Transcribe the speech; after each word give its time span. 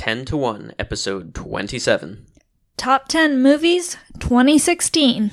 10 0.00 0.24
to 0.24 0.34
1, 0.34 0.72
episode 0.78 1.34
27. 1.34 2.24
Top 2.78 3.06
10 3.08 3.42
Movies 3.42 3.98
2016. 4.18 5.30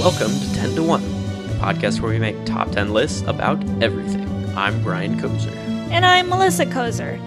Welcome 0.00 0.32
to 0.32 0.54
10 0.56 0.74
to 0.74 0.82
1, 0.82 1.00
the 1.46 1.54
podcast 1.60 2.00
where 2.00 2.10
we 2.10 2.18
make 2.18 2.44
top 2.44 2.72
10 2.72 2.92
lists 2.92 3.22
about 3.28 3.62
everything. 3.80 4.28
I'm 4.56 4.82
Brian 4.82 5.16
Kozer. 5.20 5.61
And 5.92 6.06
I'm 6.06 6.30
Melissa 6.30 6.64
Kozer. 6.64 7.18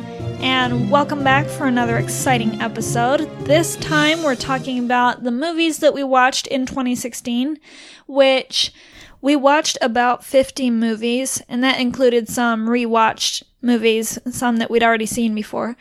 And 0.41 0.89
welcome 0.89 1.23
back 1.23 1.45
for 1.45 1.67
another 1.67 1.97
exciting 1.97 2.59
episode. 2.63 3.19
This 3.45 3.75
time 3.75 4.23
we're 4.23 4.33
talking 4.33 4.83
about 4.83 5.23
the 5.23 5.29
movies 5.29 5.77
that 5.77 5.93
we 5.93 6.03
watched 6.03 6.47
in 6.47 6.65
2016, 6.65 7.59
which 8.07 8.73
we 9.21 9.35
watched 9.35 9.77
about 9.83 10.25
50 10.25 10.71
movies, 10.71 11.43
and 11.47 11.63
that 11.63 11.79
included 11.79 12.27
some 12.27 12.67
rewatched 12.67 13.43
movies, 13.61 14.17
some 14.31 14.57
that 14.57 14.71
we'd 14.71 14.81
already 14.81 15.05
seen 15.05 15.35
before. 15.35 15.77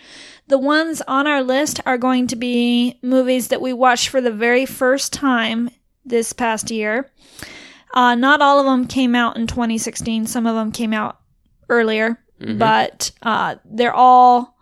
The 0.49 0.59
ones 0.59 1.01
on 1.09 1.27
our 1.27 1.43
list 1.43 1.81
are 1.87 1.97
going 1.97 2.27
to 2.27 2.37
be 2.37 2.99
movies 3.01 3.49
that 3.49 3.63
we 3.63 3.73
watched 3.73 4.09
for 4.09 4.21
the 4.21 4.31
very 4.31 4.67
first 4.67 5.11
time 5.11 5.71
this 6.05 6.35
past 6.35 6.71
year. 6.71 7.11
Uh, 7.95 8.15
not 8.15 8.43
all 8.43 8.61
of 8.61 8.67
them 8.67 8.87
came 8.87 9.15
out 9.15 9.39
in 9.39 9.47
2016. 9.47 10.27
Some 10.27 10.47
of 10.47 10.55
them 10.55 10.71
came 10.71 10.93
out 10.93 11.19
earlier, 11.71 12.19
but 12.39 13.11
uh, 13.23 13.57
they're 13.65 13.95
all 13.95 14.57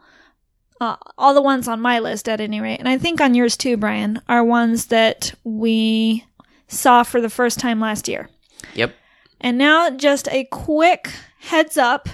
uh, 0.80 0.96
all 1.16 1.34
the 1.34 1.42
ones 1.42 1.68
on 1.68 1.80
my 1.80 1.98
list 1.98 2.28
at 2.28 2.40
any 2.40 2.60
rate, 2.60 2.78
and 2.78 2.88
I 2.88 2.98
think 2.98 3.20
on 3.20 3.34
yours 3.34 3.56
too, 3.56 3.76
Brian, 3.76 4.20
are 4.28 4.44
ones 4.44 4.86
that 4.86 5.34
we 5.44 6.24
saw 6.68 7.02
for 7.02 7.20
the 7.20 7.30
first 7.30 7.58
time 7.58 7.80
last 7.80 8.08
year. 8.08 8.28
Yep. 8.74 8.94
And 9.40 9.58
now, 9.58 9.90
just 9.90 10.28
a 10.28 10.44
quick 10.44 11.10
heads 11.40 11.76
up 11.76 12.08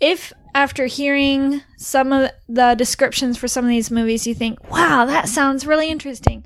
if 0.00 0.32
after 0.54 0.86
hearing 0.86 1.62
some 1.76 2.12
of 2.12 2.30
the 2.48 2.74
descriptions 2.74 3.36
for 3.36 3.48
some 3.48 3.64
of 3.64 3.68
these 3.68 3.90
movies, 3.90 4.26
you 4.26 4.34
think, 4.34 4.70
wow, 4.70 5.04
that 5.04 5.28
sounds 5.28 5.66
really 5.66 5.90
interesting. 5.90 6.44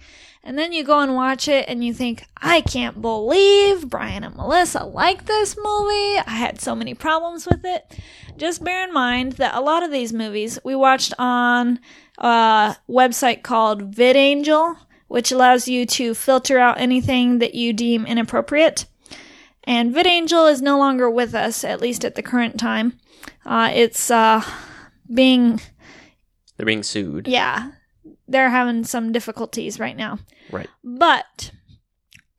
And 0.48 0.58
then 0.58 0.72
you 0.72 0.82
go 0.82 1.00
and 1.00 1.14
watch 1.14 1.46
it 1.46 1.66
and 1.68 1.84
you 1.84 1.92
think, 1.92 2.24
I 2.38 2.62
can't 2.62 3.02
believe 3.02 3.86
Brian 3.90 4.24
and 4.24 4.34
Melissa 4.34 4.82
like 4.82 5.26
this 5.26 5.54
movie. 5.62 6.16
I 6.26 6.36
had 6.38 6.58
so 6.58 6.74
many 6.74 6.94
problems 6.94 7.44
with 7.46 7.66
it. 7.66 8.00
Just 8.38 8.64
bear 8.64 8.82
in 8.88 8.94
mind 8.94 9.32
that 9.32 9.54
a 9.54 9.60
lot 9.60 9.82
of 9.82 9.90
these 9.92 10.10
movies 10.10 10.58
we 10.64 10.74
watched 10.74 11.12
on 11.18 11.80
a 12.16 12.76
website 12.88 13.42
called 13.42 13.94
VidAngel, 13.94 14.78
which 15.08 15.30
allows 15.30 15.68
you 15.68 15.84
to 15.84 16.14
filter 16.14 16.58
out 16.58 16.80
anything 16.80 17.40
that 17.40 17.54
you 17.54 17.74
deem 17.74 18.06
inappropriate. 18.06 18.86
And 19.64 19.94
VidAngel 19.94 20.50
is 20.50 20.62
no 20.62 20.78
longer 20.78 21.10
with 21.10 21.34
us, 21.34 21.62
at 21.62 21.82
least 21.82 22.06
at 22.06 22.14
the 22.14 22.22
current 22.22 22.58
time. 22.58 22.98
Uh, 23.44 23.70
it's 23.74 24.10
uh, 24.10 24.42
being, 25.12 25.60
They're 26.56 26.64
being 26.64 26.82
sued. 26.82 27.28
yeah, 27.28 27.72
they're 28.26 28.48
having 28.48 28.84
some 28.84 29.12
difficulties 29.12 29.78
right 29.78 29.96
now. 29.96 30.20
Right. 30.50 30.68
But 30.84 31.50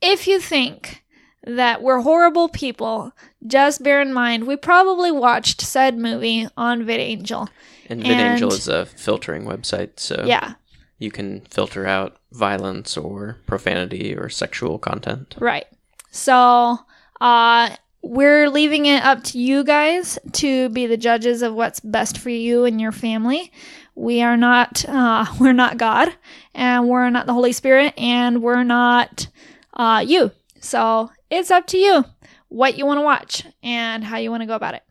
if 0.02 0.28
you 0.28 0.40
think 0.40 1.04
that 1.46 1.82
we're 1.82 2.02
horrible 2.02 2.50
people, 2.50 3.14
just 3.48 3.84
bear 3.84 4.02
in 4.02 4.14
mind 4.14 4.46
we 4.48 4.56
probably 4.56 5.12
watched 5.12 5.62
said 5.62 5.98
movie 5.98 6.48
on 6.58 6.84
VidAngel. 6.84 7.48
And 7.88 8.06
And- 8.06 8.42
VidAngel 8.42 8.52
is 8.54 8.68
a 8.68 8.86
filtering 8.86 9.46
website, 9.46 10.00
so 10.00 10.24
Yeah, 10.28 10.54
you 10.98 11.12
can 11.12 11.42
filter 11.50 11.86
out 11.88 12.18
violence 12.32 12.96
or 12.98 13.38
profanity 13.48 14.16
or 14.16 14.30
sexual 14.30 14.78
content. 14.80 15.36
right. 15.40 15.66
So, 16.12 16.80
uh, 17.22 17.70
we're 18.02 18.50
leaving 18.50 18.86
it 18.86 19.04
up 19.04 19.24
to 19.26 19.38
you 19.38 19.64
guys 19.64 20.18
to 20.34 20.70
be 20.70 20.88
the 20.88 20.98
judges 20.98 21.42
of 21.42 21.54
what's 21.54 21.80
best 21.82 22.18
for 22.18 22.30
you 22.30 22.64
and 22.66 22.80
your 22.82 22.92
family. 22.94 23.52
We 24.00 24.22
are 24.22 24.38
not, 24.38 24.86
uh, 24.88 25.26
we're 25.42 25.52
not 25.52 25.78
God, 25.78 26.14
and 26.56 26.88
we're 26.88 27.10
not 27.10 27.26
the 27.26 27.34
Holy 27.34 27.52
Spirit, 27.52 27.94
and 27.98 28.42
we're 28.42 28.64
not, 28.64 29.28
uh, 29.74 30.04
you. 30.08 30.32
So 30.62 31.12
it's 31.30 31.52
up 31.52 31.68
to 31.68 31.78
you 31.78 32.06
what 32.48 32.78
you 32.78 32.86
want 32.86 33.00
to 33.00 33.04
watch 33.04 33.46
and 33.62 34.06
how 34.06 34.18
you 34.18 34.32
want 34.32 34.42
to 34.42 34.48
go 34.48 34.56
about 34.56 34.74
it. 34.74 34.84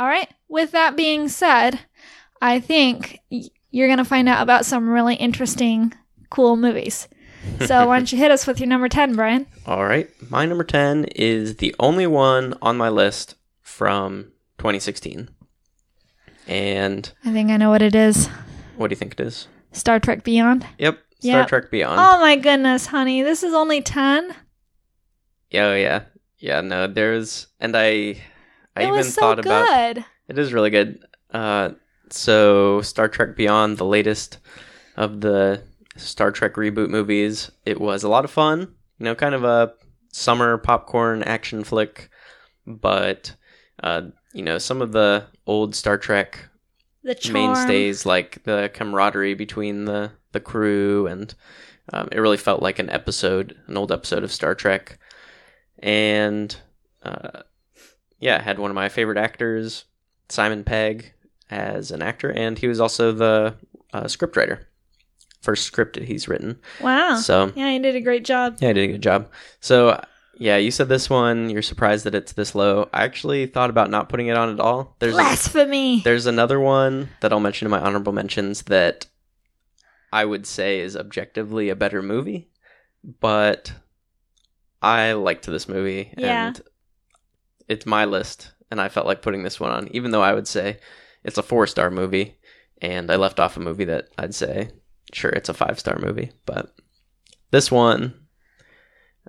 All 0.00 0.08
right. 0.08 0.28
With 0.48 0.72
that 0.72 0.96
being 0.96 1.28
said, 1.28 1.78
I 2.42 2.58
think 2.58 3.20
you're 3.70 3.86
going 3.88 3.98
to 3.98 4.04
find 4.04 4.28
out 4.28 4.42
about 4.42 4.66
some 4.66 4.88
really 4.88 5.14
interesting, 5.14 5.94
cool 6.28 6.56
movies. 6.56 7.06
So 7.66 7.86
why 7.86 7.98
don't 7.98 8.10
you 8.10 8.18
hit 8.18 8.32
us 8.32 8.48
with 8.48 8.58
your 8.58 8.68
number 8.68 8.88
10, 8.88 9.14
Brian? 9.14 9.46
All 9.64 9.84
right. 9.84 10.10
My 10.28 10.44
number 10.44 10.64
10 10.64 11.04
is 11.14 11.56
the 11.58 11.74
only 11.78 12.08
one 12.08 12.54
on 12.60 12.76
my 12.76 12.88
list 12.88 13.36
from 13.62 14.32
2016. 14.58 15.28
And 16.48 17.12
I 17.24 17.32
think 17.32 17.50
I 17.50 17.56
know 17.56 17.70
what 17.70 17.82
it 17.82 17.94
is. 17.94 18.28
What 18.76 18.88
do 18.88 18.92
you 18.92 18.96
think 18.96 19.12
it 19.12 19.20
is? 19.20 19.48
Star 19.72 20.00
Trek 20.00 20.24
Beyond. 20.24 20.66
Yep. 20.78 20.98
Star 21.20 21.40
Yep. 21.40 21.48
Trek 21.48 21.70
Beyond. 21.70 21.98
Oh 22.00 22.20
my 22.20 22.36
goodness, 22.36 22.86
honey. 22.86 23.22
This 23.22 23.42
is 23.42 23.54
only 23.54 23.80
10. 23.82 24.34
Yeah, 25.50 25.66
oh, 25.66 25.74
yeah. 25.74 26.02
Yeah, 26.38 26.60
no, 26.60 26.86
there's 26.86 27.46
and 27.60 27.76
I 27.76 28.20
I 28.76 28.82
it 28.82 28.82
even 28.82 28.92
was 28.92 29.14
so 29.14 29.20
thought 29.20 29.38
about 29.38 29.98
it 30.28 30.38
is 30.38 30.52
really 30.52 30.70
good. 30.70 30.98
Uh 31.32 31.70
so 32.10 32.82
Star 32.82 33.08
Trek 33.08 33.36
Beyond, 33.36 33.78
the 33.78 33.84
latest 33.84 34.38
of 34.96 35.20
the 35.20 35.62
Star 35.96 36.30
Trek 36.30 36.54
reboot 36.54 36.90
movies, 36.90 37.50
it 37.64 37.80
was 37.80 38.04
a 38.04 38.08
lot 38.08 38.24
of 38.24 38.30
fun. 38.30 38.60
You 38.98 39.04
know, 39.04 39.14
kind 39.14 39.34
of 39.34 39.44
a 39.44 39.72
summer 40.12 40.58
popcorn 40.58 41.22
action 41.22 41.64
flick, 41.64 42.10
but 42.66 43.34
uh, 43.82 44.02
you 44.32 44.42
know, 44.42 44.58
some 44.58 44.80
of 44.82 44.92
the 44.92 45.26
old 45.46 45.74
Star 45.74 45.98
Trek 45.98 46.48
The 47.06 47.14
charm. 47.14 47.34
mainstays 47.34 48.04
like 48.04 48.42
the 48.44 48.70
camaraderie 48.74 49.34
between 49.34 49.84
the 49.86 50.10
the 50.32 50.40
crew 50.40 51.06
and 51.06 51.32
um, 51.92 52.08
it 52.12 52.18
really 52.18 52.36
felt 52.36 52.60
like 52.62 52.78
an 52.78 52.90
episode 52.90 53.56
an 53.68 53.76
old 53.76 53.90
episode 53.92 54.24
of 54.24 54.32
star 54.32 54.54
trek 54.54 54.98
and 55.78 56.56
uh, 57.02 57.42
yeah 58.18 58.42
had 58.42 58.58
one 58.58 58.70
of 58.70 58.74
my 58.74 58.88
favorite 58.88 59.18
actors 59.18 59.84
simon 60.28 60.64
pegg 60.64 61.12
as 61.50 61.90
an 61.90 62.02
actor 62.02 62.30
and 62.30 62.58
he 62.58 62.66
was 62.66 62.80
also 62.80 63.12
the 63.12 63.54
uh, 63.92 64.02
scriptwriter 64.04 64.64
first 65.42 65.64
script 65.64 65.94
that 65.94 66.04
he's 66.04 66.26
written 66.26 66.58
Wow. 66.80 67.16
so 67.16 67.52
yeah, 67.54 67.70
he 67.70 67.78
did 67.78 67.94
a 67.94 68.00
great 68.00 68.24
job. 68.24 68.56
yeah, 68.60 68.68
he 68.68 68.74
did 68.74 68.88
a 68.90 68.92
good 68.94 69.02
job. 69.02 69.30
So, 69.60 70.02
yeah, 70.38 70.56
you 70.56 70.70
said 70.70 70.88
this 70.88 71.08
one. 71.10 71.50
You're 71.50 71.62
surprised 71.62 72.04
that 72.04 72.14
it's 72.14 72.32
this 72.32 72.54
low. 72.54 72.88
I 72.92 73.04
actually 73.04 73.46
thought 73.46 73.70
about 73.70 73.90
not 73.90 74.08
putting 74.08 74.26
it 74.28 74.36
on 74.36 74.50
at 74.52 74.60
all. 74.60 74.96
There's 74.98 75.14
a, 75.14 75.16
Blasphemy. 75.18 76.00
there's 76.04 76.26
another 76.26 76.60
one 76.60 77.08
that 77.20 77.32
I'll 77.32 77.40
mention 77.40 77.66
in 77.66 77.70
my 77.70 77.80
honorable 77.80 78.12
mentions 78.12 78.62
that 78.62 79.06
I 80.12 80.24
would 80.24 80.46
say 80.46 80.80
is 80.80 80.96
objectively 80.96 81.68
a 81.68 81.76
better 81.76 82.02
movie, 82.02 82.48
but 83.20 83.72
I 84.82 85.12
liked 85.12 85.46
this 85.46 85.68
movie 85.68 86.12
Yeah. 86.16 86.48
and 86.48 86.60
it's 87.68 87.86
my 87.86 88.04
list 88.04 88.52
and 88.70 88.80
I 88.80 88.88
felt 88.88 89.06
like 89.06 89.22
putting 89.22 89.42
this 89.42 89.58
one 89.58 89.70
on 89.72 89.88
even 89.92 90.10
though 90.10 90.22
I 90.22 90.32
would 90.34 90.46
say 90.46 90.78
it's 91.24 91.38
a 91.38 91.42
4-star 91.42 91.90
movie 91.90 92.38
and 92.80 93.10
I 93.10 93.16
left 93.16 93.40
off 93.40 93.56
a 93.56 93.60
movie 93.60 93.86
that 93.86 94.08
I'd 94.18 94.34
say 94.34 94.70
sure 95.12 95.30
it's 95.30 95.48
a 95.48 95.54
5-star 95.54 95.98
movie, 95.98 96.32
but 96.44 96.74
this 97.50 97.70
one 97.70 98.25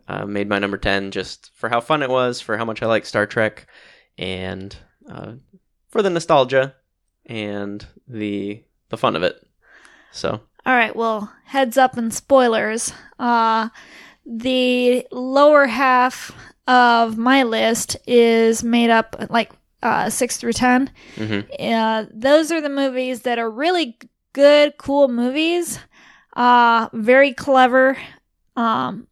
uh, 0.08 0.26
made 0.26 0.48
my 0.50 0.60
number 0.60 0.78
10 0.78 1.12
just 1.12 1.52
for 1.56 1.70
how 1.70 1.82
fun 1.82 2.04
it 2.04 2.10
was, 2.10 2.42
for 2.42 2.58
how 2.58 2.66
much 2.66 2.82
I 2.82 2.86
like 2.86 3.06
Star 3.06 3.26
Trek 3.26 3.68
and 4.18 4.76
uh, 5.10 5.34
for 5.90 6.02
the 6.02 6.10
nostalgia 6.10 6.76
and 7.26 7.86
the 8.08 8.64
the 8.90 8.98
fun 8.98 9.16
of 9.16 9.24
it. 9.24 9.36
So 10.12 10.42
All 10.66 10.74
right, 10.76 10.96
well, 10.96 11.32
heads 11.46 11.78
up 11.78 11.98
and 11.98 12.14
spoilers. 12.14 12.94
Uh, 13.20 13.70
the 14.26 15.06
lower 15.12 15.66
half 15.68 16.32
of 16.68 17.18
my 17.18 17.44
list 17.44 17.98
is 18.08 18.64
made 18.64 18.90
up 18.90 19.16
like 19.30 19.52
uh, 19.84 20.10
six 20.10 20.38
through 20.38 20.54
10. 20.54 20.90
mhm. 21.16 21.46
Uh, 21.60 22.06
those 22.14 22.52
are 22.52 22.62
the 22.62 22.70
movies 22.70 23.22
that 23.22 23.40
are 23.40 23.50
really 23.50 23.98
good, 24.34 24.78
cool 24.78 25.08
movies. 25.08 25.80
Uh, 26.36 26.90
very 26.94 27.34
clever. 27.34 27.98
Um, 28.56 29.08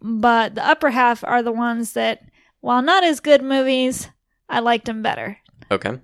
but 0.00 0.54
the 0.54 0.66
upper 0.66 0.90
half 0.90 1.24
are 1.24 1.42
the 1.42 1.52
ones 1.52 1.92
that, 1.92 2.22
while 2.60 2.82
not 2.82 3.04
as 3.04 3.20
good 3.20 3.42
movies, 3.42 4.08
I 4.48 4.60
liked 4.60 4.86
them 4.86 5.02
better. 5.02 5.38
okay, 5.70 5.98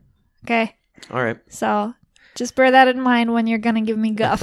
Okay, 0.44 0.74
all 1.10 1.22
right, 1.22 1.38
so 1.48 1.94
just 2.34 2.54
bear 2.56 2.70
that 2.70 2.88
in 2.88 3.00
mind 3.00 3.32
when 3.32 3.46
you're 3.46 3.58
gonna 3.58 3.82
give 3.82 3.98
me 3.98 4.10
guff. 4.10 4.42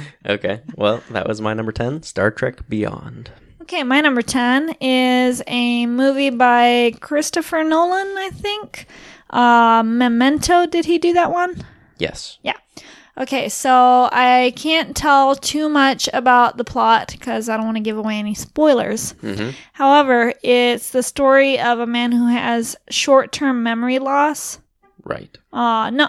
okay. 0.26 0.60
Well, 0.76 1.02
that 1.10 1.26
was 1.26 1.40
my 1.40 1.54
number 1.54 1.72
ten, 1.72 2.02
Star 2.02 2.30
Trek 2.30 2.68
Beyond. 2.68 3.30
Okay, 3.62 3.84
my 3.84 4.00
number 4.00 4.20
10 4.20 4.74
is 4.80 5.44
a 5.46 5.86
movie 5.86 6.30
by 6.30 6.92
Christopher 7.00 7.62
Nolan, 7.62 8.18
I 8.18 8.30
think. 8.32 8.86
Uh, 9.28 9.84
Memento, 9.86 10.66
did 10.66 10.86
he 10.86 10.98
do 10.98 11.12
that 11.12 11.30
one? 11.30 11.64
Yes. 11.96 12.38
Okay, 13.18 13.48
so 13.48 14.08
I 14.12 14.52
can't 14.56 14.96
tell 14.96 15.34
too 15.34 15.68
much 15.68 16.08
about 16.12 16.56
the 16.56 16.64
plot 16.64 17.08
because 17.12 17.48
I 17.48 17.56
don't 17.56 17.66
want 17.66 17.76
to 17.76 17.82
give 17.82 17.98
away 17.98 18.18
any 18.18 18.34
spoilers. 18.34 19.12
hmm 19.20 19.50
However, 19.72 20.32
it's 20.42 20.90
the 20.90 21.02
story 21.02 21.58
of 21.60 21.78
a 21.80 21.86
man 21.86 22.12
who 22.12 22.26
has 22.28 22.76
short 22.88 23.32
term 23.32 23.62
memory 23.62 23.98
loss. 23.98 24.58
Right. 25.04 25.36
Uh, 25.52 25.90
no. 25.90 26.08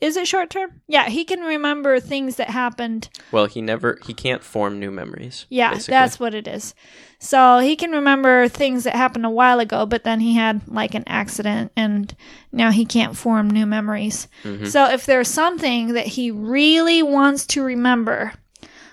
Is 0.00 0.16
it 0.16 0.28
short 0.28 0.50
term? 0.50 0.80
Yeah, 0.86 1.08
he 1.08 1.24
can 1.24 1.40
remember 1.40 1.98
things 1.98 2.36
that 2.36 2.50
happened. 2.50 3.08
Well, 3.32 3.46
he 3.46 3.60
never 3.60 3.98
he 4.06 4.14
can't 4.14 4.44
form 4.44 4.78
new 4.78 4.92
memories. 4.92 5.46
Yeah, 5.48 5.72
basically. 5.72 5.92
that's 5.92 6.20
what 6.20 6.34
it 6.34 6.46
is. 6.46 6.74
So 7.18 7.58
he 7.58 7.74
can 7.74 7.90
remember 7.90 8.46
things 8.46 8.84
that 8.84 8.94
happened 8.94 9.26
a 9.26 9.30
while 9.30 9.58
ago, 9.58 9.86
but 9.86 10.04
then 10.04 10.20
he 10.20 10.34
had 10.36 10.62
like 10.68 10.94
an 10.94 11.02
accident 11.08 11.72
and 11.74 12.14
now 12.52 12.70
he 12.70 12.84
can't 12.84 13.16
form 13.16 13.50
new 13.50 13.66
memories. 13.66 14.28
Mhm. 14.44 14.68
So 14.68 14.84
if 14.88 15.04
there's 15.04 15.26
something 15.28 15.94
that 15.94 16.06
he 16.06 16.30
really 16.30 17.02
wants 17.02 17.44
to 17.46 17.64
remember, 17.64 18.34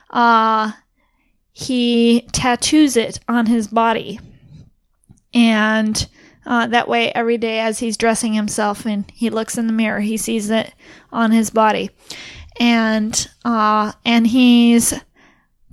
uh, 0.09 0.71
he 1.51 2.21
tattoos 2.31 2.97
it 2.97 3.19
on 3.29 3.45
his 3.45 3.67
body. 3.67 4.19
And 5.35 6.07
uh, 6.45 6.67
that 6.67 6.87
way, 6.87 7.11
every 7.11 7.37
day 7.37 7.59
as 7.59 7.79
he's 7.79 7.97
dressing 7.97 8.33
himself 8.33 8.85
and 8.85 9.09
he 9.13 9.29
looks 9.29 9.57
in 9.57 9.67
the 9.67 9.73
mirror, 9.73 9.99
he 9.99 10.17
sees 10.17 10.49
it 10.49 10.73
on 11.11 11.31
his 11.31 11.49
body. 11.49 11.89
And, 12.59 13.27
uh, 13.43 13.91
and 14.05 14.25
he's 14.25 14.93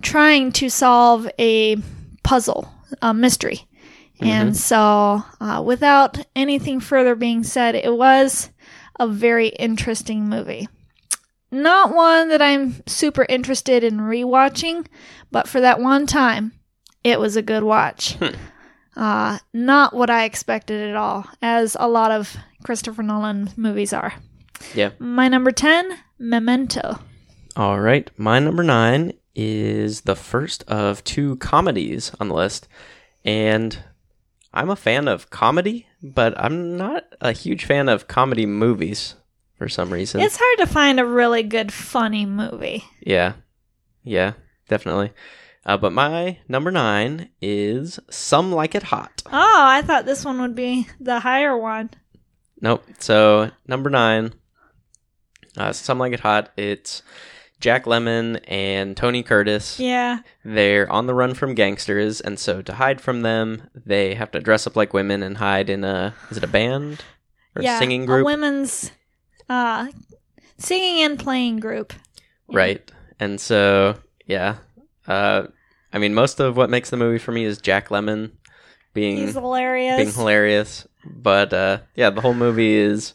trying 0.00 0.52
to 0.52 0.68
solve 0.68 1.28
a 1.38 1.76
puzzle, 2.22 2.72
a 3.00 3.14
mystery. 3.14 3.66
And 4.20 4.56
so, 4.56 5.24
uh, 5.40 5.62
without 5.64 6.24
anything 6.36 6.78
further 6.78 7.16
being 7.16 7.42
said, 7.42 7.74
it 7.74 7.92
was 7.92 8.50
a 9.00 9.08
very 9.08 9.48
interesting 9.48 10.28
movie. 10.28 10.68
Not 11.50 11.94
one 11.94 12.28
that 12.28 12.40
I'm 12.40 12.82
super 12.86 13.26
interested 13.28 13.82
in 13.82 13.98
rewatching, 13.98 14.86
but 15.30 15.48
for 15.48 15.60
that 15.60 15.80
one 15.80 16.06
time, 16.06 16.52
it 17.02 17.18
was 17.18 17.36
a 17.36 17.42
good 17.42 17.64
watch. 17.64 18.16
Uh, 18.96 19.38
not 19.52 19.94
what 19.94 20.10
I 20.10 20.24
expected 20.24 20.90
at 20.90 20.96
all, 20.96 21.26
as 21.40 21.76
a 21.80 21.88
lot 21.88 22.10
of 22.10 22.36
Christopher 22.62 23.02
Nolan 23.02 23.50
movies 23.56 23.92
are. 23.92 24.14
Yeah. 24.74 24.90
My 24.98 25.28
number 25.28 25.50
10, 25.50 25.90
Memento. 26.18 26.98
All 27.56 27.80
right. 27.80 28.10
My 28.18 28.38
number 28.38 28.62
nine 28.62 29.12
is 29.34 30.02
the 30.02 30.14
first 30.16 30.62
of 30.64 31.02
two 31.04 31.36
comedies 31.36 32.12
on 32.20 32.28
the 32.28 32.34
list. 32.34 32.68
And 33.24 33.78
I'm 34.52 34.70
a 34.70 34.76
fan 34.76 35.08
of 35.08 35.30
comedy, 35.30 35.86
but 36.02 36.34
I'm 36.38 36.76
not 36.76 37.04
a 37.20 37.32
huge 37.32 37.64
fan 37.64 37.88
of 37.88 38.08
comedy 38.08 38.46
movies 38.46 39.14
for 39.56 39.68
some 39.68 39.90
reason. 39.92 40.20
It's 40.20 40.38
hard 40.40 40.58
to 40.68 40.72
find 40.72 41.00
a 41.00 41.06
really 41.06 41.42
good, 41.42 41.72
funny 41.72 42.26
movie. 42.26 42.84
yeah. 43.00 43.34
Yeah, 44.04 44.32
definitely. 44.68 45.12
Uh, 45.64 45.76
but 45.76 45.92
my 45.92 46.38
number 46.48 46.70
nine 46.70 47.30
is 47.40 48.00
Some 48.10 48.52
Like 48.52 48.74
It 48.74 48.84
Hot. 48.84 49.22
Oh, 49.26 49.30
I 49.32 49.82
thought 49.82 50.06
this 50.06 50.24
one 50.24 50.40
would 50.40 50.54
be 50.54 50.88
the 50.98 51.20
higher 51.20 51.56
one. 51.56 51.90
Nope. 52.60 52.84
So 52.98 53.50
number 53.66 53.88
nine, 53.90 54.34
uh, 55.56 55.72
Some 55.72 55.98
Like 55.98 56.12
It 56.12 56.20
Hot. 56.20 56.50
It's 56.56 57.02
Jack 57.60 57.84
Lemmon 57.84 58.40
and 58.48 58.96
Tony 58.96 59.22
Curtis. 59.22 59.78
Yeah. 59.78 60.18
They're 60.44 60.90
on 60.90 61.06
the 61.06 61.14
run 61.14 61.34
from 61.34 61.54
gangsters, 61.54 62.20
and 62.20 62.38
so 62.38 62.60
to 62.60 62.74
hide 62.74 63.00
from 63.00 63.22
them, 63.22 63.70
they 63.72 64.14
have 64.16 64.32
to 64.32 64.40
dress 64.40 64.66
up 64.66 64.74
like 64.74 64.92
women 64.92 65.22
and 65.22 65.38
hide 65.38 65.70
in 65.70 65.84
a 65.84 66.12
is 66.30 66.38
it 66.38 66.44
a 66.44 66.48
band 66.48 67.04
or 67.54 67.62
yeah. 67.62 67.78
singing 67.78 68.02
A 68.02 68.06
group, 68.06 68.26
women's 68.26 68.90
uh, 69.48 69.86
singing 70.58 71.04
and 71.04 71.18
playing 71.18 71.60
group. 71.60 71.92
Right? 72.48 72.90
And 73.20 73.40
so 73.40 73.94
yeah, 74.26 74.56
uh, 75.06 75.44
I 75.92 75.98
mean, 75.98 76.14
most 76.14 76.40
of 76.40 76.56
what 76.56 76.70
makes 76.70 76.90
the 76.90 76.96
movie 76.96 77.18
for 77.18 77.32
me 77.32 77.44
is 77.44 77.58
Jack 77.58 77.88
Lemmon 77.88 78.32
being 78.94 79.16
He's 79.16 79.34
hilarious. 79.34 79.96
being 79.96 80.12
hilarious, 80.12 80.86
but 81.04 81.52
uh, 81.52 81.78
yeah, 81.94 82.10
the 82.10 82.20
whole 82.20 82.34
movie 82.34 82.74
is 82.74 83.14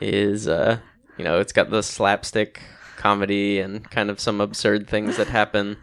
is 0.00 0.48
uh, 0.48 0.78
you 1.18 1.24
know 1.24 1.40
it's 1.40 1.52
got 1.52 1.70
the 1.70 1.82
slapstick 1.82 2.60
comedy 2.96 3.60
and 3.60 3.90
kind 3.90 4.10
of 4.10 4.20
some 4.20 4.40
absurd 4.40 4.88
things 4.88 5.16
that 5.16 5.28
happen 5.28 5.76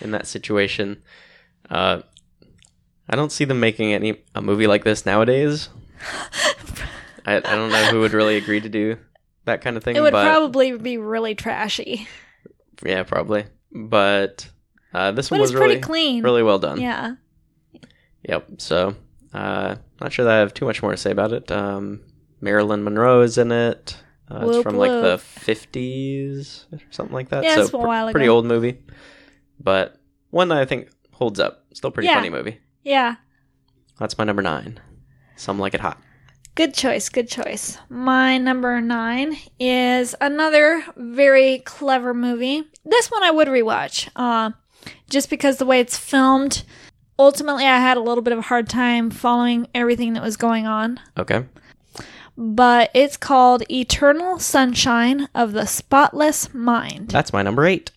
in 0.00 0.10
that 0.12 0.26
situation. 0.26 1.02
Uh, 1.70 2.00
I 3.08 3.16
don't 3.16 3.32
see 3.32 3.44
them 3.44 3.60
making 3.60 3.92
any 3.92 4.22
a 4.34 4.42
movie 4.42 4.66
like 4.66 4.84
this 4.84 5.06
nowadays. 5.06 5.68
I, 7.26 7.36
I 7.36 7.40
don't 7.40 7.70
know 7.70 7.84
who 7.86 8.00
would 8.00 8.12
really 8.12 8.36
agree 8.36 8.60
to 8.60 8.68
do 8.68 8.98
that 9.44 9.60
kind 9.62 9.76
of 9.76 9.82
thing, 9.84 9.96
it 9.96 10.00
would 10.00 10.12
but 10.12 10.24
probably 10.24 10.76
be 10.76 10.98
really 10.98 11.34
trashy. 11.34 12.06
yeah, 12.84 13.02
probably. 13.02 13.46
But 13.72 14.48
uh, 14.98 15.12
this 15.12 15.30
one 15.30 15.40
was 15.40 15.52
pretty 15.52 15.66
really 15.66 15.80
clean. 15.80 16.22
really 16.24 16.42
well 16.42 16.58
done. 16.58 16.80
Yeah. 16.80 17.14
Yep. 18.28 18.60
So, 18.60 18.96
uh, 19.32 19.76
not 20.00 20.12
sure 20.12 20.24
that 20.24 20.34
I 20.34 20.38
have 20.38 20.54
too 20.54 20.64
much 20.64 20.82
more 20.82 20.90
to 20.90 20.96
say 20.96 21.10
about 21.10 21.32
it. 21.32 21.50
Um, 21.52 22.00
Marilyn 22.40 22.82
Monroe 22.84 23.22
is 23.22 23.38
in 23.38 23.52
it. 23.52 23.96
Uh, 24.30 24.40
it's 24.42 24.56
Whoop, 24.56 24.62
from 24.62 24.76
like 24.76 24.90
the 24.90 25.16
50s 25.16 26.66
or 26.72 26.80
something 26.90 27.14
like 27.14 27.30
that. 27.30 27.44
Yeah, 27.44 27.54
so 27.56 27.60
it's 27.62 27.72
a 27.72 27.78
while 27.78 28.10
pretty 28.10 28.26
ago. 28.26 28.34
old 28.36 28.44
movie, 28.46 28.78
but 29.58 29.96
one 30.30 30.48
that 30.48 30.58
I 30.58 30.64
think 30.66 30.90
holds 31.12 31.40
up. 31.40 31.64
Still 31.72 31.90
pretty 31.90 32.08
Yeah. 32.08 32.14
funny 32.16 32.30
movie. 32.30 32.58
Yeah. 32.82 33.16
That's 33.98 34.18
my 34.18 34.24
number 34.24 34.42
nine. 34.42 34.80
Some 35.36 35.58
like 35.58 35.74
it 35.74 35.80
hot. 35.80 35.98
Good 36.54 36.74
choice. 36.74 37.08
Good 37.08 37.28
choice. 37.28 37.78
My 37.88 38.36
number 38.36 38.80
nine 38.80 39.36
is 39.60 40.14
another 40.20 40.84
very 40.96 41.60
clever 41.60 42.12
movie. 42.12 42.64
This 42.84 43.10
one 43.10 43.22
I 43.22 43.30
would 43.30 43.48
rewatch, 43.48 44.08
uh, 44.16 44.50
just 45.08 45.30
because 45.30 45.58
the 45.58 45.66
way 45.66 45.80
it's 45.80 45.96
filmed. 45.96 46.64
Ultimately, 47.18 47.64
I 47.64 47.78
had 47.78 47.96
a 47.96 48.00
little 48.00 48.22
bit 48.22 48.32
of 48.32 48.38
a 48.38 48.42
hard 48.42 48.68
time 48.68 49.10
following 49.10 49.66
everything 49.74 50.12
that 50.12 50.22
was 50.22 50.36
going 50.36 50.66
on. 50.66 51.00
Okay. 51.16 51.44
But 52.36 52.90
it's 52.94 53.16
called 53.16 53.64
Eternal 53.68 54.38
Sunshine 54.38 55.28
of 55.34 55.52
the 55.52 55.66
Spotless 55.66 56.54
Mind. 56.54 57.08
That's 57.08 57.32
my 57.32 57.42
number 57.42 57.66
eight. 57.66 57.90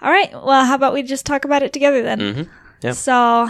All 0.00 0.10
right. 0.10 0.32
Well, 0.32 0.64
how 0.64 0.74
about 0.74 0.94
we 0.94 1.02
just 1.02 1.26
talk 1.26 1.44
about 1.44 1.62
it 1.62 1.74
together 1.74 2.02
then? 2.02 2.20
Mm-hmm. 2.20 2.42
Yeah. 2.82 2.92
So, 2.92 3.48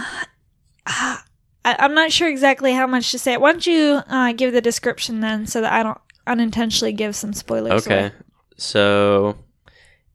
I, 0.85 1.17
I'm 1.63 1.93
not 1.93 2.11
sure 2.11 2.27
exactly 2.27 2.73
how 2.73 2.87
much 2.87 3.11
to 3.11 3.19
say. 3.19 3.37
Why 3.37 3.51
don't 3.51 3.65
you 3.65 4.01
uh, 4.07 4.33
give 4.33 4.51
the 4.51 4.61
description 4.61 5.21
then, 5.21 5.47
so 5.47 5.61
that 5.61 5.71
I 5.71 5.83
don't 5.83 5.99
unintentionally 6.27 6.91
give 6.91 7.15
some 7.15 7.31
spoilers? 7.31 7.85
Okay. 7.85 7.99
away? 8.07 8.11
So 8.57 9.37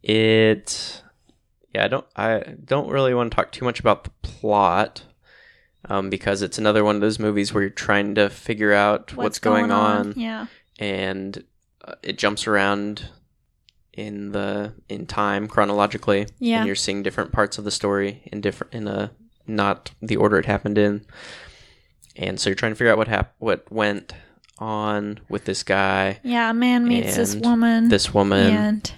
it 0.02 1.02
yeah, 1.74 1.84
I 1.84 1.88
don't 1.88 2.06
I 2.16 2.54
don't 2.64 2.88
really 2.88 3.14
want 3.14 3.30
to 3.30 3.34
talk 3.36 3.52
too 3.52 3.64
much 3.64 3.80
about 3.80 4.04
the 4.04 4.10
plot. 4.22 5.02
Um, 5.86 6.08
because 6.08 6.40
it's 6.40 6.56
another 6.56 6.82
one 6.82 6.94
of 6.94 7.02
those 7.02 7.18
movies 7.18 7.52
where 7.52 7.62
you're 7.62 7.68
trying 7.70 8.14
to 8.14 8.30
figure 8.30 8.72
out 8.72 9.14
what's, 9.14 9.38
going, 9.38 9.70
on, 9.70 10.14
Yeah. 10.16 10.46
and 10.78 11.44
uh, 11.84 11.96
it 12.02 12.16
jumps 12.16 12.46
around 12.46 13.10
in 13.92 14.32
the 14.32 14.72
in 14.88 15.04
time 15.06 15.46
chronologically 15.46 16.26
Yeah. 16.38 16.56
and 16.60 16.66
you're 16.66 16.74
seeing 16.74 17.02
different 17.02 17.32
parts 17.32 17.58
of 17.58 17.64
the 17.64 17.70
story 17.70 18.22
in 18.32 18.40
different 18.40 18.72
in 18.72 18.88
a 18.88 19.10
not 19.46 19.90
the 20.00 20.16
order 20.16 20.38
it 20.38 20.46
happened 20.46 20.78
in 20.78 21.04
and 22.16 22.40
so 22.40 22.48
you're 22.48 22.54
trying 22.56 22.72
to 22.72 22.76
figure 22.76 22.90
out 22.90 22.96
what 22.98 23.08
hap- 23.08 23.34
what 23.38 23.70
went 23.70 24.14
on 24.58 25.20
with 25.28 25.44
this 25.44 25.62
guy 25.62 26.18
Yeah. 26.24 26.50
A 26.50 26.54
man 26.54 26.88
meets 26.88 27.14
this 27.16 27.34
woman. 27.36 27.88
this 27.90 28.12
woman 28.14 28.54
and 28.56 28.92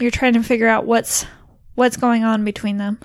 you're 0.00 0.10
trying 0.10 0.34
to 0.34 0.42
figure 0.42 0.68
out 0.68 0.86
what's 0.86 1.26
what's 1.74 1.96
going 1.96 2.24
on 2.24 2.44
between 2.44 2.76
them. 2.78 2.98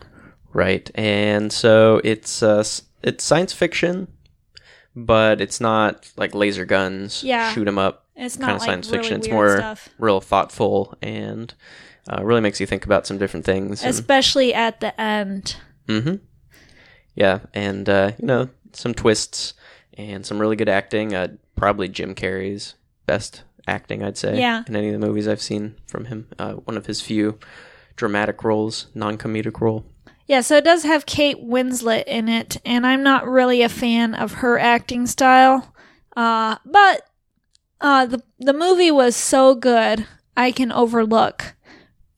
Right, 0.51 0.89
and 0.95 1.51
so 1.51 1.99
it's 2.03 2.43
uh, 2.43 2.63
it's 3.01 3.23
science 3.23 3.53
fiction, 3.53 4.07
but 4.95 5.41
it's 5.41 5.59
not 5.59 6.11
like 6.17 6.35
laser 6.35 6.65
guns, 6.65 7.23
Yeah. 7.23 7.51
shoot 7.53 7.67
'em 7.67 7.77
up, 7.79 8.05
It's 8.15 8.35
kind 8.37 8.47
not 8.47 8.55
of 8.55 8.59
like 8.61 8.67
science 8.67 8.87
really 8.87 8.97
fiction. 8.99 9.17
It's 9.19 9.29
more 9.29 9.57
stuff. 9.57 9.89
real 9.97 10.21
thoughtful 10.21 10.95
and 11.01 11.53
uh, 12.07 12.23
really 12.23 12.41
makes 12.41 12.59
you 12.59 12.65
think 12.67 12.85
about 12.85 13.07
some 13.07 13.17
different 13.17 13.45
things. 13.45 13.81
And, 13.81 13.89
especially 13.89 14.53
at 14.53 14.79
the 14.79 14.99
end. 14.99 15.55
Mm-hmm. 15.87 16.15
Yeah, 17.15 17.39
and 17.53 17.87
uh, 17.89 18.11
you 18.19 18.25
know 18.27 18.49
some 18.73 18.93
twists 18.93 19.53
and 19.97 20.25
some 20.25 20.39
really 20.39 20.55
good 20.55 20.69
acting. 20.69 21.13
Uh, 21.15 21.29
probably 21.55 21.87
Jim 21.87 22.13
Carrey's 22.15 22.75
best 23.05 23.43
acting, 23.67 24.03
I'd 24.03 24.17
say. 24.17 24.37
Yeah. 24.39 24.63
in 24.67 24.75
any 24.75 24.89
of 24.89 24.99
the 24.99 25.05
movies 25.07 25.27
I've 25.27 25.41
seen 25.41 25.75
from 25.87 26.05
him. 26.05 26.27
Uh, 26.37 26.53
one 26.53 26.77
of 26.77 26.85
his 26.85 27.01
few 27.01 27.39
dramatic 27.95 28.43
roles, 28.43 28.87
non-comedic 28.93 29.61
role. 29.61 29.85
Yeah, 30.27 30.41
so 30.41 30.55
it 30.57 30.63
does 30.63 30.83
have 30.83 31.05
Kate 31.05 31.37
Winslet 31.43 32.05
in 32.07 32.29
it, 32.29 32.57
and 32.65 32.87
I'm 32.87 33.03
not 33.03 33.27
really 33.27 33.61
a 33.61 33.69
fan 33.69 34.15
of 34.15 34.33
her 34.35 34.57
acting 34.57 35.05
style. 35.05 35.73
Uh, 36.15 36.55
but 36.65 37.01
uh, 37.81 38.05
the 38.05 38.23
the 38.39 38.53
movie 38.53 38.91
was 38.91 39.15
so 39.15 39.53
good, 39.53 40.07
I 40.37 40.51
can 40.51 40.71
overlook 40.71 41.55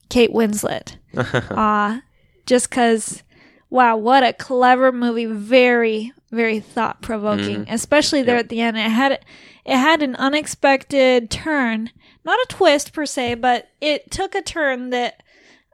Kate 0.08 0.32
Winslet. 0.32 0.96
Uh, 1.50 2.00
just 2.44 2.68
because, 2.70 3.22
wow, 3.70 3.96
what 3.96 4.22
a 4.22 4.32
clever 4.32 4.92
movie! 4.92 5.26
Very, 5.26 6.12
very 6.36 6.60
thought 6.60 7.02
provoking, 7.02 7.66
especially 7.68 8.22
there 8.22 8.36
at 8.36 8.48
the 8.48 8.60
end. 8.60 8.76
It 8.76 8.82
had 8.90 9.12
it 9.64 9.76
had 9.76 10.02
an 10.02 10.14
unexpected 10.16 11.30
turn, 11.30 11.90
not 12.24 12.38
a 12.38 12.46
twist 12.48 12.92
per 12.92 13.06
se, 13.06 13.34
but 13.34 13.68
it 13.80 14.10
took 14.10 14.34
a 14.36 14.42
turn 14.42 14.90
that 14.90 15.22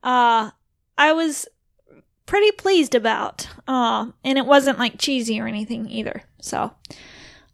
uh, 0.03 0.51
I 0.97 1.13
was 1.13 1.47
pretty 2.25 2.51
pleased 2.53 2.95
about, 2.95 3.49
uh, 3.69 4.07
and 4.25 4.39
it 4.39 4.47
wasn't 4.47 4.79
like 4.79 4.99
cheesy 4.99 5.39
or 5.41 5.47
anything 5.47 5.91
either. 5.91 6.23
So, 6.41 6.73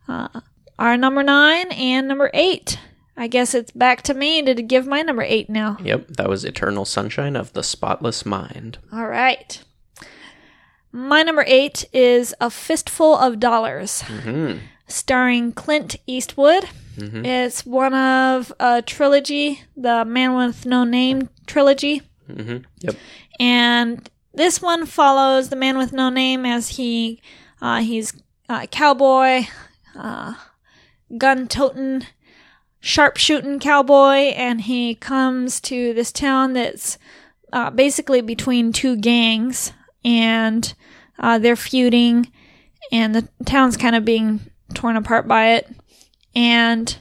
uh, 0.07 0.41
our 0.79 0.97
number 0.97 1.23
nine 1.25 1.73
and 1.73 2.07
number 2.07 2.31
eight. 2.35 2.79
I 3.21 3.27
guess 3.27 3.53
it's 3.53 3.73
back 3.73 4.03
to 4.03 4.15
me 4.15 4.43
to 4.43 4.63
give 4.63 4.87
my 4.87 5.03
number 5.03 5.23
eight 5.23 5.51
now. 5.51 5.77
Yep, 5.83 6.07
that 6.19 6.29
was 6.29 6.45
Eternal 6.45 6.85
Sunshine 6.85 7.35
of 7.35 7.53
the 7.53 7.65
Spotless 7.65 8.25
Mind. 8.25 8.79
All 8.93 9.09
right. 9.09 9.61
My 10.93 11.23
number 11.23 11.45
eight 11.47 11.85
is 11.93 12.35
A 12.41 12.51
Fistful 12.51 13.17
of 13.17 13.39
Dollars, 13.41 14.03
hmm 14.03 14.55
starring 14.91 15.53
Clint 15.53 15.97
Eastwood. 16.07 16.65
It's 16.97 17.67
one 17.67 17.93
of 17.95 18.51
a 18.59 18.81
trilogy, 18.81 19.61
the 19.77 20.05
Man 20.07 20.35
with 20.35 20.65
No 20.65 20.85
Name 20.85 21.29
trilogy. 21.47 22.01
hmm 22.27 22.59
Yep. 22.81 22.97
And 23.39 24.11
this 24.33 24.63
one 24.63 24.87
follows 24.87 25.51
the 25.51 25.57
Man 25.57 25.77
with 25.77 25.93
No 25.93 26.09
Name 26.09 26.47
as 26.47 26.71
he 26.71 27.21
uh, 27.61 27.83
he's 27.83 28.15
a 28.49 28.67
cowboy, 28.67 29.43
uh, 29.95 30.35
gun 31.19 31.49
toting, 31.49 32.07
sharp 32.81 33.19
shooting 33.19 33.59
cowboy, 33.61 34.33
and 34.35 34.63
he 34.63 34.95
comes 34.95 35.61
to 35.61 35.93
this 35.93 36.11
town 36.11 36.55
that's 36.55 36.97
uh, 37.53 37.69
basically 37.71 38.23
between 38.23 38.73
two 38.73 38.97
gangs, 38.97 39.73
and 40.05 40.75
uh, 41.19 41.39
they're 41.39 41.57
feuding, 41.57 42.31
and 42.93 43.15
the 43.15 43.29
town's 43.45 43.77
kind 43.77 43.97
of 43.97 44.05
being 44.05 44.41
torn 44.75 44.97
apart 44.97 45.27
by 45.29 45.53
it, 45.55 45.69
and 46.35 46.99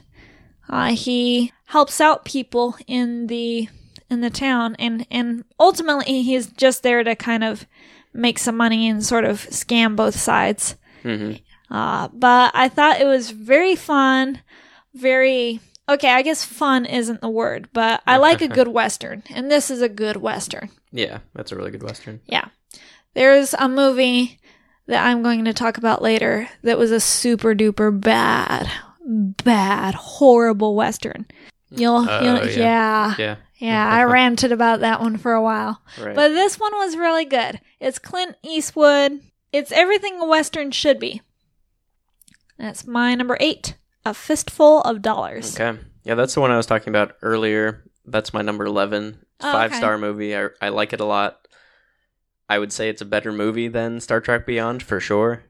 uh, 0.68 0.94
he 0.94 1.52
helps 1.66 2.00
out 2.00 2.24
people 2.24 2.76
in 2.86 3.26
the 3.28 3.68
in 4.10 4.20
the 4.20 4.30
town, 4.30 4.74
and 4.78 5.06
and 5.10 5.44
ultimately 5.60 6.22
he's 6.22 6.46
just 6.48 6.82
there 6.82 7.04
to 7.04 7.14
kind 7.14 7.44
of 7.44 7.66
make 8.14 8.38
some 8.38 8.56
money 8.56 8.88
and 8.88 9.04
sort 9.04 9.24
of 9.24 9.38
scam 9.48 9.94
both 9.96 10.16
sides. 10.16 10.76
hmm 11.02 11.32
Uh, 11.70 12.08
but 12.12 12.50
I 12.54 12.68
thought 12.70 13.00
it 13.00 13.04
was 13.06 13.30
very 13.30 13.76
fun, 13.76 14.40
very 14.94 15.60
okay. 15.88 16.08
I 16.10 16.22
guess 16.22 16.44
fun 16.44 16.86
isn't 16.86 17.20
the 17.20 17.28
word, 17.28 17.68
but 17.72 18.02
I 18.06 18.16
like 18.16 18.40
a 18.40 18.48
good 18.58 18.68
western, 18.68 19.22
and 19.30 19.50
this 19.50 19.70
is 19.70 19.82
a 19.82 19.88
good 19.88 20.16
western. 20.16 20.70
Yeah, 20.90 21.18
that's 21.34 21.52
a 21.52 21.56
really 21.56 21.70
good 21.70 21.82
western. 21.82 22.20
Yeah, 22.26 22.48
there's 23.18 23.52
a 23.54 23.68
movie 23.68 24.38
that 24.86 25.04
I'm 25.04 25.22
going 25.24 25.44
to 25.46 25.52
talk 25.52 25.76
about 25.76 26.02
later 26.02 26.48
that 26.62 26.78
was 26.78 26.92
a 26.92 27.00
super 27.00 27.52
duper 27.54 27.90
bad, 28.00 28.70
bad, 29.04 29.94
horrible 29.94 30.76
western. 30.76 31.26
You'll, 31.70 32.06
Oh, 32.08 32.20
you'll 32.22 32.46
yeah. 32.46 32.54
yeah, 32.56 33.14
Yeah. 33.18 33.36
yeah, 33.58 33.88
I 33.92 34.04
ranted 34.04 34.52
about 34.52 34.80
that 34.80 35.00
one 35.00 35.16
for 35.18 35.32
a 35.32 35.42
while. 35.42 35.82
Right. 36.00 36.14
But 36.14 36.28
this 36.28 36.60
one 36.60 36.72
was 36.74 36.96
really 36.96 37.24
good. 37.24 37.60
It's 37.80 37.98
Clint 37.98 38.36
Eastwood. 38.44 39.20
It's 39.52 39.72
everything 39.72 40.20
a 40.20 40.24
Western 40.26 40.70
should 40.70 41.00
be. 41.00 41.20
That's 42.56 42.86
my 42.86 43.14
number 43.14 43.36
eight. 43.40 43.76
A 44.04 44.14
fistful 44.14 44.80
of 44.82 45.02
dollars. 45.02 45.58
Okay. 45.58 45.78
Yeah, 46.04 46.14
that's 46.14 46.34
the 46.34 46.40
one 46.40 46.50
I 46.50 46.56
was 46.56 46.66
talking 46.66 46.88
about 46.90 47.16
earlier. 47.20 47.82
That's 48.06 48.32
my 48.32 48.42
number 48.42 48.64
11. 48.64 49.08
It's 49.08 49.44
Oh, 49.44 49.52
five 49.52 49.70
okay. 49.72 49.78
star 49.78 49.98
movie. 49.98 50.36
I, 50.36 50.48
I 50.62 50.68
like 50.70 50.92
it 50.92 51.00
a 51.00 51.04
lot. 51.04 51.46
I 52.48 52.58
would 52.58 52.72
say 52.72 52.88
it's 52.88 53.02
a 53.02 53.06
better 53.06 53.32
movie 53.32 53.68
than 53.68 54.00
Star 54.00 54.20
Trek 54.20 54.46
Beyond 54.46 54.82
for 54.82 55.00
sure. 55.00 55.42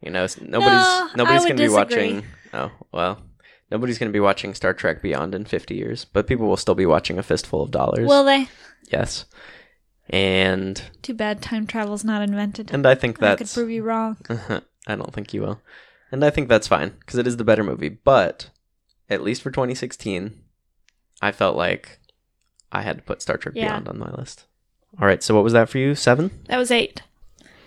You 0.00 0.10
know, 0.10 0.26
nobody's 0.40 0.86
I 0.86 1.10
nobody's 1.16 1.44
going 1.44 1.56
to 1.56 1.62
be 1.62 1.68
watching. 1.68 2.24
Oh, 2.54 2.70
well. 2.92 3.22
Nobody's 3.70 3.98
going 3.98 4.10
to 4.10 4.16
be 4.16 4.20
watching 4.20 4.54
Star 4.54 4.72
Trek 4.72 5.02
Beyond 5.02 5.34
in 5.34 5.44
50 5.44 5.74
years, 5.74 6.04
but 6.04 6.26
people 6.28 6.46
will 6.46 6.56
still 6.56 6.76
be 6.76 6.86
watching 6.86 7.18
A 7.18 7.22
Fistful 7.22 7.62
of 7.62 7.70
Dollars. 7.72 8.06
Will 8.06 8.22
they? 8.24 8.48
yes. 8.92 9.24
And 10.08 10.80
Too 11.02 11.14
bad 11.14 11.42
time 11.42 11.66
travel's 11.66 12.04
not 12.04 12.22
invented. 12.22 12.70
and 12.72 12.86
I 12.86 12.94
think 12.94 13.18
that 13.18 13.38
could 13.38 13.48
prove 13.50 13.70
you 13.70 13.82
wrong. 13.82 14.16
I 14.86 14.94
don't 14.94 15.12
think 15.12 15.34
you 15.34 15.42
will. 15.42 15.60
And 16.12 16.24
I 16.24 16.30
think 16.30 16.48
that's 16.48 16.68
fine 16.68 16.90
because 17.00 17.18
it 17.18 17.26
is 17.26 17.36
the 17.38 17.44
better 17.44 17.64
movie. 17.64 17.88
But 17.88 18.50
at 19.10 19.22
least 19.22 19.42
for 19.42 19.50
2016, 19.50 20.40
I 21.20 21.32
felt 21.32 21.56
like 21.56 21.98
I 22.70 22.82
had 22.82 22.98
to 22.98 23.02
put 23.02 23.20
Star 23.20 23.36
Trek 23.36 23.56
Yeah. 23.56 23.66
Beyond 23.70 23.88
on 23.88 23.98
my 23.98 24.10
list. 24.12 24.44
All 25.00 25.06
right, 25.06 25.22
so 25.22 25.34
what 25.34 25.44
was 25.44 25.52
that 25.52 25.68
for 25.68 25.78
you? 25.78 25.94
Seven? 25.94 26.30
That 26.48 26.58
was 26.58 26.70
eight. 26.70 27.02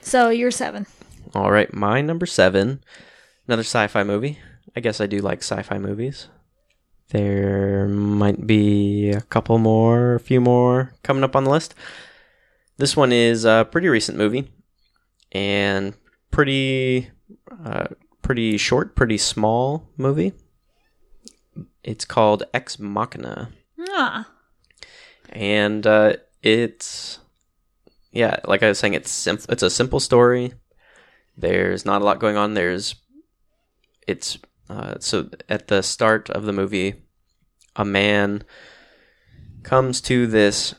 So 0.01 0.29
you're 0.29 0.51
seven. 0.51 0.87
All 1.35 1.51
right, 1.51 1.71
my 1.73 2.01
number 2.01 2.25
seven, 2.25 2.83
another 3.47 3.61
sci 3.61 3.87
fi 3.87 4.03
movie. 4.03 4.39
I 4.75 4.79
guess 4.79 4.99
I 4.99 5.05
do 5.05 5.19
like 5.19 5.39
sci 5.39 5.61
fi 5.61 5.77
movies. 5.77 6.27
There 7.09 7.87
might 7.87 8.45
be 8.47 9.09
a 9.11 9.21
couple 9.21 9.57
more, 9.57 10.15
a 10.15 10.19
few 10.19 10.41
more 10.41 10.93
coming 11.03 11.23
up 11.23 11.35
on 11.35 11.43
the 11.43 11.49
list. 11.49 11.75
This 12.77 12.95
one 12.95 13.11
is 13.11 13.45
a 13.45 13.67
pretty 13.71 13.89
recent 13.89 14.17
movie 14.17 14.51
and 15.31 15.93
pretty, 16.31 17.09
uh, 17.65 17.87
pretty 18.21 18.57
short, 18.57 18.95
pretty 18.95 19.17
small 19.17 19.87
movie. 19.97 20.33
It's 21.83 22.05
called 22.05 22.43
Ex 22.53 22.79
Machina 22.79 23.49
Ah, 23.89 24.27
and 25.29 25.85
uh, 25.87 26.13
it's 26.41 27.19
yeah, 28.11 28.39
like 28.45 28.63
I 28.63 28.69
was 28.69 28.79
saying, 28.79 28.93
it's 28.93 29.11
simple. 29.11 29.45
It's 29.49 29.63
a 29.63 29.69
simple 29.69 29.99
story. 29.99 30.53
There's 31.37 31.85
not 31.85 32.01
a 32.01 32.05
lot 32.05 32.19
going 32.19 32.37
on. 32.37 32.53
There's 32.53 32.95
it's 34.07 34.39
uh, 34.69 34.95
so 34.99 35.29
at 35.47 35.67
the 35.67 35.81
start 35.81 36.29
of 36.29 36.45
the 36.45 36.53
movie, 36.53 36.95
a 37.75 37.85
man 37.85 38.43
comes 39.63 40.01
to 40.01 40.27
this 40.27 40.75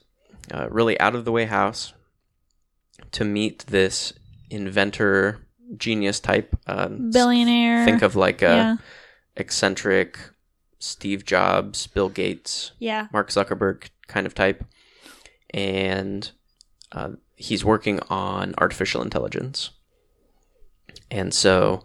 uh, 0.52 0.68
really 0.70 0.98
out 1.00 1.14
of 1.14 1.24
the 1.24 1.32
way 1.32 1.44
house 1.44 1.92
to 3.12 3.24
meet 3.24 3.64
this 3.66 4.12
inventor 4.50 5.46
genius 5.76 6.20
type. 6.20 6.56
Um, 6.66 7.10
billionaire. 7.10 7.84
Think 7.84 8.02
of 8.02 8.16
like 8.16 8.42
a 8.42 8.46
yeah, 8.46 8.76
eccentric 9.36 10.18
Steve 10.78 11.24
Jobs, 11.24 11.86
Bill 11.86 12.08
Gates 12.08 12.72
yeah. 12.78 13.06
Mark 13.12 13.28
Zuckerberg 13.28 13.90
kind 14.08 14.26
of 14.26 14.34
type, 14.34 14.64
and 15.52 16.30
uh, 16.92 17.10
he's 17.36 17.64
working 17.64 18.00
on 18.08 18.54
artificial 18.58 19.02
intelligence. 19.02 19.70
And 21.10 21.32
so 21.34 21.82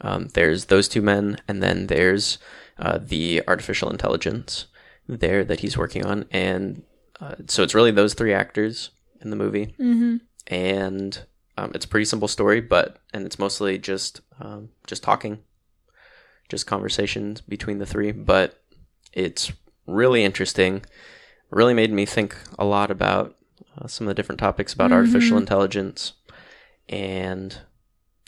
um, 0.00 0.28
there's 0.34 0.66
those 0.66 0.88
two 0.88 1.02
men, 1.02 1.38
and 1.48 1.62
then 1.62 1.86
there's 1.88 2.38
uh, 2.78 2.98
the 3.00 3.42
artificial 3.48 3.90
intelligence 3.90 4.66
there 5.08 5.44
that 5.44 5.60
he's 5.60 5.76
working 5.78 6.04
on, 6.04 6.26
and 6.30 6.82
uh, 7.20 7.34
so 7.46 7.62
it's 7.62 7.74
really 7.74 7.90
those 7.90 8.14
three 8.14 8.32
actors 8.32 8.90
in 9.20 9.30
the 9.30 9.36
movie, 9.36 9.74
Mm-hmm. 9.80 10.16
and 10.46 11.24
um, 11.56 11.72
it's 11.74 11.84
a 11.84 11.88
pretty 11.88 12.04
simple 12.04 12.28
story, 12.28 12.60
but 12.60 12.98
and 13.12 13.26
it's 13.26 13.38
mostly 13.38 13.78
just 13.78 14.20
um, 14.38 14.68
just 14.86 15.02
talking, 15.02 15.40
just 16.48 16.66
conversations 16.68 17.40
between 17.40 17.78
the 17.78 17.86
three, 17.86 18.12
but 18.12 18.62
it's 19.12 19.50
really 19.86 20.22
interesting. 20.22 20.84
Really 21.50 21.74
made 21.74 21.90
me 21.92 22.04
think 22.04 22.36
a 22.58 22.64
lot 22.64 22.90
about 22.90 23.34
uh, 23.76 23.86
some 23.86 24.06
of 24.06 24.08
the 24.10 24.14
different 24.14 24.38
topics 24.38 24.74
about 24.74 24.92
artificial 24.92 25.38
intelligence, 25.38 26.12
and 26.88 27.58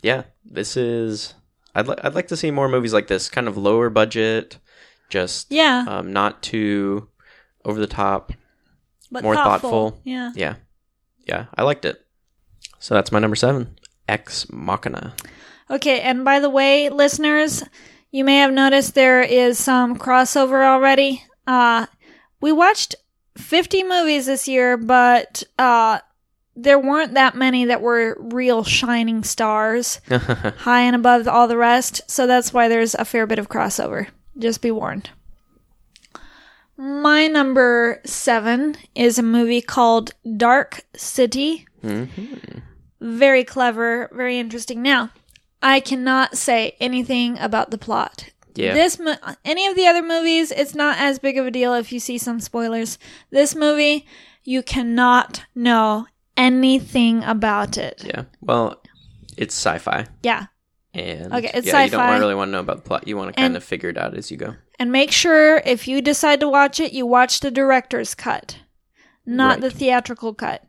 yeah, 0.01 0.23
this 0.43 0.75
is. 0.75 1.33
I'd 1.75 1.87
li- 1.87 1.97
I'd 2.03 2.15
like 2.15 2.27
to 2.29 2.37
see 2.37 2.51
more 2.51 2.67
movies 2.67 2.93
like 2.93 3.07
this, 3.07 3.29
kind 3.29 3.47
of 3.47 3.57
lower 3.57 3.89
budget, 3.89 4.57
just 5.09 5.51
Yeah, 5.51 5.85
um, 5.87 6.11
not 6.11 6.41
too 6.41 7.09
over 7.63 7.79
the 7.79 7.87
top. 7.87 8.33
but 9.11 9.23
more 9.23 9.35
thoughtful. 9.35 9.91
thoughtful. 9.91 10.01
Yeah. 10.03 10.31
Yeah, 10.35 10.55
yeah, 11.27 11.45
I 11.55 11.61
liked 11.63 11.85
it. 11.85 12.03
So 12.79 12.95
that's 12.95 13.11
my 13.11 13.19
number 13.19 13.35
seven, 13.35 13.77
Ex 14.07 14.47
Machina. 14.51 15.13
Okay, 15.69 16.01
and 16.01 16.25
by 16.25 16.39
the 16.39 16.49
way, 16.49 16.89
listeners, 16.89 17.63
you 18.11 18.23
may 18.25 18.37
have 18.37 18.51
noticed 18.51 18.95
there 18.95 19.21
is 19.21 19.59
some 19.59 19.95
crossover 19.97 20.65
already. 20.65 21.23
Uh, 21.45 21.85
we 22.41 22.51
watched 22.51 22.95
50 23.41 23.83
movies 23.83 24.25
this 24.25 24.47
year, 24.47 24.77
but 24.77 25.43
uh, 25.57 25.99
there 26.55 26.79
weren't 26.79 27.13
that 27.15 27.35
many 27.35 27.65
that 27.65 27.81
were 27.81 28.17
real 28.19 28.63
shining 28.63 29.23
stars, 29.23 29.99
high 30.09 30.81
and 30.81 30.95
above 30.95 31.27
all 31.27 31.47
the 31.47 31.57
rest. 31.57 32.01
So 32.09 32.27
that's 32.27 32.53
why 32.53 32.67
there's 32.67 32.95
a 32.95 33.05
fair 33.05 33.27
bit 33.27 33.39
of 33.39 33.49
crossover. 33.49 34.07
Just 34.37 34.61
be 34.61 34.71
warned. 34.71 35.09
My 36.77 37.27
number 37.27 38.01
seven 38.05 38.75
is 38.95 39.19
a 39.19 39.23
movie 39.23 39.61
called 39.61 40.11
Dark 40.37 40.81
City 40.95 41.67
very 43.01 43.43
clever, 43.43 44.09
very 44.13 44.37
interesting. 44.37 44.81
Now, 44.81 45.09
I 45.61 45.79
cannot 45.79 46.37
say 46.37 46.75
anything 46.79 47.37
about 47.39 47.71
the 47.71 47.77
plot. 47.77 48.29
Yeah. 48.55 48.73
This 48.73 48.99
mo- 48.99 49.15
any 49.45 49.67
of 49.67 49.75
the 49.75 49.87
other 49.87 50.01
movies, 50.01 50.51
it's 50.51 50.75
not 50.75 50.97
as 50.99 51.19
big 51.19 51.37
of 51.37 51.45
a 51.45 51.51
deal 51.51 51.73
if 51.73 51.91
you 51.91 51.99
see 51.99 52.17
some 52.17 52.39
spoilers. 52.39 52.97
This 53.29 53.55
movie, 53.55 54.05
you 54.43 54.61
cannot 54.63 55.43
know 55.55 56.07
anything 56.37 57.23
about 57.23 57.77
it. 57.77 58.03
Yeah. 58.05 58.23
Well, 58.41 58.81
it's 59.37 59.55
sci-fi. 59.55 60.07
Yeah. 60.23 60.45
And 60.93 61.33
Okay, 61.33 61.51
it's 61.53 61.67
yeah, 61.67 61.83
you 61.85 61.91
don't 61.91 62.19
really 62.19 62.35
want 62.35 62.49
to 62.49 62.51
know 62.53 62.59
about 62.59 62.77
the 62.77 62.81
plot. 62.83 63.07
You 63.07 63.15
want 63.15 63.29
to 63.29 63.33
kind 63.33 63.45
And- 63.47 63.57
of 63.57 63.63
figure 63.63 63.89
it 63.89 63.97
out 63.97 64.17
as 64.17 64.29
you 64.31 64.37
go. 64.37 64.55
And 64.79 64.91
make 64.91 65.11
sure 65.11 65.57
if 65.65 65.87
you 65.87 66.01
decide 66.01 66.39
to 66.39 66.49
watch 66.49 66.79
it, 66.79 66.91
you 66.91 67.05
watch 67.05 67.39
the 67.39 67.51
director's 67.51 68.15
cut, 68.15 68.57
not 69.25 69.51
Right. 69.51 69.61
the 69.61 69.69
theatrical 69.69 70.33
cut. 70.33 70.63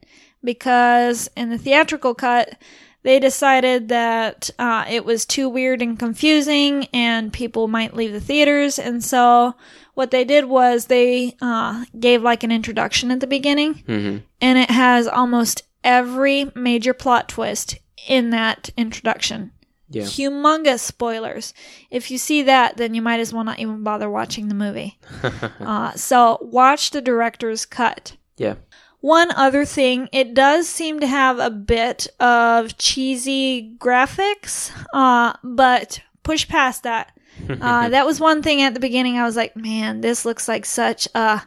Because 0.44 1.30
in 1.36 1.50
the 1.50 1.56
theatrical 1.58 2.14
cut, 2.14 2.56
they 3.04 3.18
decided 3.18 3.88
that 3.88 4.50
uh, 4.58 4.84
it 4.88 5.04
was 5.04 5.26
too 5.26 5.48
weird 5.48 5.82
and 5.82 5.98
confusing 5.98 6.86
and 6.92 7.32
people 7.32 7.66
might 7.68 7.94
leave 7.96 8.12
the 8.12 8.20
theaters. 8.20 8.78
And 8.78 9.02
so 9.02 9.54
what 9.94 10.10
they 10.10 10.24
did 10.24 10.44
was 10.46 10.86
they 10.86 11.36
uh, 11.40 11.84
gave 11.98 12.22
like 12.22 12.42
an 12.44 12.52
introduction 12.52 13.10
at 13.10 13.20
the 13.20 13.26
beginning, 13.26 13.74
hmm 13.86 14.18
and 14.40 14.58
it 14.58 14.70
has 14.70 15.06
almost 15.06 15.62
every 15.84 16.50
major 16.54 16.94
plot 16.94 17.28
twist 17.28 17.78
in 18.08 18.30
that 18.30 18.70
introduction 18.76 19.50
Yeah. 19.88 20.02
humongous 20.04 20.80
spoilers. 20.80 21.52
If 21.90 22.10
you 22.10 22.18
see 22.18 22.42
that, 22.42 22.76
then 22.76 22.94
you 22.94 23.02
might 23.02 23.20
as 23.20 23.32
well 23.32 23.44
not 23.44 23.58
even 23.60 23.82
bother 23.84 24.08
watching 24.10 24.48
the 24.48 24.54
movie. 24.54 24.98
uh, 25.60 25.92
so 25.92 26.38
watch 26.40 26.90
the 26.92 27.00
director's 27.02 27.66
cut. 27.66 28.16
yeah. 28.36 28.54
One 29.02 29.32
other 29.32 29.64
thing, 29.64 30.08
it 30.12 30.32
does 30.32 30.68
seem 30.68 31.00
to 31.00 31.06
have 31.06 31.38
a 31.40 31.50
bit 31.50 32.06
of 32.20 32.78
cheesy 32.78 33.74
graphics, 33.78 34.70
uh, 34.94 35.34
but 35.42 36.00
push 36.22 36.48
past 36.48 36.84
that. 36.84 37.12
Uh, 37.48 37.88
that 37.88 38.06
was 38.06 38.20
one 38.20 38.42
thing 38.42 38.62
at 38.62 38.74
the 38.74 38.78
beginning. 38.78 39.18
I 39.18 39.24
was 39.24 39.36
like, 39.36 39.56
man, 39.56 40.00
this 40.02 40.24
looks 40.24 40.46
like 40.46 40.64
such 40.64 41.08
a 41.14 41.42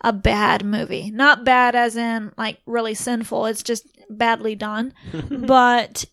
a 0.00 0.12
bad 0.12 0.64
movie. 0.64 1.10
Not 1.10 1.44
bad 1.44 1.76
as 1.76 1.94
in 1.96 2.32
like 2.36 2.58
really 2.66 2.94
sinful. 2.94 3.46
It's 3.46 3.62
just 3.62 3.86
badly 4.10 4.54
done. 4.56 4.92
but 5.30 6.04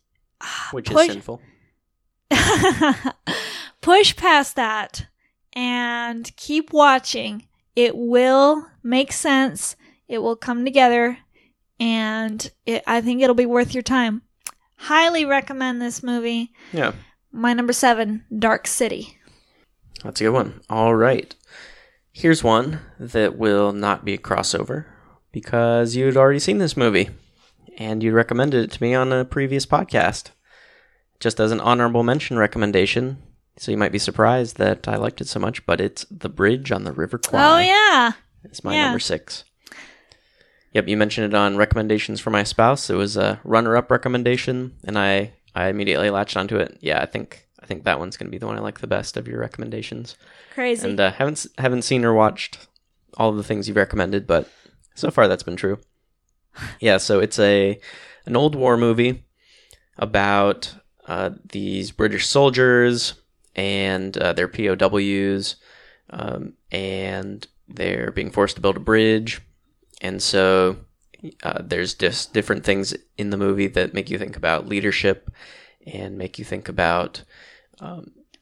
Which 0.71 0.89
push- 0.89 1.07
is 1.07 1.13
sinful. 1.13 1.41
push 3.81 4.15
past 4.15 4.55
that 4.55 5.07
and 5.53 6.35
keep 6.35 6.73
watching. 6.73 7.47
It 7.75 7.95
will 7.95 8.67
make 8.83 9.11
sense. 9.11 9.75
It 10.13 10.21
will 10.21 10.35
come 10.35 10.63
together, 10.63 11.17
and 11.79 12.51
it, 12.67 12.83
I 12.85 13.01
think 13.01 13.23
it'll 13.23 13.33
be 13.33 13.47
worth 13.47 13.73
your 13.73 13.81
time. 13.81 14.21
Highly 14.77 15.25
recommend 15.25 15.81
this 15.81 16.03
movie. 16.03 16.51
Yeah. 16.71 16.91
My 17.31 17.53
number 17.53 17.73
seven, 17.73 18.23
Dark 18.37 18.67
City. 18.67 19.17
That's 20.03 20.21
a 20.21 20.25
good 20.25 20.29
one. 20.29 20.61
All 20.69 20.93
right. 20.93 21.33
Here's 22.11 22.43
one 22.43 22.79
that 22.99 23.39
will 23.39 23.73
not 23.73 24.05
be 24.05 24.13
a 24.13 24.17
crossover 24.19 24.85
because 25.31 25.95
you'd 25.95 26.15
already 26.15 26.37
seen 26.37 26.59
this 26.59 26.77
movie 26.77 27.09
and 27.79 28.03
you 28.03 28.11
recommended 28.11 28.63
it 28.65 28.71
to 28.73 28.83
me 28.83 28.93
on 28.93 29.11
a 29.11 29.25
previous 29.25 29.65
podcast. 29.65 30.29
Just 31.19 31.39
as 31.39 31.51
an 31.51 31.59
honorable 31.59 32.03
mention 32.03 32.37
recommendation. 32.37 33.17
So 33.57 33.71
you 33.71 33.77
might 33.77 33.91
be 33.91 33.97
surprised 33.97 34.57
that 34.57 34.87
I 34.87 34.95
liked 34.97 35.21
it 35.21 35.27
so 35.27 35.39
much, 35.39 35.65
but 35.65 35.81
it's 35.81 36.05
The 36.11 36.29
Bridge 36.29 36.71
on 36.71 36.83
the 36.83 36.91
River 36.93 37.17
Kwai. 37.17 37.41
Oh 37.43 37.57
yeah, 37.59 38.11
It's 38.43 38.63
my 38.63 38.75
Yeah. 38.75 38.83
number 38.85 38.99
six. 38.99 39.43
Yep, 40.73 40.87
you 40.87 40.97
mentioned 40.97 41.33
it 41.33 41.37
on 41.37 41.55
recommendations 41.57 42.19
for 42.19 42.29
my 42.31 42.43
spouse. 42.43 42.89
It 42.89 42.95
was 42.95 43.15
a 43.15 43.39
runner-up 43.43 43.91
recommendation, 43.91 44.75
and 44.83 44.97
I 44.97 45.33
I 45.55 45.67
immediately 45.67 46.09
latched 46.09 46.35
onto 46.35 46.57
it. 46.57 46.77
Yeah, 46.81 47.01
I 47.01 47.05
think 47.05 47.47
I 47.61 47.65
think 47.65 47.83
that 47.83 47.99
one's 47.99 48.17
going 48.17 48.27
to 48.27 48.31
be 48.31 48.39
the 48.39 48.47
one 48.47 48.57
I 48.57 48.61
like 48.61 48.79
the 48.79 48.87
best 48.87 49.15
of 49.15 49.27
your 49.27 49.39
recommendations. 49.39 50.17
crazy. 50.53 50.87
And 50.87 50.99
uh, 50.99 51.11
haven't 51.11 51.45
haven't 51.57 51.83
seen 51.83 52.03
or 52.03 52.13
watched 52.13 52.67
all 53.17 53.29
of 53.29 53.37
the 53.37 53.43
things 53.43 53.67
you've 53.67 53.77
recommended, 53.77 54.27
but 54.27 54.49
so 54.95 55.11
far 55.11 55.27
that's 55.27 55.43
been 55.43 55.55
true. 55.55 55.79
Yeah, 56.79 56.97
so 56.97 57.19
it's 57.19 57.39
a 57.39 57.79
an 58.27 58.35
old 58.35 58.53
war 58.53 58.77
movie 58.77 59.23
about 59.97 60.75
uh, 61.07 61.31
these 61.51 61.91
British 61.91 62.27
soldiers 62.27 63.15
and 63.55 64.15
uh, 64.17 64.33
their 64.33 64.47
POWs, 64.47 65.55
um, 66.11 66.53
and 66.71 67.47
they're 67.67 68.11
being 68.11 68.29
forced 68.31 68.55
to 68.55 68.61
build 68.61 68.77
a 68.77 68.79
bridge, 68.79 69.41
and 70.03 70.21
so 70.21 70.77
uh, 71.41 71.61
there's 71.63 71.93
just 71.93 72.33
different 72.33 72.63
things 72.63 72.93
in 73.17 73.29
the 73.31 73.37
movie 73.37 73.67
that 73.67 73.93
make 73.93 74.09
you 74.09 74.19
think 74.19 74.35
about 74.35 74.67
leadership 74.67 75.31
and 75.87 76.17
make 76.17 76.37
you 76.37 76.45
think 76.45 76.69
about 76.69 77.23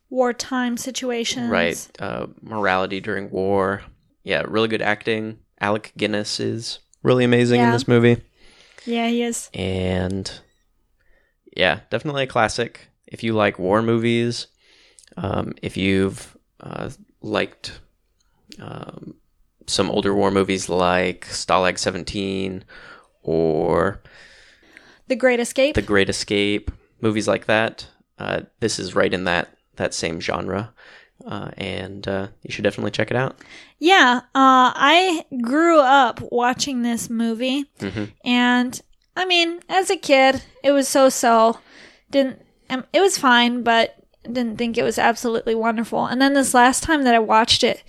Wartime 0.10 0.76
situations. 0.76 1.50
right 1.50 1.88
uh, 2.00 2.28
morality 2.42 3.00
during 3.00 3.30
war. 3.32 3.82
Yeah 4.24 4.44
really 4.46 4.68
good 4.68 4.82
acting. 4.82 5.40
Alec 5.60 5.94
guinness 5.96 6.40
is 6.40 6.80
really 7.04 7.24
amazing 7.24 7.62
in 7.62 7.72
this 7.72 7.88
movie. 7.88 8.22
Yeah, 8.86 9.08
he 9.08 9.24
is. 9.24 9.50
and 9.54 10.30
yeah 11.56 11.82
definitely 11.90 12.24
a 12.24 12.28
classic. 12.28 12.88
If 13.08 13.24
you 13.24 13.34
like 13.34 13.60
war 13.60 13.82
movies 13.82 14.48
um, 15.18 15.54
if 15.62 15.78
you've 15.78 16.38
uh, 16.60 16.90
liked 17.22 17.80
um, 18.60 19.16
some 19.72 19.90
older 19.90 20.14
war 20.14 20.30
movies 20.32 20.68
like 20.70 21.26
stalag 21.30 21.78
17 21.78 22.64
or 23.24 24.02
The 25.08 25.16
Great 25.16 25.40
Escape. 25.40 25.76
the 25.76 25.82
great 25.82 26.10
escape 26.10 26.72
movies 27.02 27.28
like 27.28 27.46
that 27.46 27.88
uh, 28.20 28.42
this 28.60 28.78
is 28.80 28.96
right 28.96 29.14
in 29.14 29.24
that 29.26 29.50
that 29.78 29.94
same 29.94 30.20
genre 30.20 30.74
uh, 31.26 31.52
and 31.58 32.08
uh, 32.08 32.28
you 32.44 32.52
should 32.52 32.64
definitely 32.64 32.92
check 32.92 33.12
it 33.12 33.18
out 33.18 33.36
Yeah, 33.80 34.22
uh, 34.36 34.74
I 34.76 35.26
grew 35.42 35.80
up 35.80 36.20
watching 36.32 36.82
this 36.82 37.10
movie, 37.10 37.66
Mhm. 37.80 38.12
and 38.26 38.82
I 39.16 39.26
mean, 39.26 39.60
as 39.68 39.90
a 39.90 39.98
kid, 39.98 40.42
it 40.64 40.72
was 40.72 40.88
so-so. 40.88 41.60
Didn't 42.10 42.42
um, 42.70 42.86
it 42.94 43.02
was 43.02 43.18
fine, 43.18 43.62
but 43.64 43.96
didn't 44.24 44.58
think 44.58 44.78
it 44.78 44.84
was 44.84 44.98
absolutely 44.98 45.54
wonderful. 45.56 46.06
And 46.06 46.22
then 46.22 46.34
this 46.34 46.54
last 46.54 46.82
time 46.84 47.04
that 47.04 47.14
I 47.16 47.20
watched 47.20 47.64
it, 47.64 47.84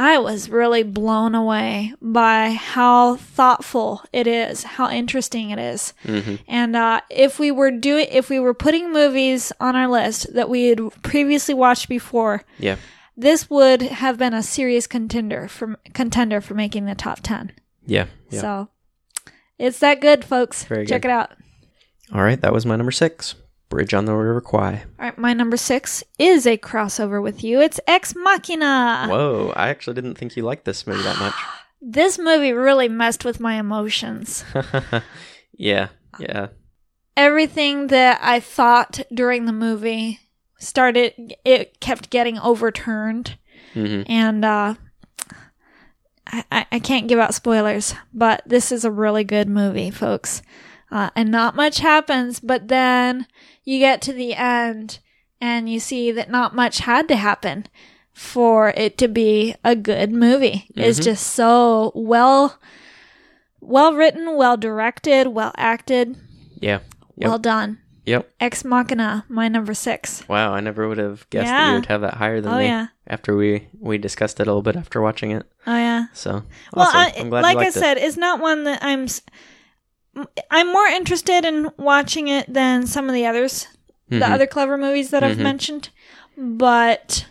I 0.00 0.18
was 0.18 0.48
really 0.48 0.84
blown 0.84 1.34
away 1.34 1.92
by 2.00 2.50
how 2.50 3.16
thoughtful 3.16 4.02
it 4.12 4.28
is, 4.28 4.62
how 4.62 4.88
interesting 4.88 5.50
it 5.50 5.58
is. 5.58 5.92
Mhm. 6.04 6.38
And 6.46 6.76
uh, 6.76 7.00
if 7.10 7.40
we 7.40 7.50
were 7.50 7.72
doing, 7.72 8.06
if 8.10 8.30
we 8.30 8.38
were 8.38 8.54
putting 8.54 8.92
movies 8.92 9.52
on 9.60 9.74
our 9.74 9.88
list 9.88 10.32
that 10.34 10.48
we 10.48 10.68
had 10.68 10.80
previously 11.02 11.52
watched 11.54 11.88
before, 11.88 12.44
Yeah. 12.60 12.76
this 13.16 13.50
would 13.50 13.82
have 13.82 14.18
been 14.18 14.34
a 14.34 14.42
serious 14.44 14.86
contender 14.86 15.48
for 15.48 15.76
contender 15.94 16.40
for 16.40 16.54
making 16.54 16.84
the 16.86 16.94
top 16.94 17.18
10. 17.24 17.50
Yeah. 17.84 18.06
Yeah. 18.30 18.40
So 18.40 18.68
it's 19.58 19.80
that 19.80 20.00
good, 20.00 20.24
folks. 20.24 20.62
Very 20.62 20.86
Check 20.86 21.02
good. 21.02 21.08
it 21.08 21.12
out. 21.12 21.32
All 22.14 22.22
right. 22.22 22.40
That 22.40 22.52
was 22.52 22.64
my 22.64 22.76
number 22.76 22.92
six 22.92 23.34
Bridge 23.68 23.92
on 23.94 24.06
the 24.06 24.14
River 24.14 24.40
Kwai. 24.40 24.82
All 24.98 25.04
right, 25.06 25.18
my 25.18 25.34
number 25.34 25.56
six 25.56 26.02
is 26.18 26.46
a 26.46 26.56
crossover 26.56 27.22
with 27.22 27.44
you. 27.44 27.60
It's 27.60 27.78
Ex 27.86 28.14
Machina. 28.16 29.06
Whoa. 29.08 29.52
I 29.54 29.68
actually 29.68 29.94
didn't 29.94 30.14
think 30.16 30.36
you 30.36 30.42
liked 30.42 30.64
this 30.64 30.86
movie 30.86 31.02
that 31.02 31.18
much. 31.18 31.34
This 31.80 32.18
movie 32.18 32.52
really 32.52 32.88
messed 32.88 33.24
with 33.24 33.38
my 33.38 33.54
emotions. 33.54 34.44
yeah. 35.52 35.90
Yeah. 36.18 36.48
Everything 37.16 37.86
that 37.86 38.18
I 38.20 38.40
thought 38.40 39.00
during 39.14 39.44
the 39.44 39.52
movie 39.52 40.18
started, 40.58 41.36
it 41.44 41.78
kept 41.78 42.10
getting 42.10 42.36
overturned. 42.40 43.38
hmm 43.74 44.02
And 44.08 44.44
uh, 44.44 44.74
I, 46.26 46.44
I- 46.50 46.66
I 46.72 46.78
can't 46.80 47.06
give 47.06 47.20
out 47.20 47.32
spoilers, 47.34 47.94
but 48.12 48.42
this 48.44 48.72
is 48.72 48.84
a 48.84 48.90
really 48.90 49.22
good 49.22 49.48
movie, 49.48 49.92
folks. 49.92 50.42
Uh, 50.90 51.10
and 51.14 51.30
not 51.30 51.54
much 51.54 51.78
happens, 51.78 52.40
but 52.40 52.66
then 52.66 53.26
you 53.68 53.78
get 53.78 54.00
to 54.02 54.12
the 54.12 54.32
end 54.34 54.98
and 55.40 55.68
you 55.68 55.78
see 55.80 56.10
that 56.12 56.30
not 56.30 56.54
much 56.54 56.78
had 56.78 57.06
to 57.08 57.16
happen 57.16 57.66
for 58.12 58.70
it 58.70 58.96
to 58.98 59.06
be 59.08 59.54
a 59.62 59.76
good 59.76 60.10
movie. 60.10 60.66
It's 60.74 60.98
Mhm. 61.00 61.04
just 61.04 61.26
so 61.34 61.92
well, 61.94 62.58
well 63.60 63.92
written, 63.94 64.36
well 64.36 64.56
directed, 64.56 65.28
well 65.28 65.52
acted, 65.56 66.16
Yeah. 66.60 66.80
Yep. 67.16 67.28
well 67.28 67.38
done. 67.38 67.78
Yep. 68.06 68.30
Ex 68.40 68.64
Machina, 68.64 69.24
my 69.28 69.48
number 69.48 69.74
six. 69.74 70.26
Wow. 70.28 70.54
I 70.54 70.60
never 70.60 70.88
would 70.88 70.96
have 70.98 71.28
guessed 71.28 71.46
that 71.48 71.52
Yeah. 71.52 71.68
you 71.68 71.74
would 71.76 71.86
have 71.86 72.00
that 72.00 72.14
higher 72.14 72.40
than 72.40 72.52
Oh 72.54 72.58
me 72.58 72.64
yeah, 72.66 72.86
after 73.06 73.36
we, 73.36 73.68
we 73.78 73.98
discussed 73.98 74.40
it 74.40 74.44
a 74.44 74.50
little 74.50 74.62
bit 74.62 74.76
after 74.76 75.02
watching 75.02 75.30
it. 75.32 75.44
oh 75.66 75.76
yeah. 75.76 76.06
So, 76.14 76.42
Well, 76.72 76.86
awesome. 76.86 77.00
I, 77.00 77.12
I'm 77.18 77.28
glad 77.28 77.42
like 77.42 77.54
you 77.56 77.60
I 77.60 77.64
liked 77.64 77.76
it. 77.76 77.80
said, 77.80 77.98
it's 77.98 78.16
not 78.16 78.40
one 78.40 78.64
that 78.64 78.82
I'm. 78.82 79.06
I'm 80.50 80.72
more 80.72 80.86
interested 80.86 81.44
in 81.44 81.70
watching 81.76 82.28
it 82.28 82.52
than 82.52 82.86
some 82.86 83.08
of 83.08 83.14
the 83.14 83.26
others, 83.26 83.66
the 84.08 84.16
Mhm. 84.20 84.30
other 84.30 84.46
clever 84.46 84.76
movies 84.78 85.10
that 85.10 85.22
I've 85.22 85.36
Mhm. 85.36 85.42
mentioned. 85.42 85.88
But 86.36 87.26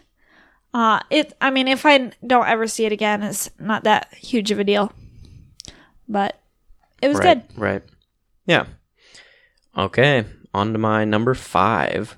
uh, 0.73 1.00
it. 1.10 1.34
I 1.41 1.50
mean, 1.50 1.67
if 1.67 1.86
I 1.86 2.12
don't 2.26 2.47
ever 2.47 2.67
see 2.67 2.86
it 2.86 2.91
again, 2.91 3.23
it's 3.23 3.50
not 3.60 3.84
that 3.86 4.13
huge 4.13 4.52
of 4.52 4.60
a 4.60 4.63
deal. 4.63 4.91
But 6.08 6.39
it 7.02 7.08
was 7.08 7.17
right, 7.17 7.47
good. 7.47 7.60
Right. 7.60 7.84
Yeah. 8.45 8.65
Okay. 9.78 10.26
On 10.54 10.73
to 10.73 10.80
my 10.80 11.04
number 11.06 11.34
five. 11.34 12.17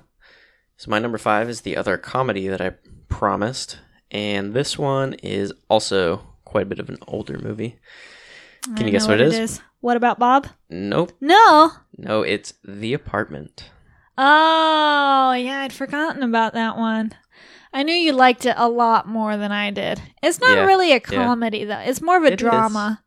So 0.76 0.90
my 0.90 0.98
number 0.98 1.18
five 1.18 1.48
is 1.48 1.60
the 1.62 1.76
other 1.76 1.96
comedy 1.96 2.48
that 2.48 2.60
I 2.60 2.72
promised, 3.08 3.78
and 4.10 4.54
this 4.54 4.78
one 4.78 5.14
is 5.14 5.52
also 5.68 6.34
quite 6.44 6.62
a 6.62 6.66
bit 6.66 6.78
of 6.78 6.88
an 6.88 6.98
older 7.06 7.38
movie. 7.38 7.78
Can 8.62 8.78
I 8.78 8.84
you 8.86 8.90
guess 8.90 9.06
what 9.08 9.20
it 9.20 9.32
is? 9.32 9.60
What 9.80 9.96
about 9.96 10.18
Bob? 10.18 10.46
Nope. 10.68 11.12
No. 11.20 11.72
No, 11.96 12.22
it's 12.22 12.54
The 12.64 12.92
Apartment. 12.92 13.70
Oh, 14.18 15.32
yeah, 15.32 15.60
I'd 15.62 15.72
forgotten 15.72 16.22
about 16.22 16.52
that 16.52 16.76
one. 16.76 17.12
I 17.72 17.82
knew 17.82 17.94
you 17.94 18.12
liked 18.12 18.44
it 18.44 18.54
a 18.58 18.68
lot 18.68 19.08
more 19.08 19.36
than 19.36 19.52
I 19.52 19.70
did. 19.70 20.02
It's 20.22 20.40
not 20.40 20.56
Yeah, 20.56 20.66
really 20.66 20.92
a 20.92 21.00
comedy 21.00 21.64
though. 21.64 21.78
It's 21.78 22.02
more 22.02 22.16
of 22.16 22.24
a 22.24 22.28
It 22.28 22.32
is. 22.34 22.38
drama. 22.38 23.02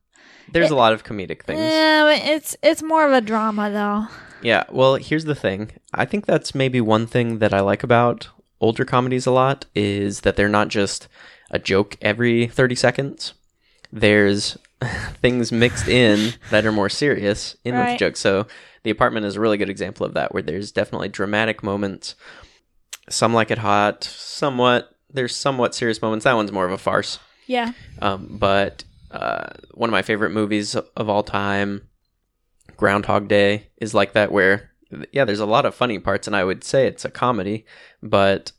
There's 0.52 0.72
It- 0.72 0.74
a 0.74 0.78
lot 0.78 0.94
of 0.94 1.04
comedic 1.04 1.44
things. 1.44 1.60
Yeah, 1.60 2.04
but 2.04 2.28
it's 2.28 2.56
it's 2.64 2.82
more 2.82 3.06
of 3.06 3.12
a 3.14 3.22
drama 3.22 3.70
though. 3.70 4.08
Yeah, 4.42 4.64
well, 4.72 4.96
here's 4.96 5.26
the 5.26 5.36
thing. 5.36 5.72
I 5.94 6.06
think 6.06 6.26
that's 6.26 6.56
maybe 6.56 6.82
one 6.82 7.06
thing 7.08 7.40
that 7.40 7.54
I 7.54 7.60
like 7.60 7.84
about 7.84 8.30
older 8.62 8.86
comedies 8.86 9.26
a 9.26 9.32
lot 9.32 9.66
is 9.76 10.22
that 10.22 10.36
they're 10.38 10.50
not 10.50 10.70
just 10.70 11.08
a 11.52 11.60
joke 11.60 11.98
every 12.02 12.48
30 12.48 12.76
seconds. 12.76 13.34
There's 13.92 14.58
things 15.22 15.52
mixed 15.52 15.88
in 15.88 16.34
that 16.52 16.66
are 16.66 16.72
more 16.72 16.90
serious 16.90 17.56
in 17.64 17.74
with 17.76 17.82
Right. 17.84 17.92
the 18.00 18.06
joke. 18.06 18.18
So, 18.18 18.48
The 18.84 18.90
Apartment 18.92 19.26
is 19.26 19.36
a 19.36 19.40
really 19.40 19.58
good 19.58 19.70
example 19.70 20.06
of 20.06 20.14
that, 20.16 20.34
where 20.34 20.44
there's 20.44 20.72
definitely 20.72 21.10
dramatic 21.10 21.64
moments. 21.64 22.16
Some 23.10 23.34
like 23.34 23.52
it 23.52 23.58
hot, 23.60 24.04
somewhat. 24.04 24.90
There's 25.10 25.36
somewhat 25.36 25.76
serious 25.76 26.02
moments. 26.02 26.24
That 26.24 26.34
one's 26.36 26.52
more 26.52 26.66
of 26.66 26.72
a 26.72 26.78
farce. 26.78 27.20
Yeah. 27.48 27.74
Um, 28.02 28.28
but 28.32 28.84
uh, 29.12 29.48
one 29.74 29.90
of 29.90 29.92
my 29.92 30.02
favorite 30.02 30.32
movies 30.32 30.76
of 30.76 31.10
all 31.10 31.24
time, 31.24 31.88
Groundhog 32.78 33.28
Day, 33.28 33.68
is 33.78 33.94
like 33.94 34.14
that. 34.14 34.32
Where 34.32 34.72
yeah, 35.12 35.26
there's 35.26 35.40
a 35.40 35.46
lot 35.46 35.66
of 35.66 35.76
funny 35.76 36.00
parts, 36.00 36.28
and 36.28 36.36
I 36.36 36.44
would 36.44 36.64
say 36.64 36.88
it's 36.88 37.06
a 37.06 37.10
comedy, 37.12 37.66
but 38.02 38.52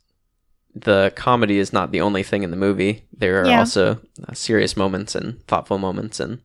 the 0.75 1.13
comedy 1.17 1.59
is 1.59 1.73
not 1.73 1.93
the 1.93 2.01
only 2.01 2.23
thing 2.23 2.43
in 2.43 2.51
the 2.51 2.57
movie. 2.57 3.05
There 3.17 3.43
are 3.43 3.47
Yeah. 3.47 3.59
also 3.61 4.01
uh, 4.27 4.33
serious 4.35 4.77
moments 4.77 5.15
and 5.15 5.45
thoughtful 5.47 5.79
moments 5.79 6.19
and 6.21 6.41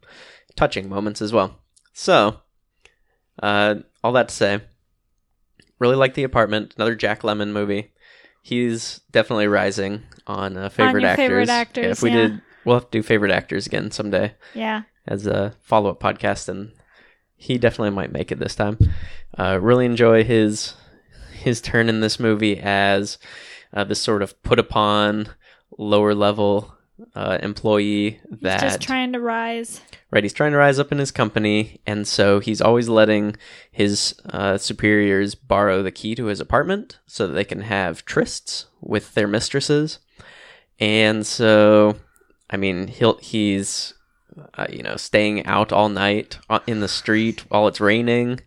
touching 0.56 0.88
moments 0.90 1.22
as 1.22 1.34
well. 1.34 1.60
So, 1.94 2.40
uh, 3.42 3.76
all 4.04 4.12
that 4.14 4.30
to 4.30 4.36
say, 4.36 4.62
really 5.80 5.96
like 5.96 6.14
the 6.14 6.24
apartment. 6.24 6.74
Another 6.76 6.96
Jack 6.96 7.22
Lemmon 7.22 7.52
movie. 7.52 7.92
He's 8.42 9.02
definitely 9.12 9.48
rising 9.48 10.04
on 10.28 10.58
uh, 10.58 10.70
favorite 10.70 11.02
your 11.02 11.10
actors. 11.12 11.24
favorite 11.28 11.48
Yeah, 11.48 11.54
actors, 11.54 11.98
if 11.98 12.02
we 12.04 12.10
yeah. 12.10 12.16
did, 12.28 12.42
we'll 12.66 12.76
have 12.78 12.90
to 12.92 13.00
do 13.00 13.04
favorite 13.04 13.32
actors 13.32 13.68
again 13.68 13.92
someday 13.92 14.34
Yeah. 14.54 14.84
as 15.08 15.28
a 15.28 15.56
follow 15.62 15.90
up 15.90 16.00
podcast, 16.00 16.48
and 16.50 16.72
he 17.36 17.58
definitely 17.58 17.92
might 17.92 18.12
make 18.12 18.32
it 18.32 18.40
this 18.40 18.56
time. 18.56 18.78
Uh, 19.38 19.60
really 19.62 19.86
enjoy 19.86 20.24
his 20.24 20.76
his 21.34 21.62
turn 21.62 21.88
in 21.88 22.02
this 22.02 22.20
movie 22.20 22.60
as 22.60 23.18
uh, 23.74 23.84
this 23.84 24.00
sort 24.02 24.22
of 24.22 24.42
put 24.44 24.60
upon 24.60 25.30
lower 25.78 26.14
level 26.16 26.76
uh, 27.16 27.38
employee 27.42 28.20
He's 28.30 28.40
that 28.42 28.60
just 28.62 28.82
trying 28.82 29.14
to 29.14 29.20
rise. 29.22 29.80
right 30.12 30.24
he's 30.24 30.34
trying 30.34 30.52
to 30.52 30.58
rise 30.58 30.80
up 30.80 30.92
in 30.92 30.98
his 30.98 31.12
company 31.12 31.80
and 31.88 32.06
so 32.06 32.40
he's 32.42 32.60
always 32.60 32.90
letting 32.90 33.38
his 33.72 34.16
uh, 34.32 34.58
superiors 34.58 35.34
borrow 35.34 35.82
the 35.82 35.92
key 35.92 36.14
to 36.16 36.26
his 36.26 36.42
apartment 36.42 37.00
so 37.08 37.26
that 37.26 37.34
they 37.34 37.46
can 37.46 37.62
have 37.62 38.06
trysts 38.06 38.66
with 38.82 39.14
their 39.14 39.28
mistresses 39.30 40.00
and 40.80 41.26
so 41.26 41.96
i 42.50 42.58
mean 42.58 42.88
he'll 42.88 43.18
he's 43.20 43.94
uh, 44.58 44.68
you 44.70 44.84
know 44.84 44.98
staying 44.98 45.46
out 45.46 45.72
all 45.72 45.88
night 45.90 46.38
in 46.68 46.82
the 46.82 46.88
street 46.90 47.46
while 47.50 47.68
it's 47.68 47.80
raining 47.80 48.40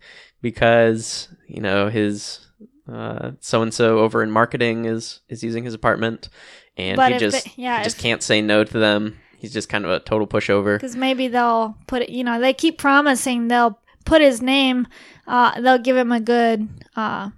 because 0.43 1.27
you 1.47 1.61
know 1.61 1.89
his 1.89 2.39
so 2.87 3.61
and 3.61 3.73
so 3.73 3.99
over 3.99 4.21
in 4.23 4.29
marketing 4.31 4.85
is 4.85 5.21
is 5.29 5.43
using 5.43 5.63
his 5.63 5.73
apartment 5.73 6.29
and 6.77 6.97
But 6.97 7.13
he 7.13 7.17
just 7.19 7.57
yeah, 7.57 7.77
he 7.77 7.83
just 7.83 7.97
can't 7.97 8.21
say 8.21 8.41
no 8.41 8.63
to 8.63 8.79
them 8.79 9.19
he's 9.37 9.53
just 9.53 9.69
kind 9.69 9.85
of 9.85 9.91
a 9.91 9.99
total 9.99 10.27
pushover 10.27 10.75
Because 10.77 10.95
maybe 10.95 11.27
they'll 11.27 11.77
put 11.87 12.01
it, 12.01 12.09
you 12.09 12.23
know, 12.23 12.39
they 12.39 12.53
keep 12.53 12.77
promising 12.77 13.47
they'll 13.47 13.79
put 14.05 14.21
his 14.21 14.41
name, 14.41 14.87
uh, 15.27 15.59
they'll 15.61 15.77
give 15.77 15.95
him 15.95 16.11
a 16.11 16.19
good 16.19 16.67
uh, 16.95 17.29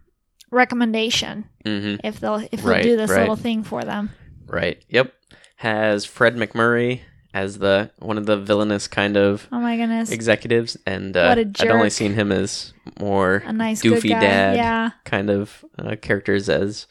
recommendation 0.52 1.46
hmm 1.66 1.96
if 2.04 2.20
they'll 2.20 2.48
if 2.52 2.64
Right, 2.64 2.84
they'll 2.84 2.94
do 2.94 2.98
this 2.98 3.12
right. 3.12 3.22
little 3.22 3.36
thing 3.36 3.64
for 3.64 3.84
them. 3.84 4.12
Right. 4.48 4.84
Yep. 4.90 5.14
Has 5.58 6.06
Fred 6.06 6.36
MacMurray 6.36 7.02
as 7.36 7.58
the 7.58 7.92
one 8.00 8.18
of 8.18 8.26
the 8.26 8.38
villainous 8.38 8.88
kind 8.88 9.18
of 9.18 9.46
Oh 9.52 9.60
my 9.60 9.76
goodness, 9.76 10.10
executives, 10.10 10.78
and 10.88 11.16
uh, 11.18 11.36
I'd 11.38 11.68
only 11.68 11.90
seen 11.90 12.14
him 12.14 12.32
as 12.32 12.74
more 12.98 13.44
a 13.46 13.52
nice 13.52 13.82
goofy 13.82 14.10
dad 14.10 14.56
Yeah, 14.56 14.92
kind 15.04 15.30
of 15.30 15.66
uh, 15.78 15.98
characters 16.02 16.48
as 16.48 16.88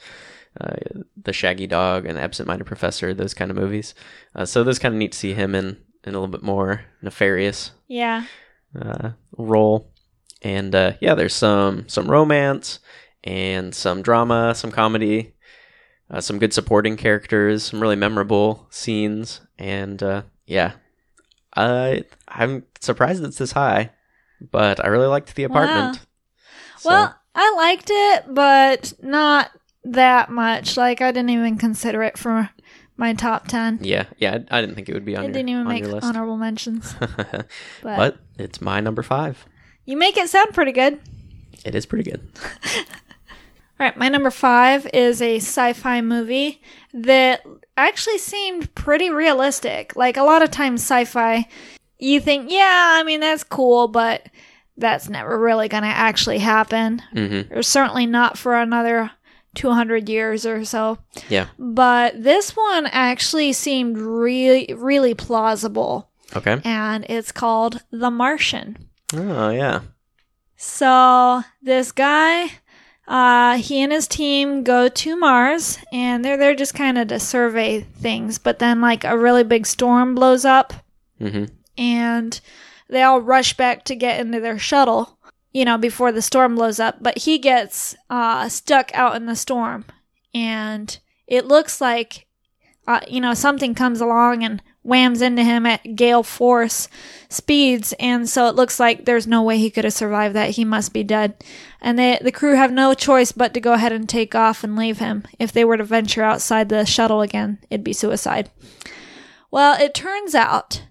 uh, 0.61 0.77
the 1.21 1.33
Shaggy 1.33 1.67
Dog 1.67 2.05
and 2.05 2.19
Absent 2.19 2.47
Minded 2.47 2.67
Professor, 2.67 3.15
those 3.15 3.33
kind 3.33 3.51
of 3.51 3.57
movies. 3.57 3.95
Uh, 4.35 4.45
so 4.45 4.63
was 4.63 4.79
kind 4.79 4.95
of 4.95 4.99
neat 4.99 5.13
to 5.13 5.19
see 5.19 5.33
him 5.33 5.55
in 5.55 5.79
in 6.05 6.15
a 6.15 6.21
little 6.21 6.29
bit 6.29 6.43
more 6.43 6.85
nefarious 7.01 7.71
yeah, 7.89 8.27
uh, 8.79 9.13
role. 9.39 9.91
And 10.43 10.75
uh, 10.75 10.93
yeah, 11.01 11.15
there's 11.15 11.35
some 11.35 11.89
some 11.89 12.11
romance 12.11 12.81
and 13.25 13.75
some 13.75 14.03
drama, 14.03 14.55
some 14.55 14.71
comedy, 14.71 15.37
uh, 16.11 16.21
some 16.21 16.39
good 16.39 16.53
supporting 16.53 16.99
characters, 16.99 17.63
some 17.63 17.81
really 17.81 17.97
memorable 17.97 18.67
scenes, 18.69 19.41
and 19.59 20.03
uh, 20.03 20.23
yeah, 20.47 20.73
I 21.57 22.05
I'm 22.29 22.65
surprised 22.81 23.25
it's 23.25 23.39
this 23.39 23.53
high, 23.53 23.91
but 24.51 24.85
I 24.85 24.89
really 24.89 25.07
liked 25.07 25.35
the 25.35 25.45
apartment. 25.45 26.01
So, 26.79 26.91
Well, 26.91 27.15
I 27.35 27.55
liked 27.57 27.91
it, 27.93 28.25
but 28.35 28.93
not 29.03 29.51
that 29.85 30.31
much. 30.31 30.77
Like 30.77 31.01
I 31.01 31.13
didn't 31.13 31.31
even 31.31 31.57
consider 31.59 32.03
it 32.03 32.19
for 32.19 32.51
my 32.97 33.13
top 33.15 33.49
ten. 33.49 33.79
yeah, 33.83 34.05
yeah, 34.19 34.39
I, 34.51 34.59
I 34.59 34.61
didn't 34.61 34.75
think 34.77 34.89
it 34.89 34.95
would 34.95 35.05
be 35.05 35.17
on 35.17 35.25
It 35.25 35.27
your, 35.29 35.33
didn't 35.33 35.49
even 35.49 35.67
make 35.67 35.85
honorable 36.03 36.37
mentions. 36.37 36.95
But, 37.01 37.49
but 37.83 38.17
it's 38.39 38.61
my 38.61 38.81
number 38.81 39.03
five. 39.03 39.45
you 39.85 39.97
make 39.97 40.17
it 40.17 40.29
sound 40.29 40.53
pretty 40.55 40.73
good. 40.73 41.01
It 41.65 41.75
is 41.75 41.87
pretty 41.87 42.09
good. 42.11 42.21
All 43.81 43.87
right, 43.87 43.97
my 43.97 44.09
number 44.09 44.31
five 44.31 44.87
is 44.95 45.21
a 45.21 45.37
sci-fi 45.37 46.01
movie 46.01 46.63
that 46.93 47.45
actually 47.77 48.19
seemed 48.19 48.73
pretty 48.75 49.11
realistic. 49.11 49.97
Like 49.97 50.17
a 50.17 50.23
lot 50.23 50.43
of 50.43 50.51
times, 50.53 50.81
sci-fi, 50.81 51.49
you 51.99 52.21
think, 52.21 52.51
yeah, 52.51 52.93
I 52.99 53.03
mean 53.03 53.21
that's 53.21 53.43
cool, 53.43 53.89
but 53.89 54.29
that's 54.77 55.09
never 55.09 55.39
really 55.39 55.69
going 55.69 55.83
to 55.83 55.89
actually 55.89 56.39
happen, 56.39 57.03
hmm 57.13 57.43
or 57.51 57.63
certainly 57.63 58.07
not 58.07 58.39
for 58.39 58.55
another 58.57 59.11
200 59.55 60.09
years 60.09 60.45
or 60.47 60.65
so. 60.65 60.99
Yeah. 61.29 61.47
But 61.59 62.23
this 62.23 62.57
one 62.57 62.87
actually 62.87 63.53
seemed 63.53 63.99
really, 63.99 64.73
really 64.77 65.15
plausible, 65.15 66.11
Okay. 66.35 66.61
and 66.65 67.05
it's 67.09 67.33
called 67.33 67.83
The 67.91 68.11
Martian. 68.11 68.89
Oh 69.15 69.51
yeah. 69.51 69.81
So 70.57 71.43
this 71.63 71.93
guy, 71.93 72.51
uh, 73.07 73.57
he 73.59 73.83
and 73.83 73.93
his 73.93 74.07
team 74.09 74.63
go 74.65 74.89
to 74.89 75.17
Mars, 75.17 75.79
and 75.93 76.25
they're 76.25 76.37
there 76.37 76.55
just 76.55 76.75
kind 76.75 76.97
of 76.97 77.09
to 77.09 77.21
survey 77.21 77.81
things. 77.81 78.39
But 78.39 78.59
then, 78.59 78.81
like 78.81 79.05
a 79.05 79.19
really 79.19 79.45
big 79.45 79.67
storm 79.67 80.15
blows 80.15 80.45
up, 80.45 80.73
hmm 81.19 81.45
and 81.77 82.41
they 82.89 83.03
all 83.03 83.21
rush 83.21 83.57
back 83.57 83.85
to 83.85 83.97
get 83.97 84.21
into 84.21 84.41
their 84.41 84.59
shuttle. 84.59 85.19
You 85.53 85.65
know, 85.65 85.79
before 85.79 86.11
the 86.13 86.23
storm 86.23 86.57
blows 86.57 86.81
up. 86.81 86.97
But 87.01 87.19
he 87.19 87.39
gets 87.39 87.95
uh, 88.11 88.49
stuck 88.49 88.91
out 88.95 89.15
in 89.17 89.27
the 89.27 89.37
storm, 89.37 89.85
and 90.35 90.99
it 91.27 91.47
looks 91.47 91.81
like, 91.81 92.27
uh, 92.87 93.01
you 93.09 93.21
know, 93.21 93.35
something 93.35 93.75
comes 93.75 94.01
along 94.01 94.43
and 94.45 94.63
whams 94.85 95.23
into 95.23 95.43
him 95.43 95.67
at 95.67 95.97
gale 95.97 96.23
force 96.23 96.89
speeds, 97.29 97.93
and 97.99 98.29
so 98.29 98.47
it 98.47 98.55
looks 98.55 98.79
like 98.79 99.05
there's 99.05 99.27
no 99.27 99.43
way 99.43 99.59
he 99.59 99.71
could 99.71 99.85
have 99.85 99.93
survived 99.93 100.37
that. 100.37 100.51
He 100.51 100.65
must 100.65 100.93
be 100.93 101.03
dead. 101.03 101.43
And 101.81 101.99
they, 101.99 102.19
the 102.23 102.31
crew 102.31 102.55
have 102.55 102.71
no 102.71 102.95
choice 102.95 103.33
but 103.33 103.53
to 103.55 103.61
go 103.61 103.73
ahead 103.73 103.93
and 103.93 104.09
take 104.09 104.35
off 104.35 104.63
and 104.63 104.77
leave 104.77 104.99
him. 104.99 105.25
If 105.39 105.51
they 105.51 105.65
were 105.65 105.77
to 105.77 105.85
venture 105.85 106.23
outside 106.23 106.69
the 106.69 106.85
shuttle 106.85 107.23
again, 107.23 107.59
it'd 107.71 107.83
be 107.83 107.93
suicide. 107.93 108.51
Well, 109.51 109.81
it 109.81 109.95
turns 109.95 110.35
out 110.35 110.85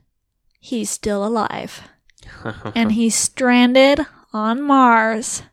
he's 0.60 0.90
still 0.90 1.26
alive, 1.26 1.88
and 2.76 2.92
he's 2.92 3.16
stranded 3.16 4.06
on 4.34 4.62
Mars 4.62 5.44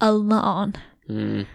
alone. 0.00 0.74
Mm. 1.08 1.46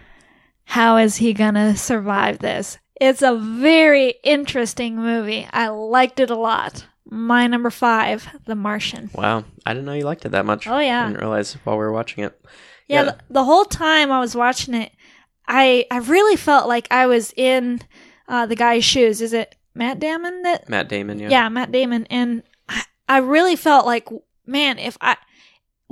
How 0.64 0.96
is 0.96 1.16
he 1.16 1.34
gonna 1.34 1.76
survive 1.76 2.38
this? 2.38 2.78
It's 3.02 3.20
a 3.20 3.34
very 3.34 4.14
interesting 4.22 4.94
movie. 4.94 5.48
I 5.52 5.68
liked 5.68 6.20
it 6.20 6.30
a 6.30 6.36
lot. 6.36 6.86
My 7.04 7.48
number 7.48 7.68
five, 7.68 8.28
The 8.44 8.54
Martian. 8.54 9.10
Wow, 9.12 9.44
I 9.66 9.74
didn't 9.74 9.86
know 9.86 9.92
you 9.94 10.04
liked 10.04 10.24
it 10.24 10.28
that 10.30 10.46
much. 10.46 10.68
Oh, 10.68 10.78
yeah. 10.78 11.02
I 11.02 11.08
didn't 11.08 11.20
realize 11.20 11.54
while 11.64 11.76
we 11.76 11.84
were 11.84 11.90
watching 11.92 12.22
it. 12.22 12.40
Yeah, 12.86 13.02
Yeah. 13.02 13.04
The, 13.04 13.18
the 13.28 13.44
whole 13.44 13.64
time 13.64 14.12
I 14.12 14.20
was 14.20 14.36
watching 14.36 14.74
it, 14.74 14.92
I 15.48 15.84
I 15.90 15.98
really 15.98 16.36
felt 16.36 16.68
like 16.68 16.86
I 16.92 17.06
was 17.06 17.32
in 17.36 17.80
uh, 18.28 18.46
the 18.46 18.54
guy's 18.54 18.84
shoes. 18.84 19.20
Is 19.20 19.32
it 19.32 19.56
Matt 19.74 19.98
Damon 19.98 20.42
that? 20.42 20.68
Matt 20.68 20.88
Damon, 20.88 21.18
yeah. 21.18 21.28
Yeah, 21.28 21.48
Matt 21.48 21.72
Damon, 21.72 22.06
and 22.08 22.44
I, 22.68 22.84
I 23.08 23.18
really 23.18 23.56
felt 23.56 23.84
like, 23.84 24.08
man, 24.46 24.78
if 24.78 24.96
I, 25.00 25.16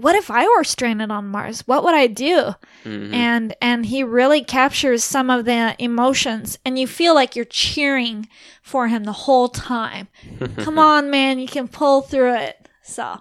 what 0.00 0.14
if 0.16 0.30
I 0.30 0.46
were 0.46 0.64
stranded 0.64 1.10
on 1.10 1.28
Mars? 1.28 1.62
What 1.66 1.84
would 1.84 1.94
I 1.94 2.06
do? 2.06 2.54
Mhm. 2.84 3.12
and 3.12 3.54
and 3.60 3.84
he 3.86 4.02
really 4.02 4.42
captures 4.42 5.04
some 5.04 5.28
of 5.30 5.44
the 5.44 5.76
emotions 5.78 6.58
and 6.64 6.78
you 6.78 6.86
feel 6.86 7.14
like 7.14 7.36
you're 7.36 7.44
cheering 7.44 8.26
for 8.62 8.88
him 8.88 9.04
the 9.04 9.12
whole 9.12 9.48
time 9.48 10.08
come 10.58 10.78
on 10.78 11.10
man 11.10 11.38
you 11.38 11.46
can 11.46 11.68
pull 11.68 12.00
through 12.00 12.34
it 12.36 12.68
so 12.82 13.20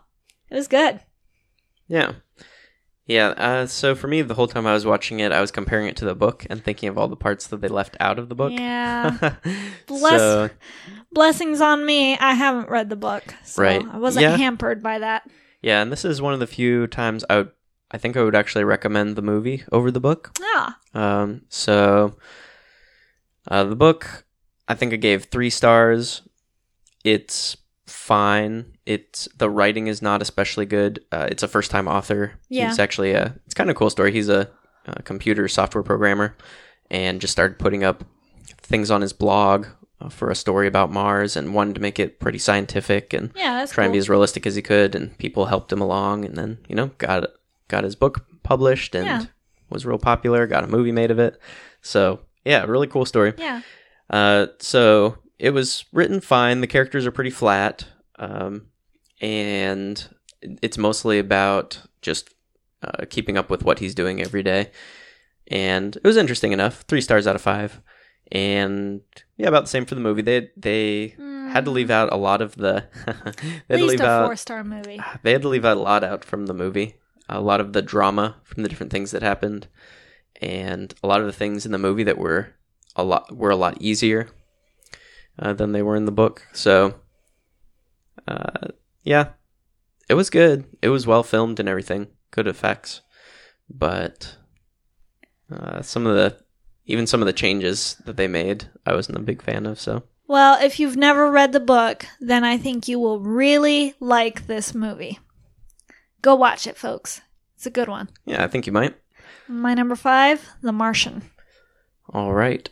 it 0.50 0.56
was 0.56 0.68
good 0.70 1.02
Yeah. 1.88 2.14
Yeah, 3.06 3.30
uh, 3.30 3.66
so 3.66 3.96
for 3.96 4.08
me, 4.08 4.22
the 4.22 4.36
whole 4.36 4.48
time 4.48 4.68
I 4.68 4.74
was 4.74 4.86
watching 4.86 5.20
it, 5.20 5.32
I 5.32 5.42
was 5.42 5.50
comparing 5.50 5.88
it 5.88 5.98
to 5.98 6.06
the 6.06 6.14
book 6.14 6.46
and 6.48 6.64
thinking 6.64 6.90
of 6.90 6.98
all 7.00 7.08
the 7.08 7.16
parts 7.16 7.48
that 7.48 7.60
they 7.60 7.68
left 7.68 7.98
out 8.00 8.20
of 8.20 8.30
the 8.30 8.36
book. 8.36 8.52
Yeah. 8.52 9.18
Bless- 9.88 10.20
so, 10.20 10.50
Blessings 11.12 11.60
on 11.60 11.84
me. 11.84 12.16
I 12.20 12.34
haven't 12.34 12.70
read 12.70 12.90
the 12.92 12.96
book. 12.96 13.24
So 13.44 13.64
Right. 13.64 13.84
I 13.92 13.98
wasn't 13.98 14.24
Yeah. 14.26 14.38
hampered 14.38 14.84
by 14.84 15.00
that. 15.00 15.24
Yeah, 15.62 15.82
and 15.82 15.92
this 15.92 16.06
is 16.06 16.22
one 16.22 16.34
of 16.34 16.40
the 16.40 16.48
few 16.48 16.88
times 16.88 17.24
I 17.30 17.38
would, 17.38 17.52
I 17.92 17.98
think 17.98 18.16
I 18.16 18.24
would 18.24 18.36
actually 18.36 18.64
recommend 18.64 19.16
the 19.16 19.22
movie 19.22 19.64
over 19.72 19.92
the 19.92 20.00
book. 20.00 20.38
Ah. 20.42 20.78
Um, 20.94 21.42
so 21.50 22.18
uh, 23.48 23.64
the 23.64 23.76
book, 23.76 24.26
I 24.68 24.76
think 24.76 24.94
I 24.94 24.98
gave 24.98 25.26
three 25.26 25.50
stars. 25.50 26.22
It's 27.04 27.58
fine. 27.88 28.78
It's 28.86 29.28
the 29.38 29.50
writing 29.50 29.88
is 29.88 30.02
not 30.02 30.22
especially 30.22 30.66
good. 30.66 31.04
Uh, 31.12 31.28
it's 31.30 31.44
a 31.44 31.48
first 31.48 31.72
time 31.72 31.88
author. 31.88 32.34
Yeah. 32.50 32.68
He's 32.68 32.80
actually 32.80 33.12
a. 33.14 33.36
It's 33.46 33.54
kind 33.56 33.70
of 33.70 33.76
a 33.76 33.80
cool 33.80 33.90
story. 33.90 34.12
He's 34.12 34.30
a, 34.30 34.50
a 34.86 35.02
computer 35.04 35.48
software 35.48 35.84
programmer, 35.84 36.36
and 36.92 37.20
just 37.22 37.32
started 37.32 37.60
putting 37.60 37.84
up 37.84 38.04
things 38.62 38.92
on 38.92 39.02
his 39.02 39.14
blog 39.14 39.66
for 40.08 40.30
a 40.30 40.36
story 40.36 40.68
about 40.68 40.92
Mars, 40.92 41.36
and 41.36 41.54
wanted 41.54 41.76
to 41.76 41.82
make 41.82 42.00
it 42.00 42.20
pretty 42.22 42.38
scientific 42.38 43.14
and 43.14 43.32
Yeah, 43.36 43.66
try 43.66 43.84
and 43.84 43.92
be 43.94 44.00
as 44.00 44.08
realistic 44.10 44.48
as 44.48 44.56
he 44.56 44.62
could. 44.62 44.96
And 44.96 45.18
people 45.18 45.48
helped 45.48 45.74
him 45.74 45.82
along, 45.82 46.24
and 46.24 46.36
then 46.38 46.60
you 46.70 46.76
know 46.76 46.92
got 46.98 47.26
got 47.68 47.84
his 47.84 47.96
book 47.96 48.26
published 48.44 48.96
and 48.96 49.06
Yeah. 49.06 49.26
was 49.70 49.86
real 49.86 49.98
popular. 50.00 50.48
Got 50.48 50.64
a 50.64 50.68
movie 50.68 50.92
made 50.94 51.12
of 51.12 51.20
it. 51.20 51.40
So 51.82 52.22
yeah, 52.46 52.64
really 52.66 52.88
cool 52.88 53.06
story. 53.06 53.34
yeah. 53.38 53.62
Uh, 54.10 54.48
so 54.60 55.18
it 55.38 55.52
was 55.52 55.86
written 55.92 56.20
fine. 56.22 56.62
The 56.62 56.68
characters 56.68 57.06
are 57.06 57.12
pretty 57.12 57.30
flat, 57.30 57.86
um, 58.18 58.68
and 59.22 60.08
it's 60.62 60.78
mostly 60.78 61.20
about 61.20 61.82
just 62.02 62.34
uh, 62.82 63.06
keeping 63.10 63.38
up 63.38 63.50
with 63.50 63.64
what 63.64 63.80
he's 63.80 63.94
doing 63.94 64.22
every 64.22 64.42
day. 64.44 64.72
And 65.52 65.96
it 65.96 66.04
was 66.04 66.18
interesting 66.18 66.52
enough. 66.54 66.82
Three 66.88 67.02
stars 67.02 67.28
out 67.28 67.36
of 67.36 67.42
five. 67.42 67.82
And 68.32 69.02
yeah, 69.38 69.48
about 69.48 69.64
the 69.64 69.70
same 69.70 69.86
for 69.86 69.96
the 69.96 70.02
movie. 70.02 70.22
They 70.22 70.50
they 70.56 71.16
had 71.52 71.66
to 71.66 71.72
leave 71.72 71.90
out 71.90 72.14
a 72.14 72.18
lot 72.18 72.42
of 72.42 72.56
the. 72.56 72.86
they 73.06 73.12
had 73.12 73.28
At 73.70 73.78
to 73.78 73.86
least 73.86 73.90
leave 73.90 74.02
a 74.02 74.08
out 74.08 74.26
four 74.28 74.36
star 74.36 74.64
movie. 74.64 75.00
they 75.24 75.32
had 75.32 75.42
to 75.42 75.50
leave 75.50 75.66
out 75.66 75.78
a 75.78 75.82
lot 75.82 76.04
out 76.04 76.24
from 76.24 76.46
the 76.46 76.54
movie. 76.54 76.96
A 77.28 77.42
lot 77.42 77.62
of 77.62 77.74
the 77.74 77.82
drama 77.82 78.38
from 78.44 78.64
the 78.64 78.70
different 78.70 78.92
things 78.92 79.12
that 79.12 79.22
happened, 79.22 79.68
and 80.42 80.94
a 81.04 81.08
lot 81.08 81.22
of 81.22 81.28
the 81.28 81.34
things 81.34 81.66
in 81.66 81.72
the 81.72 81.78
movie 81.78 82.04
that 82.04 82.18
were 82.18 82.56
a 82.96 83.04
lot 83.04 83.36
were 83.36 83.52
a 83.52 83.56
lot 83.56 83.78
easier 83.80 84.30
uh, 85.38 85.54
than 85.54 85.72
they 85.72 85.82
were 85.84 85.96
in 85.96 86.06
the 86.06 86.12
book. 86.12 86.48
So, 86.54 86.96
uh, 88.28 88.70
yeah, 89.04 89.30
it 90.10 90.16
was 90.16 90.30
good. 90.30 90.66
It 90.82 90.90
was 90.90 91.06
well 91.06 91.24
filmed 91.24 91.60
and 91.60 91.70
everything, 91.70 92.08
good 92.32 92.48
effects, 92.48 93.02
but 93.70 94.36
uh, 95.52 95.82
some 95.84 96.08
of 96.08 96.16
the 96.16 96.38
even 96.90 97.08
some 97.08 97.22
of 97.22 97.26
the 97.28 97.34
changes 97.34 97.96
that 98.06 98.18
they 98.18 98.28
made, 98.28 98.66
I 98.86 98.94
wasn't 98.94 99.18
a 99.18 99.22
big 99.22 99.42
fan 99.42 99.66
of. 99.66 99.80
So, 99.80 100.04
Well, 100.28 100.58
if 100.62 100.80
you've 100.80 100.98
never 100.98 101.32
read 101.32 101.54
the 101.54 101.60
book, 101.60 102.06
then 102.20 102.44
I 102.44 102.58
think 102.58 102.88
you 102.88 103.00
will 103.00 103.20
really 103.20 103.94
like 104.00 104.48
this 104.48 104.74
movie. 104.74 105.20
Go 106.22 106.36
watch 106.36 106.68
it, 106.68 106.76
folks. 106.78 107.22
It's 107.56 107.66
a 107.66 107.70
good 107.72 107.88
one. 107.88 108.10
yeah, 108.26 108.44
I 108.44 108.48
think 108.48 108.66
you 108.68 108.74
might. 108.74 108.96
My 109.48 109.74
number 109.74 109.96
five, 109.96 110.48
The 110.62 110.72
Martian. 110.72 111.24
All 112.12 112.34
right. 112.34 112.68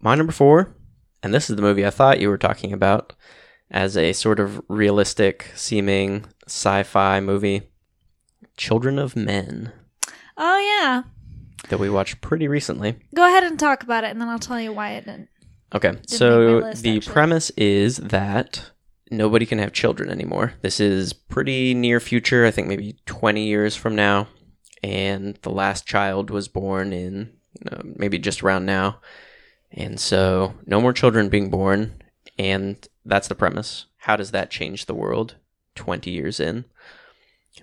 My 0.00 0.14
number 0.14 0.32
four, 0.32 0.74
and 1.22 1.32
this 1.32 1.48
is 1.48 1.56
the 1.56 1.62
movie 1.62 1.86
I 1.86 1.90
thought 1.90 2.20
you 2.20 2.28
were 2.28 2.38
talking 2.38 2.72
about 2.72 3.14
as 3.70 3.96
a 3.96 4.12
sort 4.12 4.38
of 4.38 4.60
realistic 4.68 5.50
seeming 5.54 6.26
sci 6.46 6.82
fi 6.82 7.20
movie 7.20 7.62
Children 8.56 8.98
of 8.98 9.16
Men 9.16 9.72
Oh, 10.36 10.58
yeah. 10.58 11.02
That 11.68 11.78
we 11.78 11.90
watched 11.90 12.20
pretty 12.20 12.48
recently. 12.48 12.96
Go 13.14 13.26
ahead 13.26 13.44
and 13.44 13.58
talk 13.58 13.82
about 13.82 14.04
it, 14.04 14.10
and 14.10 14.20
then 14.20 14.28
I'll 14.28 14.38
tell 14.38 14.60
you 14.60 14.72
why 14.72 14.92
it 14.92 15.04
didn't. 15.04 15.28
Okay, 15.74 15.92
make 15.92 16.08
so 16.08 16.58
list, 16.58 16.82
the 16.82 16.96
actually. 16.96 17.12
premise 17.12 17.50
is 17.50 17.96
that 17.98 18.70
nobody 19.10 19.46
can 19.46 19.58
have 19.58 19.72
children 19.72 20.10
anymore. 20.10 20.54
This 20.62 20.80
is 20.80 21.12
pretty 21.12 21.74
near 21.74 22.00
future, 22.00 22.44
I 22.44 22.50
think 22.50 22.68
maybe 22.68 22.96
20 23.06 23.44
years 23.44 23.76
from 23.76 23.94
now, 23.94 24.28
and 24.82 25.38
the 25.42 25.50
last 25.50 25.86
child 25.86 26.30
was 26.30 26.48
born 26.48 26.92
in 26.92 27.32
you 27.60 27.70
know, 27.70 27.80
maybe 27.96 28.18
just 28.18 28.42
around 28.42 28.66
now. 28.66 29.00
And 29.70 29.98
so 29.98 30.54
no 30.66 30.80
more 30.80 30.92
children 30.92 31.28
being 31.28 31.48
born, 31.50 32.02
and 32.38 32.86
that's 33.04 33.28
the 33.28 33.34
premise. 33.34 33.86
How 33.98 34.16
does 34.16 34.32
that 34.32 34.50
change 34.50 34.86
the 34.86 34.94
world 34.94 35.36
20 35.76 36.10
years 36.10 36.40
in? 36.40 36.64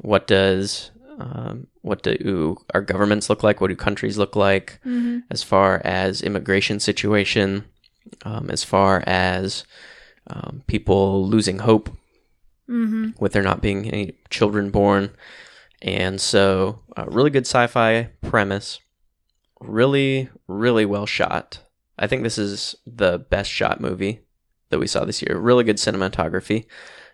What 0.02 0.28
does 0.28 0.92
um, 1.20 1.68
what 1.82 2.02
do 2.02 2.58
our 2.74 2.82
governments 2.82 3.30
look 3.30 3.44
like? 3.44 3.62
What 3.62 3.68
do 3.68 3.76
countries 3.76 4.18
look 4.18 4.36
like? 4.36 4.80
Mm-hmm. 4.86 5.20
as 5.30 5.44
far 5.44 5.82
as 5.84 6.22
immigration 6.22 6.80
situation, 6.80 7.66
um, 8.24 8.50
as 8.50 8.64
far 8.64 9.04
as 9.06 9.66
um, 10.28 10.64
people 10.68 11.28
losing 11.28 11.60
hope 11.60 11.90
Mm-hmm. 12.70 13.10
with 13.20 13.34
there 13.34 13.42
not 13.42 13.64
being 13.64 13.88
any 13.88 14.14
children 14.30 14.70
born. 14.70 15.10
And 15.82 16.22
so, 16.22 16.82
a 16.96 17.10
really 17.10 17.32
good 17.32 17.48
sci 17.48 17.66
fi 17.66 18.10
premise, 18.22 18.80
really, 19.60 20.30
really 20.48 20.86
well 20.86 21.08
shot. 21.08 21.62
I 21.98 22.06
think 22.06 22.22
this 22.22 22.38
is 22.38 22.76
the 22.86 23.18
best 23.18 23.50
shot 23.50 23.82
movie 23.82 24.20
that 24.70 24.78
we 24.78 24.86
saw 24.86 25.04
this 25.04 25.24
year. 25.24 25.36
Really 25.36 25.64
good 25.64 25.78
cinematography. 25.78 26.66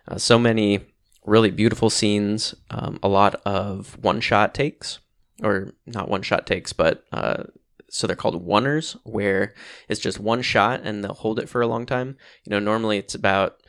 Uh, 0.06 0.18
so 0.18 0.38
many 0.38 0.80
really 1.26 1.50
beautiful 1.50 1.90
scenes, 1.90 2.54
um, 2.70 2.98
a 3.02 3.08
lot 3.08 3.34
of 3.44 4.02
one 4.02 4.20
shot 4.20 4.54
takes, 4.54 5.00
or 5.42 5.74
not 5.86 6.08
one 6.08 6.22
shot 6.22 6.46
takes, 6.46 6.72
but 6.72 7.04
uh, 7.12 7.44
so 7.90 8.06
they're 8.06 8.16
called 8.16 8.46
oneers, 8.46 8.96
where 9.04 9.54
it's 9.88 10.00
just 10.00 10.18
one 10.18 10.42
shot 10.42 10.80
and 10.84 11.04
they'll 11.04 11.14
hold 11.14 11.38
it 11.38 11.48
for 11.48 11.60
a 11.60 11.66
long 11.66 11.86
time. 11.86 12.16
You 12.44 12.50
know, 12.50 12.58
normally 12.58 12.98
it's 12.98 13.14
about, 13.14 13.60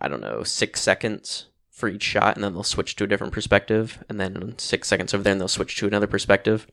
I 0.00 0.08
don't 0.08 0.20
know, 0.20 0.42
six 0.42 0.80
seconds 0.80 1.46
for 1.70 1.88
each 1.88 2.04
shot, 2.04 2.36
and 2.36 2.44
then 2.44 2.54
they'll 2.54 2.62
switch 2.62 2.94
to 2.96 3.04
a 3.04 3.06
different 3.08 3.32
perspective, 3.32 4.02
and 4.08 4.20
then 4.20 4.54
six 4.58 4.86
seconds 4.88 5.12
over 5.12 5.24
there, 5.24 5.32
and 5.32 5.40
they'll 5.40 5.48
switch 5.48 5.76
to 5.76 5.86
another 5.86 6.06
perspective. 6.06 6.68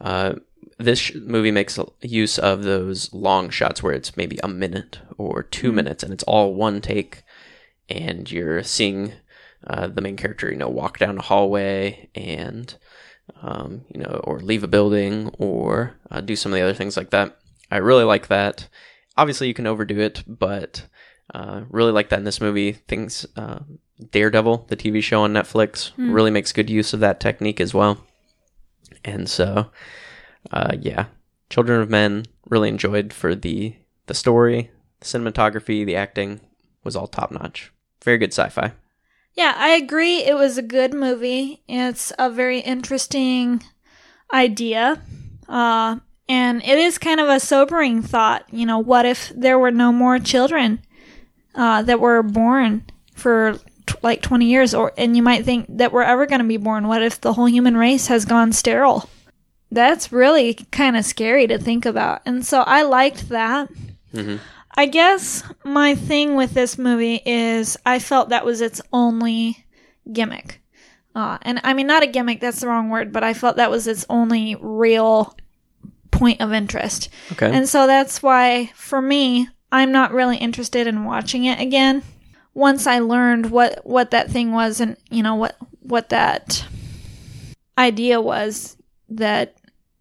Uh, 0.00 0.34
this 0.78 0.98
sh- 0.98 1.14
movie 1.16 1.50
makes 1.50 1.78
use 2.02 2.38
of 2.38 2.62
those 2.62 3.12
long 3.12 3.50
shots 3.50 3.82
where 3.82 3.94
it's 3.94 4.16
maybe 4.16 4.38
a 4.42 4.48
minute 4.48 5.00
or 5.18 5.42
2 5.42 5.72
minutes, 5.72 6.02
and 6.02 6.12
it's 6.12 6.24
all 6.24 6.54
one 6.54 6.80
take, 6.80 7.22
and 7.88 8.30
you're 8.30 8.62
seeing 8.62 9.12
uh, 9.66 9.86
the 9.88 10.00
main 10.00 10.16
character, 10.16 10.50
you 10.50 10.56
know, 10.56 10.68
walk 10.68 10.98
down 10.98 11.18
a 11.18 11.22
hallway 11.22 12.08
and, 12.14 12.76
um, 13.42 13.84
you 13.92 14.00
know, 14.00 14.20
or 14.24 14.40
leave 14.40 14.62
a 14.62 14.68
building 14.68 15.30
or 15.38 15.96
uh, 16.10 16.20
do 16.20 16.36
some 16.36 16.52
of 16.52 16.56
the 16.56 16.62
other 16.62 16.74
things 16.74 16.96
like 16.96 17.10
that. 17.10 17.38
I 17.70 17.78
really 17.78 18.04
like 18.04 18.28
that. 18.28 18.68
Obviously, 19.16 19.48
you 19.48 19.54
can 19.54 19.66
overdo 19.66 19.98
it, 19.98 20.22
but 20.26 20.86
uh, 21.34 21.62
really 21.70 21.92
like 21.92 22.10
that 22.10 22.18
in 22.18 22.24
this 22.24 22.40
movie. 22.40 22.72
Things 22.72 23.26
uh, 23.36 23.60
Daredevil, 24.10 24.66
the 24.68 24.76
TV 24.76 25.02
show 25.02 25.22
on 25.22 25.32
Netflix, 25.32 25.92
really 26.12 26.30
makes 26.30 26.52
good 26.52 26.70
use 26.70 26.92
of 26.92 27.00
that 27.00 27.18
technique 27.18 27.60
as 27.60 27.72
well. 27.72 28.04
And 29.04 29.28
so, 29.28 29.70
uh, 30.52 30.76
yeah, 30.78 31.06
Children 31.48 31.80
of 31.80 31.90
Men 31.90 32.24
really 32.48 32.68
enjoyed 32.68 33.12
for 33.12 33.34
the 33.34 33.76
the 34.06 34.14
story, 34.14 34.70
the 35.00 35.06
cinematography, 35.06 35.84
the 35.84 35.96
acting 35.96 36.40
was 36.84 36.96
all 36.96 37.06
top 37.06 37.30
notch. 37.30 37.72
Very 38.04 38.18
good 38.18 38.32
sci-fi. 38.32 38.72
Yeah, 39.34 39.52
I 39.56 39.70
agree. 39.70 40.18
It 40.18 40.34
was 40.34 40.56
a 40.56 40.62
good 40.62 40.94
movie. 40.94 41.62
It's 41.68 42.12
a 42.18 42.30
very 42.30 42.60
interesting 42.60 43.62
idea. 44.32 45.00
Uh, 45.48 45.96
and 46.28 46.62
it 46.64 46.78
is 46.78 46.98
kind 46.98 47.20
of 47.20 47.28
a 47.28 47.38
sobering 47.40 48.02
thought. 48.02 48.44
You 48.50 48.66
know, 48.66 48.78
what 48.78 49.04
if 49.06 49.32
there 49.36 49.58
were 49.58 49.70
no 49.70 49.92
more 49.92 50.18
children 50.18 50.80
uh, 51.54 51.82
that 51.82 52.00
were 52.00 52.22
born 52.22 52.84
for 53.14 53.58
t- 53.86 53.94
like 54.02 54.22
20 54.22 54.46
years? 54.46 54.74
Or 54.74 54.92
And 54.96 55.16
you 55.16 55.22
might 55.22 55.44
think 55.44 55.66
that 55.68 55.92
we're 55.92 56.02
ever 56.02 56.26
going 56.26 56.40
to 56.40 56.46
be 56.48 56.56
born. 56.56 56.88
What 56.88 57.02
if 57.02 57.20
the 57.20 57.34
whole 57.34 57.48
human 57.48 57.76
race 57.76 58.06
has 58.08 58.24
gone 58.24 58.52
sterile? 58.52 59.08
That's 59.70 60.12
really 60.12 60.54
kind 60.54 60.96
of 60.96 61.04
scary 61.04 61.46
to 61.48 61.58
think 61.58 61.84
about. 61.86 62.22
And 62.24 62.44
so 62.46 62.60
I 62.62 62.82
liked 62.82 63.28
that. 63.28 63.68
Mhm. 64.14 64.40
I 64.76 64.86
guess 64.86 65.42
my 65.64 65.94
thing 65.94 66.36
with 66.36 66.52
this 66.52 66.76
movie 66.76 67.22
is 67.24 67.76
I 67.86 67.98
felt 67.98 68.28
that 68.28 68.44
was 68.44 68.60
its 68.60 68.80
only 68.92 69.64
gimmick. 70.12 70.60
Uh, 71.14 71.38
and 71.42 71.60
I 71.64 71.72
mean, 71.72 71.86
not 71.86 72.02
a 72.02 72.06
gimmick, 72.06 72.40
that's 72.40 72.60
the 72.60 72.68
wrong 72.68 72.90
word, 72.90 73.10
but 73.10 73.24
I 73.24 73.32
felt 73.32 73.56
that 73.56 73.70
was 73.70 73.86
its 73.86 74.04
only 74.10 74.54
real 74.60 75.34
point 76.10 76.42
of 76.42 76.52
interest. 76.52 77.08
Okay. 77.32 77.50
And 77.50 77.66
so 77.66 77.86
that's 77.86 78.22
why, 78.22 78.70
for 78.74 79.00
me, 79.00 79.48
I'm 79.72 79.92
not 79.92 80.12
really 80.12 80.36
interested 80.36 80.86
in 80.86 81.04
watching 81.04 81.46
it 81.46 81.58
again. 81.58 82.02
Once 82.52 82.86
I 82.86 82.98
learned 82.98 83.50
what, 83.50 83.80
what 83.86 84.10
that 84.10 84.30
thing 84.30 84.52
was 84.52 84.80
and, 84.80 84.96
you 85.10 85.22
know, 85.22 85.34
what, 85.34 85.56
what 85.80 86.10
that 86.10 86.66
idea 87.78 88.20
was 88.20 88.76
that, 89.08 89.56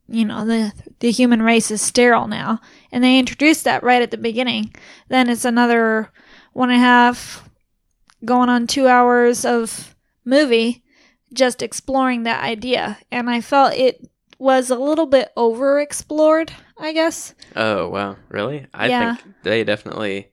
you 0.08 0.26
know, 0.26 0.46
the, 0.46 0.74
the 1.00 1.12
human 1.12 1.42
race 1.42 1.72
is 1.72 1.82
sterile 1.82 2.28
now. 2.28 2.60
And 2.96 3.04
they 3.04 3.20
introduced 3.20 3.66
that 3.66 3.84
right 3.84 4.02
at 4.02 4.12
the 4.12 4.18
beginning. 4.18 4.74
Then 5.10 5.28
it's 5.30 5.44
another 5.44 6.14
one 6.54 6.70
and 6.70 6.78
a 6.80 6.82
half, 6.82 7.50
going 8.24 8.48
on 8.48 8.68
two 8.68 8.88
hours 8.88 9.44
of 9.44 9.94
movie 10.24 10.82
just 11.34 11.62
exploring 11.62 12.24
that 12.24 12.42
idea. 12.42 12.98
And 13.12 13.30
I 13.30 13.42
felt 13.42 13.74
it 13.74 14.00
was 14.40 14.70
a 14.70 14.78
little 14.80 15.08
bit 15.08 15.34
over 15.36 15.82
explored, 15.82 16.54
I 16.80 16.94
guess. 16.94 17.36
Oh 17.54 17.90
wow, 17.90 18.16
really? 18.30 18.68
I 18.74 18.88
Yeah. 18.88 19.16
think 19.18 19.34
they 19.44 19.66
definitely. 19.66 20.30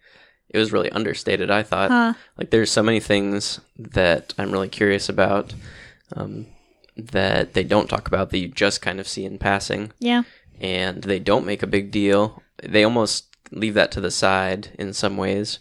It 0.48 0.58
was 0.58 0.70
really 0.70 0.90
understated. 0.92 1.50
I 1.50 1.64
thought 1.64 1.90
Huh. 1.90 2.12
like 2.38 2.50
there's 2.50 2.70
so 2.70 2.84
many 2.84 3.00
things 3.00 3.58
that 3.76 4.34
I'm 4.38 4.52
really 4.52 4.68
curious 4.68 5.08
about 5.08 5.52
um, 6.14 6.46
that 6.96 7.54
they 7.54 7.64
don't 7.64 7.88
talk 7.90 8.06
about 8.06 8.30
that 8.30 8.38
you 8.38 8.46
just 8.48 8.80
kind 8.82 9.00
of 9.00 9.08
see 9.08 9.24
in 9.24 9.38
passing, 9.38 9.92
Yeah. 9.98 10.22
and 10.60 11.02
they 11.02 11.18
don't 11.18 11.46
make 11.46 11.62
a 11.64 11.66
big 11.66 11.90
deal. 11.90 12.41
They 12.62 12.84
almost 12.84 13.34
leave 13.50 13.74
that 13.74 13.92
to 13.92 14.00
the 14.00 14.10
side 14.10 14.68
in 14.78 14.92
some 14.92 15.16
ways, 15.16 15.58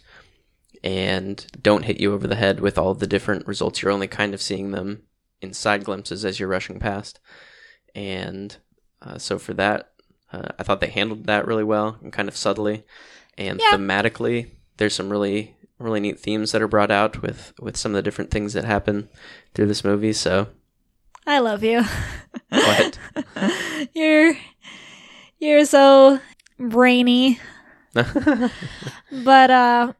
and 0.84 1.44
don't 1.60 1.84
hit 1.84 2.00
you 2.00 2.12
over 2.14 2.26
the 2.26 2.36
head 2.36 2.60
with 2.60 2.78
all 2.78 2.94
the 2.94 3.06
different 3.06 3.46
results. 3.46 3.82
You're 3.82 3.92
only 3.92 4.08
kind 4.08 4.34
of 4.34 4.42
seeing 4.42 4.70
them 4.70 5.02
in 5.40 5.52
side 5.52 5.84
glimpses 5.84 6.24
as 6.24 6.38
you're 6.40 6.48
rushing 6.48 6.78
past, 6.78 7.20
and 7.94 8.56
uh, 9.00 9.18
so 9.18 9.38
for 9.38 9.52
that, 9.54 9.92
uh, 10.32 10.48
I 10.58 10.62
thought 10.62 10.80
they 10.80 10.88
handled 10.88 11.26
that 11.26 11.46
really 11.46 11.64
well 11.64 11.98
and 12.02 12.12
kind 12.12 12.28
of 12.28 12.36
subtly, 12.36 12.84
and 13.36 13.60
Yeah. 13.60 13.76
thematically. 13.76 14.50
There's 14.78 14.94
some 14.94 15.10
really 15.10 15.56
really 15.78 16.00
neat 16.00 16.20
themes 16.20 16.52
that 16.52 16.62
are 16.62 16.68
brought 16.68 16.92
out 16.92 17.22
with 17.22 17.52
with 17.60 17.76
some 17.76 17.92
of 17.92 17.96
the 17.96 18.02
different 18.02 18.30
things 18.30 18.52
that 18.52 18.64
happen 18.64 19.08
through 19.54 19.66
this 19.66 19.82
movie. 19.84 20.12
So 20.12 20.46
I 21.26 21.40
love 21.40 21.62
you. 21.64 21.82
what? 22.50 22.98
you're 23.94 24.34
you're 25.40 25.64
so 25.64 26.20
brainy. 26.58 27.40
But 29.10 29.50
uh 29.50 29.92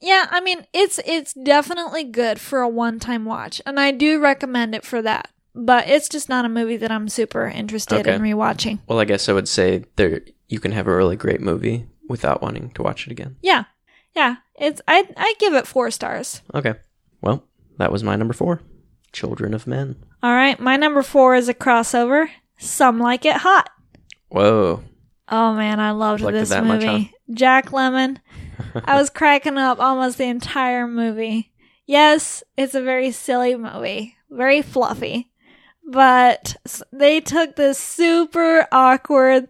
yeah, 0.00 0.26
I 0.30 0.40
mean 0.40 0.66
it's 0.72 0.98
it's 1.04 1.32
definitely 1.34 2.04
good 2.04 2.40
for 2.40 2.60
a 2.60 2.68
one-time 2.68 3.24
watch 3.24 3.60
and 3.66 3.78
I 3.78 3.90
do 3.90 4.20
recommend 4.20 4.74
it 4.74 4.84
for 4.84 5.02
that. 5.02 5.28
But 5.54 5.88
it's 5.88 6.08
just 6.08 6.28
not 6.28 6.44
a 6.44 6.48
movie 6.48 6.76
that 6.78 6.90
I'm 6.90 7.08
super 7.08 7.46
interested 7.46 8.06
in 8.06 8.20
rewatching. 8.20 8.80
well, 8.88 8.98
I 8.98 9.04
guess 9.04 9.28
I 9.28 9.32
would 9.32 9.48
say 9.48 9.84
there 9.96 10.22
you 10.48 10.58
can 10.60 10.72
have 10.72 10.86
a 10.88 10.96
really 10.96 11.16
great 11.16 11.40
movie 11.40 11.86
without 12.08 12.42
wanting 12.42 12.70
to 12.72 12.82
watch 12.82 13.06
it 13.06 13.12
again. 13.12 13.36
Yeah. 13.40 13.64
Yeah. 14.14 14.36
It's 14.56 14.80
I 14.88 15.08
I 15.16 15.34
give 15.38 15.54
it 15.54 15.66
4 15.66 15.90
stars. 15.90 16.42
Okay. 16.54 16.74
Well, 17.20 17.44
that 17.78 17.92
was 17.92 18.02
my 18.02 18.16
number 18.16 18.34
four. 18.34 18.60
Children 19.12 19.54
of 19.54 19.66
Men. 19.66 19.96
All 20.22 20.32
right, 20.34 20.58
my 20.58 20.76
number 20.76 21.02
4 21.02 21.36
is 21.36 21.48
a 21.48 21.54
crossover. 21.54 22.28
Some 22.58 22.98
like 22.98 23.24
it 23.24 23.36
hot. 23.36 23.70
Whoa. 24.28 24.82
Oh 25.28 25.54
man, 25.54 25.80
I 25.80 25.92
loved 25.92 26.22
Liked 26.22 26.34
this 26.34 26.50
that 26.50 26.64
much, 26.64 26.82
movie. 26.82 27.12
Jack 27.32 27.70
Lemmon. 27.70 28.18
I 28.84 28.96
was 28.96 29.10
cracking 29.10 29.58
up 29.58 29.80
almost 29.80 30.18
the 30.18 30.24
entire 30.24 30.86
movie. 30.86 31.52
Yes, 31.86 32.42
it's 32.56 32.74
a 32.74 32.82
very 32.82 33.10
silly 33.10 33.56
movie, 33.56 34.16
very 34.30 34.62
fluffy, 34.62 35.30
but 35.86 36.56
they 36.92 37.20
took 37.20 37.56
this 37.56 37.78
super 37.78 38.66
awkward 38.72 39.48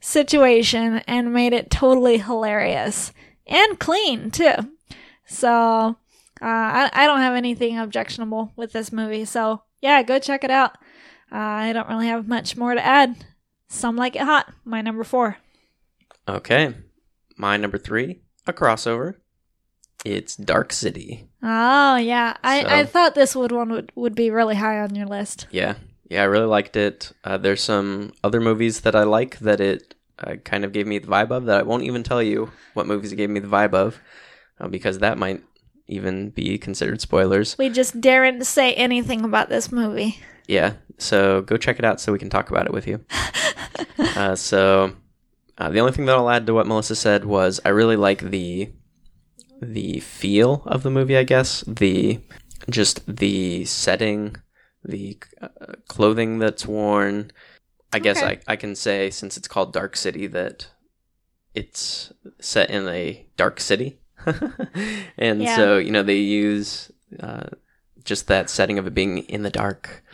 situation 0.00 0.98
and 1.06 1.32
made 1.32 1.52
it 1.52 1.70
totally 1.70 2.18
hilarious 2.18 3.12
and 3.46 3.78
clean 3.78 4.30
too. 4.30 4.54
So, 5.26 5.96
uh, 6.40 6.44
I, 6.44 6.90
I 6.92 7.06
don't 7.06 7.20
have 7.20 7.34
anything 7.34 7.78
objectionable 7.78 8.52
with 8.56 8.72
this 8.72 8.92
movie. 8.92 9.24
So, 9.24 9.62
yeah, 9.80 10.02
go 10.02 10.18
check 10.18 10.44
it 10.44 10.50
out. 10.50 10.72
Uh, 11.32 11.36
I 11.38 11.72
don't 11.72 11.88
really 11.88 12.06
have 12.06 12.28
much 12.28 12.56
more 12.56 12.74
to 12.74 12.84
add. 12.84 13.16
Some 13.68 13.96
like 13.96 14.16
it 14.16 14.22
hot. 14.22 14.52
My 14.64 14.80
number 14.82 15.04
four. 15.04 15.36
Okay. 16.28 16.74
My 17.36 17.56
number 17.56 17.78
three, 17.78 18.20
a 18.46 18.52
crossover. 18.52 19.14
It's 20.04 20.36
Dark 20.36 20.72
City. 20.72 21.28
Oh 21.42 21.96
yeah, 21.96 22.36
I, 22.42 22.62
So- 22.62 22.68
I 22.68 22.84
thought 22.84 23.14
this 23.14 23.34
would 23.34 23.52
one 23.52 23.70
would, 23.70 23.92
would 23.94 24.14
be 24.14 24.30
really 24.30 24.54
high 24.54 24.78
on 24.80 24.94
your 24.94 25.06
list. 25.06 25.46
Yeah. 25.50 25.74
Yeah, 26.08 26.22
I 26.22 26.26
really 26.26 26.46
liked 26.46 26.76
it. 26.76 27.12
Uh, 27.24 27.36
there's 27.36 27.62
some 27.62 28.12
other 28.22 28.40
movies 28.40 28.82
that 28.82 28.94
I 28.94 29.02
like 29.02 29.40
that 29.40 29.60
it 29.60 29.94
uh, 30.20 30.36
kind 30.44 30.64
of 30.64 30.72
gave 30.72 30.86
me 30.86 30.98
the 31.00 31.08
vibe 31.08 31.30
of 31.32 31.46
that 31.46 31.58
I 31.58 31.62
won't 31.62 31.82
even 31.82 32.04
tell 32.04 32.22
you 32.22 32.52
what 32.74 32.86
movies 32.86 33.12
it 33.12 33.16
gave 33.16 33.28
me 33.30 33.40
the 33.40 33.48
vibe 33.48 33.74
of 33.74 33.98
uh, 34.60 34.68
because 34.68 35.00
that 35.00 35.18
might 35.18 35.42
even 35.88 36.30
be 36.30 36.58
considered 36.58 37.00
spoilers. 37.00 37.58
We 37.58 37.68
just 37.70 38.00
daren't 38.00 38.46
say 38.46 38.72
anything 38.74 39.24
about 39.24 39.48
this 39.48 39.72
movie. 39.72 40.20
Yeah, 40.46 40.74
so 40.98 41.42
go 41.42 41.56
check 41.56 41.78
it 41.78 41.84
out 41.84 42.00
so 42.00 42.12
we 42.12 42.18
can 42.18 42.30
talk 42.30 42.50
about 42.50 42.66
it 42.66 42.72
with 42.72 42.86
you. 42.86 43.04
uh, 44.16 44.36
so 44.36 44.94
uh, 45.58 45.70
the 45.70 45.80
only 45.80 45.92
thing 45.92 46.06
that 46.06 46.16
I'll 46.16 46.30
add 46.30 46.46
to 46.46 46.54
what 46.54 46.66
Melissa 46.66 46.94
said 46.96 47.24
was 47.24 47.60
I 47.64 47.70
really 47.70 47.96
like 47.96 48.20
the 48.30 48.70
the 49.60 50.00
feel 50.00 50.62
of 50.66 50.82
the 50.82 50.90
movie. 50.90 51.16
I 51.16 51.24
guess 51.24 51.62
the 51.66 52.20
just 52.70 53.16
the 53.16 53.64
setting, 53.64 54.36
the 54.84 55.18
uh, 55.40 55.48
clothing 55.88 56.38
that's 56.38 56.66
worn. 56.66 57.30
I 57.92 57.98
guess 57.98 58.18
Okay. 58.22 58.40
I, 58.46 58.52
I 58.52 58.56
can 58.56 58.74
say 58.74 59.10
since 59.10 59.36
it's 59.36 59.48
called 59.48 59.72
Dark 59.72 59.96
City 59.96 60.26
that 60.28 60.68
it's 61.54 62.12
set 62.40 62.68
in 62.70 62.86
a 62.88 63.26
dark 63.36 63.60
city, 63.60 63.98
and 65.18 65.42
Yeah. 65.42 65.56
so 65.56 65.78
you 65.78 65.90
know 65.90 66.02
they 66.02 66.16
use 66.18 66.90
uh, 67.20 67.46
just 68.04 68.26
that 68.28 68.50
setting 68.50 68.78
of 68.78 68.86
it 68.86 68.94
being 68.94 69.18
in 69.18 69.42
the 69.42 69.50
dark 69.50 70.04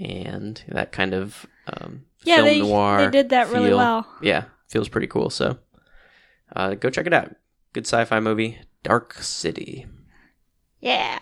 and 0.00 0.62
that 0.68 0.92
kind 0.92 1.14
of 1.14 1.46
um, 1.66 2.04
Yeah, 2.24 2.36
film 2.36 2.46
they 2.46 2.60
noir. 2.60 2.98
they 3.04 3.10
did 3.10 3.28
that 3.30 3.50
really 3.50 3.72
well. 3.74 4.06
Yeah, 4.22 4.44
feels 4.68 4.88
pretty 4.88 5.06
cool. 5.06 5.30
So 5.30 5.58
uh, 6.56 6.74
go 6.74 6.90
check 6.90 7.06
it 7.06 7.12
out. 7.12 7.34
Good 7.72 7.86
sci-fi 7.86 8.18
movie, 8.20 8.58
Dark 8.82 9.14
City. 9.14 9.86
Yeah. 10.80 11.18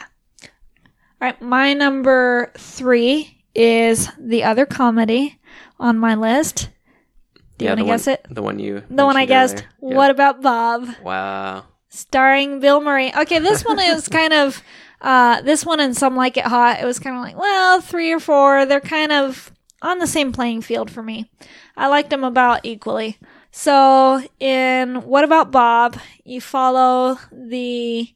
All 1.20 1.26
right, 1.26 1.42
my 1.42 1.74
number 1.74 2.52
three 2.56 3.44
is 3.54 4.08
the 4.18 4.44
other 4.44 4.64
comedy 4.66 5.38
on 5.80 5.98
my 5.98 6.14
list. 6.14 6.70
Do 7.58 7.64
you 7.64 7.70
yeah, 7.70 7.74
want 7.74 7.80
to 7.80 7.86
guess 7.86 8.06
one, 8.06 8.14
it? 8.14 8.26
The 8.30 8.42
one 8.42 8.58
you 8.60 8.82
The 8.88 9.04
one 9.04 9.16
I 9.16 9.24
guessed. 9.26 9.64
Yeah. 9.82 9.96
What 9.96 10.10
about 10.10 10.42
Bob? 10.42 10.88
Wow. 11.02 11.64
starring 11.88 12.60
Bill 12.60 12.80
Murray. 12.80 13.12
Okay, 13.14 13.40
this 13.40 13.64
one 13.64 13.80
is 13.80 14.06
kind 14.08 14.32
of 14.32 14.62
uh 15.00 15.40
this 15.42 15.64
one 15.64 15.80
and 15.80 15.96
some 15.96 16.16
like 16.16 16.37
it 16.37 16.46
hot. 16.46 16.80
It 16.80 16.84
was 16.84 16.98
kind 16.98 17.16
of 17.16 17.22
like, 17.22 17.38
well, 17.38 17.80
3 17.80 18.12
or 18.12 18.20
4, 18.20 18.66
they're 18.66 18.80
kind 18.80 19.12
of 19.12 19.52
on 19.82 19.98
the 19.98 20.06
same 20.06 20.32
playing 20.32 20.62
field 20.62 20.90
for 20.90 21.02
me. 21.02 21.30
I 21.76 21.87
liked 21.88 22.11
them 22.11 22.24
about 22.24 22.61
equally. 22.64 23.18
So, 23.50 24.22
in 24.38 24.96
What 25.02 25.24
About 25.24 25.50
Bob, 25.50 25.98
you 26.24 26.40
follow 26.40 27.18
the 27.32 28.12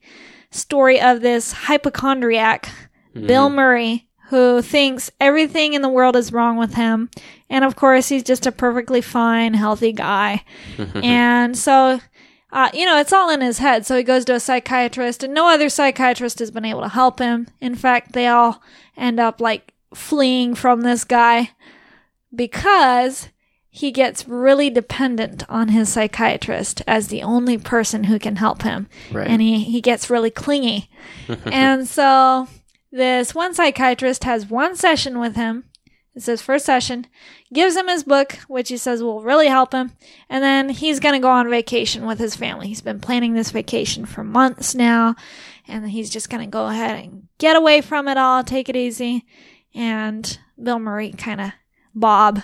story 0.50 1.00
of 1.00 1.20
this 1.20 1.52
hypochondriac, 1.52 2.68
Bill 3.14 3.48
Murray, 3.48 4.08
who 4.28 4.62
thinks 4.62 5.10
everything 5.20 5.72
in 5.74 5.82
the 5.82 5.88
world 5.88 6.16
is 6.16 6.32
wrong 6.32 6.56
with 6.56 6.74
him. 6.74 7.10
And 7.50 7.64
of 7.64 7.76
course, 7.76 8.08
he's 8.08 8.22
just 8.22 8.46
a 8.46 8.52
perfectly 8.52 9.00
fine, 9.00 9.54
healthy 9.54 9.92
guy. 9.92 10.44
and 10.94 11.56
so 11.56 12.00
uh, 12.52 12.68
you 12.74 12.84
know, 12.84 12.98
it's 12.98 13.12
all 13.12 13.30
in 13.30 13.40
his 13.40 13.58
head. 13.58 13.86
So 13.86 13.96
he 13.96 14.02
goes 14.02 14.24
to 14.26 14.34
a 14.34 14.40
psychiatrist, 14.40 15.22
and 15.22 15.32
no 15.32 15.48
other 15.48 15.68
psychiatrist 15.68 16.38
has 16.38 16.50
been 16.50 16.66
able 16.66 16.82
to 16.82 16.88
help 16.88 17.18
him. 17.18 17.48
In 17.60 17.74
fact, 17.74 18.12
they 18.12 18.26
all 18.26 18.62
end 18.96 19.18
up 19.18 19.40
like 19.40 19.72
fleeing 19.94 20.54
from 20.54 20.82
this 20.82 21.04
guy 21.04 21.50
because 22.34 23.28
he 23.70 23.90
gets 23.90 24.28
really 24.28 24.68
dependent 24.68 25.48
on 25.48 25.68
his 25.68 25.88
psychiatrist 25.88 26.82
as 26.86 27.08
the 27.08 27.22
only 27.22 27.56
person 27.56 28.04
who 28.04 28.18
can 28.18 28.36
help 28.36 28.62
him. 28.62 28.86
Right. 29.10 29.26
And 29.26 29.40
he, 29.40 29.64
he 29.64 29.80
gets 29.80 30.10
really 30.10 30.30
clingy. 30.30 30.90
and 31.46 31.88
so 31.88 32.48
this 32.90 33.34
one 33.34 33.54
psychiatrist 33.54 34.24
has 34.24 34.44
one 34.44 34.76
session 34.76 35.18
with 35.18 35.36
him. 35.36 35.64
It's 36.14 36.26
his 36.26 36.42
first 36.42 36.66
session, 36.66 37.06
gives 37.54 37.74
him 37.74 37.88
his 37.88 38.04
book, 38.04 38.38
which 38.46 38.68
he 38.68 38.76
says 38.76 39.02
will 39.02 39.22
really 39.22 39.48
help 39.48 39.72
him, 39.72 39.92
and 40.28 40.44
then 40.44 40.68
he's 40.68 41.00
going 41.00 41.14
to 41.14 41.18
go 41.18 41.30
on 41.30 41.48
vacation 41.48 42.04
with 42.04 42.18
his 42.18 42.36
family. 42.36 42.68
He's 42.68 42.82
been 42.82 43.00
planning 43.00 43.32
this 43.32 43.50
vacation 43.50 44.04
for 44.04 44.22
months 44.22 44.74
now, 44.74 45.16
and 45.66 45.88
he's 45.88 46.10
just 46.10 46.28
going 46.28 46.44
to 46.44 46.50
go 46.50 46.66
ahead 46.66 47.02
and 47.02 47.28
get 47.38 47.56
away 47.56 47.80
from 47.80 48.08
it 48.08 48.18
all, 48.18 48.44
take 48.44 48.68
it 48.68 48.76
easy. 48.76 49.24
And 49.74 50.38
Bill 50.62 50.78
Murray 50.78 51.12
kind 51.12 51.40
of, 51.40 51.52
Bob, 51.94 52.42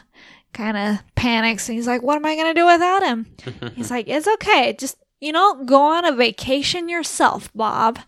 kind 0.55 0.77
of 0.77 1.01
panics, 1.15 1.69
and 1.69 1.77
he's 1.77 1.87
like, 1.87 2.03
What 2.03 2.17
am 2.17 2.25
I 2.25 2.37
going 2.37 2.55
to 2.55 2.61
do 2.61 2.67
without 2.67 3.03
him? 3.03 3.27
he's 3.75 3.91
like, 3.91 4.09
It's 4.09 4.29
okay. 4.29 4.75
Just, 4.79 4.97
you 5.21 5.33
know, 5.33 5.63
go 5.65 5.83
on 5.83 6.07
a 6.07 6.13
vacation 6.13 6.89
yourself, 6.89 7.51
Bob. 7.55 7.99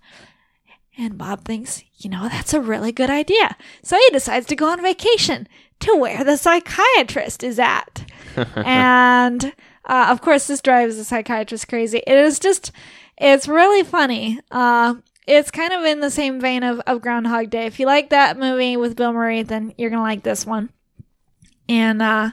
And 0.97 1.19
Bob 1.19 1.45
thinks, 1.45 1.83
you 2.01 2.11
know, 2.11 2.29
that's 2.29 2.55
a 2.55 2.61
really 2.61 2.93
good 2.93 3.11
idea. 3.11 3.57
So 3.83 3.97
he 3.97 4.09
decides 4.11 4.47
to 4.47 4.57
go 4.57 4.69
on 4.71 4.83
vacation 4.83 5.47
to 5.81 5.95
where 5.97 6.25
the 6.25 6.37
psychiatrist 6.37 7.43
is 7.43 7.59
at. 7.59 8.05
and 8.57 9.53
uh, 9.85 10.07
of 10.11 10.21
course, 10.21 10.47
this 10.47 10.61
drives 10.61 10.97
the 10.97 11.05
psychiatrist 11.05 11.69
crazy. 11.69 12.03
It 12.07 12.17
is 12.17 12.39
just, 12.39 12.73
it's 13.19 13.49
really 13.49 13.83
funny. 13.83 14.41
Uh, 14.51 14.97
it's 15.27 15.51
kind 15.51 15.73
of 15.73 15.85
in 15.85 16.01
the 16.01 16.11
same 16.11 16.41
vein 16.41 16.63
of, 16.63 16.81
of 16.81 17.01
Groundhog 17.01 17.51
Day. 17.51 17.67
If 17.67 17.79
you 17.79 17.87
like 17.87 18.11
that 18.11 18.39
movie 18.39 18.77
with 18.77 18.97
Bill 18.97 19.13
Murray, 19.13 19.43
then 19.43 19.75
you're 19.77 19.91
going 19.91 19.99
to 19.99 20.03
like 20.03 20.23
this 20.23 20.47
one. 20.47 20.71
And 21.69 22.03
uh, 22.03 22.31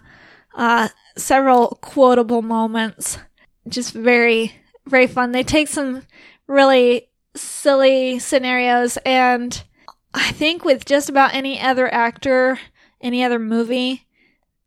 uh, 0.56 0.90
several 1.16 1.78
quotable 1.82 2.42
moments. 2.42 3.20
Just 3.68 3.94
very, 3.94 4.56
very 4.88 5.08
fun. 5.08 5.32
They 5.32 5.44
take 5.44 5.68
some 5.68 6.04
really 6.48 7.07
silly 7.42 8.20
scenarios 8.20 8.98
and 9.06 9.64
I 10.14 10.32
think 10.32 10.66
with 10.66 10.86
just 10.86 11.10
about 11.10 11.34
any 11.34 11.60
other 11.60 11.94
actor, 11.94 12.60
any 13.02 13.24
other 13.24 13.40
movie, 13.40 14.08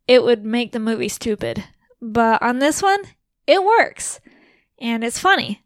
it 0.07 0.23
would 0.23 0.45
make 0.45 0.71
the 0.71 0.79
movie 0.79 1.09
stupid. 1.09 1.63
But 2.01 2.41
on 2.41 2.59
this 2.59 2.81
one, 2.81 3.01
it 3.47 3.63
works. 3.63 4.19
And 4.79 5.03
it's 5.03 5.19
funny. 5.19 5.61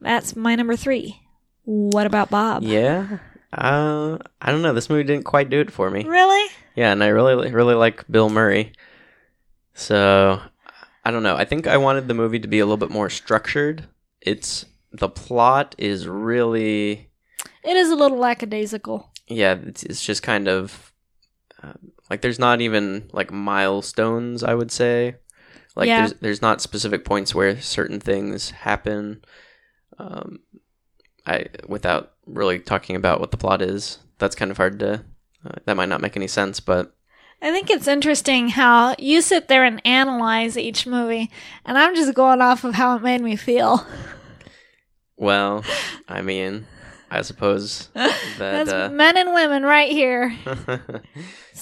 That's 0.00 0.36
my 0.36 0.54
number 0.54 0.76
three. 0.76 1.20
What 1.64 2.06
about 2.06 2.30
Bob? 2.30 2.62
Yeah. 2.62 3.18
Uh, 3.52 4.18
I 4.40 4.50
don't 4.50 4.62
know. 4.62 4.74
This 4.74 4.90
movie 4.90 5.04
didn't 5.04 5.24
quite 5.24 5.48
do 5.48 5.60
it 5.60 5.70
for 5.70 5.90
me. 5.90 6.04
Really? 6.04 6.52
Yeah, 6.74 6.92
and 6.92 7.02
I 7.02 7.08
really, 7.08 7.52
really 7.52 7.74
like 7.74 8.04
Bill 8.10 8.28
Murray. 8.28 8.72
So, 9.74 10.40
I 11.04 11.10
don't 11.10 11.22
know. 11.22 11.36
I 11.36 11.44
think 11.44 11.66
I 11.66 11.76
wanted 11.76 12.08
the 12.08 12.14
movie 12.14 12.40
to 12.40 12.48
be 12.48 12.58
a 12.58 12.66
little 12.66 12.76
bit 12.76 12.90
more 12.90 13.08
structured. 13.08 13.86
It's 14.20 14.66
the 14.96 15.08
plot 15.08 15.74
is 15.78 16.06
really, 16.06 17.10
It 17.62 17.76
is 17.76 17.90
a 17.90 17.96
little 17.96 18.18
lackadaisical. 18.18 19.10
yeah, 19.26 19.54
it's, 19.66 19.82
it's 19.82 20.04
just 20.04 20.22
kind 20.22 20.48
of 20.48 20.92
uh, 21.62 21.72
like 22.10 22.20
there's 22.22 22.38
not 22.38 22.60
even 22.60 23.08
like 23.12 23.32
milestones. 23.32 24.42
I 24.44 24.54
would 24.54 24.70
say, 24.70 25.16
like 25.76 25.88
Yeah. 25.88 26.00
there's 26.00 26.12
there's 26.20 26.42
not 26.42 26.60
specific 26.60 27.04
points 27.04 27.34
where 27.34 27.60
certain 27.60 28.00
things 28.00 28.50
happen. 28.50 29.24
Um, 29.98 30.40
I 31.26 31.46
without 31.66 32.12
really 32.26 32.58
talking 32.58 32.96
about 32.96 33.20
what 33.20 33.30
the 33.30 33.36
plot 33.36 33.62
is. 33.62 33.98
That's 34.18 34.36
kind 34.36 34.50
of 34.50 34.56
hard 34.58 34.78
to. 34.80 35.04
Uh, 35.44 35.52
that 35.64 35.76
might 35.76 35.88
not 35.88 36.00
make 36.00 36.16
any 36.16 36.28
sense, 36.28 36.60
but 36.60 36.94
I 37.42 37.50
think 37.50 37.68
it's 37.68 37.88
interesting 37.88 38.48
how 38.50 38.94
you 38.98 39.20
sit 39.20 39.48
there 39.48 39.64
and 39.64 39.80
analyze 39.86 40.56
each 40.56 40.86
movie, 40.86 41.30
and 41.64 41.76
I'm 41.76 41.94
just 41.94 42.14
going 42.14 42.40
off 42.40 42.64
of 42.64 42.74
how 42.74 42.96
it 42.96 43.02
made 43.02 43.20
me 43.20 43.36
feel. 43.36 43.86
Well, 45.24 45.64
I 46.08 46.20
mean, 46.22 46.66
I 47.10 47.22
suppose 47.22 47.88
that. 47.94 48.12
That's 48.38 48.70
Uh, 48.70 48.90
men 48.90 49.16
and 49.16 49.32
women 49.34 49.62
right 49.62 49.90
here. 49.90 50.34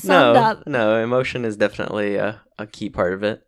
No, 0.05 0.33
up. 0.35 0.67
no, 0.67 0.97
emotion 0.97 1.45
is 1.45 1.57
definitely 1.57 2.17
a, 2.17 2.41
a 2.59 2.67
key 2.67 2.89
part 2.89 3.13
of 3.13 3.23
it. 3.23 3.47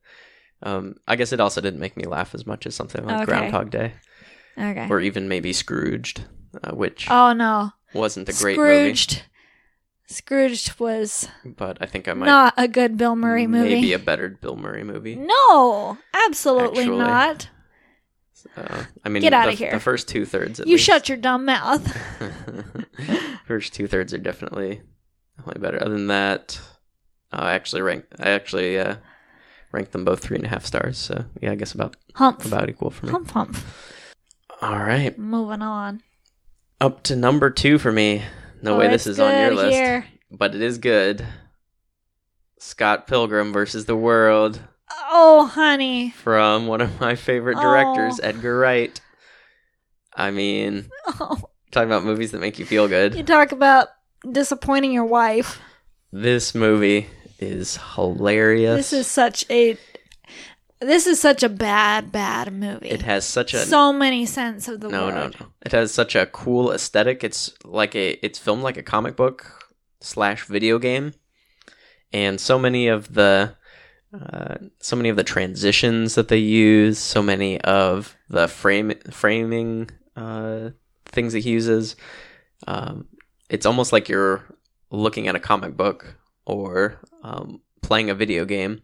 Um, 0.62 0.96
I 1.08 1.16
guess 1.16 1.32
it 1.32 1.40
also 1.40 1.60
didn't 1.62 1.80
make 1.80 1.96
me 1.96 2.04
laugh 2.04 2.34
as 2.34 2.46
much 2.46 2.66
as 2.66 2.74
something 2.74 3.02
like 3.04 3.16
Okay. 3.16 3.24
Groundhog 3.24 3.70
Day, 3.70 3.94
Okay. 4.56 4.86
or 4.90 5.00
even 5.00 5.26
maybe 5.26 5.52
Scrooged, 5.54 6.24
uh, 6.62 6.72
which 6.74 7.08
Oh 7.10 7.32
no. 7.32 7.72
wasn't 7.94 8.28
a 8.28 8.32
great 8.34 8.54
Scrooged. 8.56 9.22
Scrooged 10.06 10.78
was 10.78 11.28
but 11.44 11.78
I 11.80 11.86
think 11.86 12.08
I 12.08 12.12
might 12.12 12.26
not 12.26 12.52
a 12.58 12.68
good 12.68 12.98
Bill 12.98 13.16
Murray 13.16 13.46
movie. 13.46 13.74
maybe 13.76 13.92
a 13.94 13.98
better 13.98 14.28
Bill 14.28 14.56
Murray 14.56 14.84
movie. 14.84 15.16
no, 15.16 15.96
absolutely 16.12 16.82
Actually. 16.84 16.98
not. 16.98 17.48
Uh, 18.56 18.84
I 19.04 19.08
mean, 19.08 19.20
Get 19.22 19.32
out 19.32 19.48
of 19.48 19.58
here. 19.58 19.72
The 19.72 19.80
first 19.80 20.08
two 20.08 20.24
thirds, 20.24 20.58
You 20.60 20.64
least. 20.74 20.84
shut 20.84 21.08
your 21.08 21.18
dumb 21.18 21.44
mouth. 21.44 21.84
First 23.46 23.74
two 23.74 23.86
thirds 23.86 24.14
are 24.14 24.18
definitely 24.18 24.80
definitely 25.36 25.60
better. 25.60 25.82
Other 25.82 25.92
than 25.94 26.06
that, 26.06 26.60
uh, 27.32 27.36
I 27.42 27.52
actually 27.54 27.82
rank. 27.82 28.04
I 28.20 28.30
actually 28.30 28.78
uh, 28.78 28.96
ranked 29.72 29.92
them 29.92 30.04
both 30.04 30.20
three 30.20 30.36
and 30.36 30.46
a 30.46 30.48
half 30.48 30.64
stars. 30.64 30.96
So 30.98 31.24
yeah, 31.42 31.50
I 31.50 31.54
guess 31.56 31.72
about 31.72 31.96
Humph. 32.14 32.44
about 32.46 32.68
equal 32.70 32.90
for 32.90 33.06
me. 33.06 33.12
Humph 33.12 33.30
humph. 33.30 33.94
All 34.62 34.78
right, 34.78 35.18
Moving 35.18 35.60
on. 35.62 36.00
up 36.80 37.02
to 37.04 37.16
number 37.16 37.50
two 37.50 37.78
for 37.78 37.92
me. 37.92 38.22
No 38.62 38.76
Oh, 38.76 38.78
way 38.78 38.88
this 38.88 39.06
is 39.06 39.20
on 39.20 39.36
your 39.38 39.54
list, 39.54 39.74
here. 39.74 40.06
but 40.30 40.54
it 40.54 40.62
is 40.62 40.78
good. 40.78 41.26
Scott 42.58 43.06
Pilgrim 43.06 43.52
versus 43.52 43.84
the 43.84 43.96
World 43.96 44.60
Oh, 45.10 45.46
honey. 45.46 46.10
from 46.10 46.66
one 46.66 46.80
of 46.80 47.00
my 47.00 47.14
favorite 47.14 47.56
directors, 47.56 48.20
Oh. 48.22 48.26
Edgar 48.26 48.58
Wright. 48.58 49.00
I 50.16 50.30
mean, 50.30 50.88
Oh, 51.06 51.38
talking 51.72 51.88
about 51.88 52.04
movies 52.04 52.30
that 52.32 52.40
make 52.40 52.58
you 52.58 52.64
feel 52.64 52.86
good. 52.88 53.14
you 53.14 53.22
talk 53.22 53.52
about 53.52 53.88
disappointing 54.30 54.92
your 54.92 55.04
wife. 55.04 55.60
This 56.12 56.54
movie 56.54 57.08
is 57.40 57.78
hilarious. 57.94 58.76
This 58.76 58.92
is 58.92 59.06
such 59.06 59.44
a. 59.50 59.76
This 60.80 61.06
is 61.06 61.18
such 61.18 61.42
a 61.42 61.48
bad, 61.48 62.12
bad 62.12 62.52
movie. 62.52 62.88
It 62.90 63.02
has 63.02 63.24
such 63.24 63.54
a 63.54 63.58
so 63.64 63.92
many 63.92 64.26
sense 64.26 64.68
of 64.68 64.80
the 64.80 64.88
no, 64.88 65.06
word. 65.06 65.14
no, 65.14 65.26
no. 65.40 65.46
It 65.64 65.72
has 65.72 65.92
such 65.94 66.14
a 66.14 66.26
cool 66.26 66.70
aesthetic. 66.72 67.24
It's 67.24 67.52
like 67.64 67.94
a 67.96 68.10
it's 68.24 68.38
filmed 68.38 68.62
like 68.62 68.76
a 68.76 68.82
comic 68.82 69.16
book 69.16 69.64
slash 70.00 70.44
video 70.46 70.78
game, 70.78 71.14
and 72.12 72.38
so 72.40 72.58
many 72.58 72.86
of 72.88 73.14
the 73.14 73.56
uh, 74.14 74.56
so 74.80 74.94
many 74.96 75.08
of 75.08 75.16
the 75.16 75.24
transitions 75.24 76.14
that 76.14 76.28
they 76.28 76.38
use, 76.38 76.98
so 76.98 77.22
many 77.22 77.60
of 77.62 78.16
the 78.28 78.46
frame 78.48 78.92
framing 79.10 79.90
uh, 80.16 80.70
things 81.06 81.32
that 81.32 81.40
he 81.40 81.50
uses. 81.50 81.96
Um, 82.68 83.08
it's 83.50 83.66
almost 83.66 83.92
like 83.92 84.08
you're 84.08 84.44
looking 84.90 85.26
at 85.28 85.34
a 85.34 85.40
comic 85.40 85.76
book 85.76 86.14
or 86.46 87.00
um, 87.22 87.60
playing 87.82 88.10
a 88.10 88.14
video 88.14 88.44
game, 88.44 88.82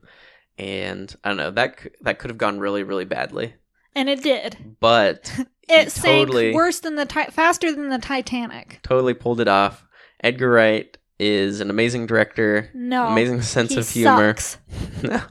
and 0.58 1.14
I 1.24 1.28
don't 1.28 1.36
know 1.38 1.50
that 1.52 1.78
that 2.02 2.18
could 2.18 2.30
have 2.30 2.38
gone 2.38 2.58
really 2.58 2.82
really 2.82 3.04
badly, 3.04 3.54
And 3.94 4.08
it 4.08 4.22
did. 4.22 4.76
but 4.80 5.32
It 5.72 5.92
sank 5.92 6.26
totally 6.26 6.52
worse 6.52 6.80
than 6.80 6.96
the 6.96 7.06
ti- 7.06 7.30
faster 7.30 7.70
than 7.72 7.90
the 7.90 7.98
Titanic. 7.98 8.80
totally 8.82 9.14
pulled 9.14 9.40
it 9.40 9.46
off. 9.46 9.86
Edgar 10.22 10.50
Wright 10.50 10.96
is 11.20 11.60
an 11.60 11.68
amazing 11.68 12.06
director, 12.06 12.70
No, 12.72 13.08
amazing 13.08 13.42
sense 13.42 13.76
of 13.76 13.88
humor. 13.88 14.34
sucks. 14.36 14.56
no, 15.02 15.22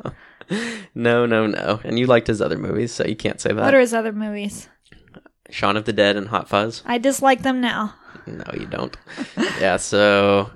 no, 0.96 1.26
no, 1.26 1.48
no. 1.48 1.80
And 1.84 1.98
you 1.98 2.06
liked 2.06 2.28
his 2.28 2.42
other 2.42 2.58
movies, 2.58 2.92
so 2.94 3.06
you 3.06 3.16
can't 3.16 3.42
say 3.42 3.50
that. 3.50 3.62
What 3.62 3.74
are 3.74 3.80
his 3.80 3.94
other 3.94 4.14
movies? 4.14 4.70
Shaun 5.50 5.76
of 5.78 5.86
the 5.86 5.94
Dead 5.94 6.16
and 6.16 6.28
Hot 6.28 6.48
Fuzz. 6.48 6.84
I 6.86 7.00
dislike 7.00 7.42
them 7.42 7.60
now. 7.60 7.96
No, 8.28 8.46
you 8.54 8.68
don't. 8.68 8.96
yeah. 9.60 9.78
So, 9.78 10.52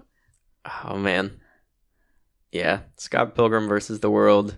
oh 0.86 0.98
man, 0.98 1.40
yeah. 2.52 2.82
Scott 2.98 3.34
Pilgrim 3.34 3.68
versus 3.68 4.02
the 4.02 4.12
World. 4.12 4.58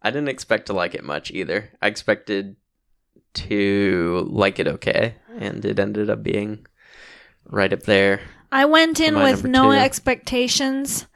I 0.00 0.10
didn't 0.10 0.28
expect 0.30 0.66
to 0.66 0.72
like 0.72 0.94
it 0.94 1.04
much 1.04 1.30
either. 1.30 1.70
I 1.82 1.88
expected 1.88 2.56
to 3.34 4.26
like 4.30 4.58
it 4.58 4.68
okay, 4.68 5.16
and 5.38 5.62
it 5.64 5.78
ended 5.78 6.08
up 6.08 6.22
being 6.22 6.66
right 7.44 7.72
up 7.72 7.82
there. 7.82 8.20
I 8.54 8.64
went 8.66 9.00
in 9.00 9.16
with 9.16 9.44
no 9.44 9.64
two. 9.64 9.78
expectations 9.78 11.08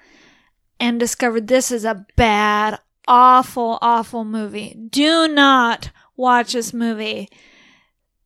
and 0.81 0.99
discovered 0.99 1.47
this 1.47 1.71
is 1.71 1.85
a 1.85 2.05
bad, 2.17 2.81
awful, 3.07 3.79
awful 3.81 4.25
movie. 4.25 4.75
Do 4.91 5.29
not 5.29 5.91
watch 6.17 6.53
this 6.55 6.75
movie. 6.75 7.29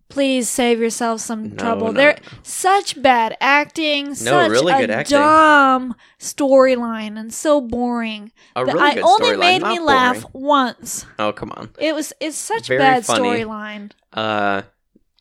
Please 0.09 0.49
save 0.49 0.81
yourself 0.81 1.21
some 1.21 1.51
No, 1.51 1.57
trouble. 1.57 1.87
no, 1.89 1.93
They're 1.93 2.19
such 2.43 3.01
bad 3.03 3.37
acting, 3.41 4.15
such 4.15 4.51
really 4.51 4.73
a 4.73 4.89
acting. 4.91 5.19
dumb 5.19 5.95
storyline, 6.19 7.19
and 7.19 7.33
so 7.33 7.61
boring. 7.61 8.33
A 8.57 8.65
really 8.65 8.81
I 8.81 9.01
only 9.03 9.37
made 9.37 9.63
me 9.63 9.69
boring. 9.77 9.85
laugh 9.85 10.25
once. 10.33 11.05
Oh 11.19 11.33
come 11.33 11.53
on. 11.53 11.69
It 11.79 11.95
was 11.95 12.15
it's 12.19 12.37
such 12.37 12.69
Very 12.69 12.79
bad 12.79 13.05
storyline. 13.05 13.93
Uh, 14.13 14.63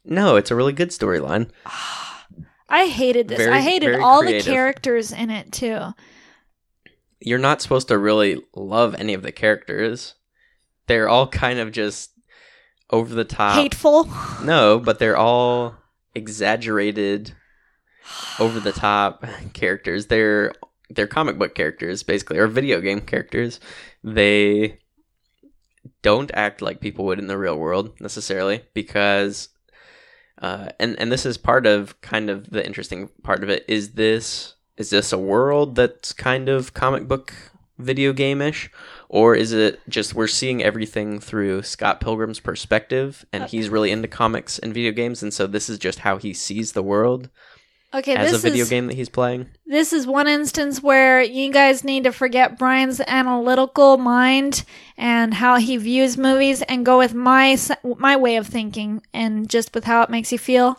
no, 0.06 0.38
it's 0.38 0.52
a 0.52 0.56
really 0.56 0.74
good 0.74 0.90
storyline. 0.92 1.50
I 2.72 2.88
hated 2.88 3.28
this. 3.28 3.38
Very- 3.38 3.52
I 3.52 3.60
hated 3.62 4.00
all 4.00 4.22
creative. 4.22 4.46
the 4.46 4.52
characters 4.52 5.12
in 5.12 5.30
it 5.30 5.52
too. 5.52 5.94
You're 7.20 7.38
not 7.38 7.62
supposed 7.62 7.90
to 7.90 7.98
really 7.98 8.42
love 8.56 8.96
any 8.98 9.14
of 9.14 9.22
the 9.22 9.32
characters. 9.32 10.16
They're 10.88 11.10
all 11.10 11.28
kind 11.28 11.60
of 11.60 11.72
just 11.72 12.12
over 12.90 13.14
the 13.14 13.26
top. 13.26 13.56
Hateful. 13.56 14.10
No, 14.44 14.80
but 14.80 14.98
they're 15.00 15.18
all 15.18 15.76
exaggerated, 16.16 17.34
over 18.40 18.60
the 18.60 18.72
top 18.72 19.24
characters. 19.54 20.08
They're 20.08 20.54
they're 20.90 21.08
comic 21.08 21.38
book 21.38 21.56
characters 21.56 22.04
basically, 22.04 22.38
or 22.38 22.48
video 22.48 22.82
game 22.82 23.02
characters. 23.02 23.60
They 24.04 24.80
don't 26.02 26.32
act 26.34 26.62
like 26.62 26.80
people 26.82 27.06
would 27.06 27.20
in 27.20 27.28
the 27.28 27.38
real 27.38 27.58
world 27.58 28.00
necessarily 28.02 28.64
because 28.74 29.50
uh, 30.42 30.70
and 30.80 31.00
and 31.00 31.12
this 31.12 31.26
is 31.26 31.38
part 31.38 31.66
of 31.66 32.00
kind 32.02 32.30
of 32.30 32.50
the 32.50 32.66
interesting 32.66 33.10
part 33.24 33.44
of 33.44 33.50
it. 33.50 33.64
Is 33.68 33.94
this 33.94 34.56
is 34.78 34.90
this 34.90 35.14
a 35.14 35.18
world 35.18 35.76
that's 35.76 36.14
kind 36.14 36.50
of 36.50 36.74
comic 36.74 37.08
book 37.08 37.34
video 37.78 38.14
game-ish? 38.14 38.72
Or 39.10 39.36
is 39.36 39.52
it 39.54 39.80
just 39.90 40.16
we're 40.16 40.28
seeing 40.28 40.64
everything 40.64 41.20
through 41.20 41.64
Scott 41.64 42.00
Pilgrim's 42.00 42.40
perspective 42.40 43.26
and 43.34 43.44
he's 43.44 43.70
really 43.70 43.92
into 43.92 44.08
comics 44.08 44.58
and 44.58 44.74
video 44.74 44.92
games 44.92 45.22
and 45.22 45.34
so 45.34 45.48
this 45.48 45.70
is 45.70 45.78
just 45.78 46.00
how 46.00 46.18
he 46.18 46.34
sees 46.34 46.72
the 46.72 46.84
world 46.84 47.30
Okay, 47.94 48.16
as 48.16 48.34
a 48.34 48.38
video 48.38 48.64
is 48.64 48.70
game 48.70 48.88
that 48.88 48.96
he's 48.96 49.10
playing 49.10 49.48
this 49.66 49.92
is 49.94 50.08
one 50.08 50.28
instance 50.28 50.82
where 50.82 51.22
you 51.22 51.52
guys 51.52 51.84
need 51.84 52.04
to 52.06 52.12
forget 52.12 52.58
Brian's 52.58 53.02
analytical 53.02 53.98
mind 53.98 54.64
and 54.98 55.34
how 55.34 55.58
he 55.58 55.78
views 55.78 56.18
movies 56.18 56.62
and 56.64 56.86
go 56.86 56.98
with 56.98 57.14
my 57.14 57.58
my 57.98 58.16
way 58.18 58.36
of 58.38 58.48
thinking 58.48 59.02
and 59.14 59.50
just 59.50 59.74
with 59.74 59.84
how 59.86 60.02
it 60.04 60.10
makes 60.10 60.32
you 60.32 60.38
feel. 60.38 60.78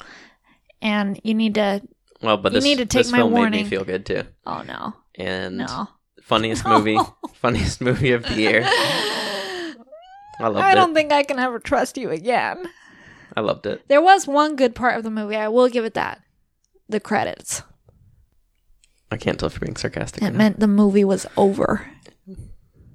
And 0.81 1.21
you 1.23 1.35
need 1.35 1.55
to 1.55 1.81
well 2.23 2.37
but 2.37 2.53
You 2.53 2.57
this, 2.61 2.65
need 2.65 2.79
to 2.79 2.87
take 2.87 3.05
this 3.05 3.13
my 3.13 3.19
film 3.19 3.33
made 3.33 3.51
me 3.51 3.65
feel 3.65 3.85
good 3.85 4.05
too 4.07 4.23
oh 4.47 4.63
no. 4.63 4.95
and 5.17 5.59
No. 5.59 5.89
funniest 6.23 6.65
No. 6.67 6.79
movie 6.79 6.99
funniest 7.35 7.81
movie 7.81 8.13
of 8.13 8.25
the 8.25 8.35
year 8.35 8.63
I 8.65 10.49
loved 10.49 10.59
it. 10.59 10.63
I 10.65 10.73
it 10.73 10.75
don't 10.75 10.95
think 10.95 11.13
I 11.13 11.23
can 11.23 11.39
ever 11.39 11.59
trust 11.59 11.97
you 11.97 12.11
again. 12.11 12.69
I 13.37 13.41
loved 13.41 13.67
it 13.67 13.87
There 13.89 14.03
was 14.03 14.27
one 14.27 14.57
good 14.57 14.75
part 14.75 14.97
of 14.97 15.03
the 15.05 15.11
movie. 15.11 15.37
I 15.37 15.49
will 15.49 15.69
give 15.69 15.85
it 15.85 15.95
that. 15.95 16.21
The 16.93 17.01
credits. 17.01 17.63
I 19.11 19.17
can't 19.17 19.39
tell 19.39 19.47
if 19.49 19.55
you're 19.55 19.61
being 19.61 19.77
sarcastic. 19.77 20.23
It 20.23 20.35
meant 20.35 20.61
the 20.61 20.67
movie 20.69 21.05
was 21.05 21.27
over. 21.37 21.91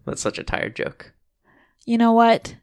That's 0.06 0.22
such 0.22 0.38
a 0.40 0.44
tired 0.44 0.76
joke. 0.76 1.14
You 1.86 1.98
know 1.98 2.14
what? 2.14 2.56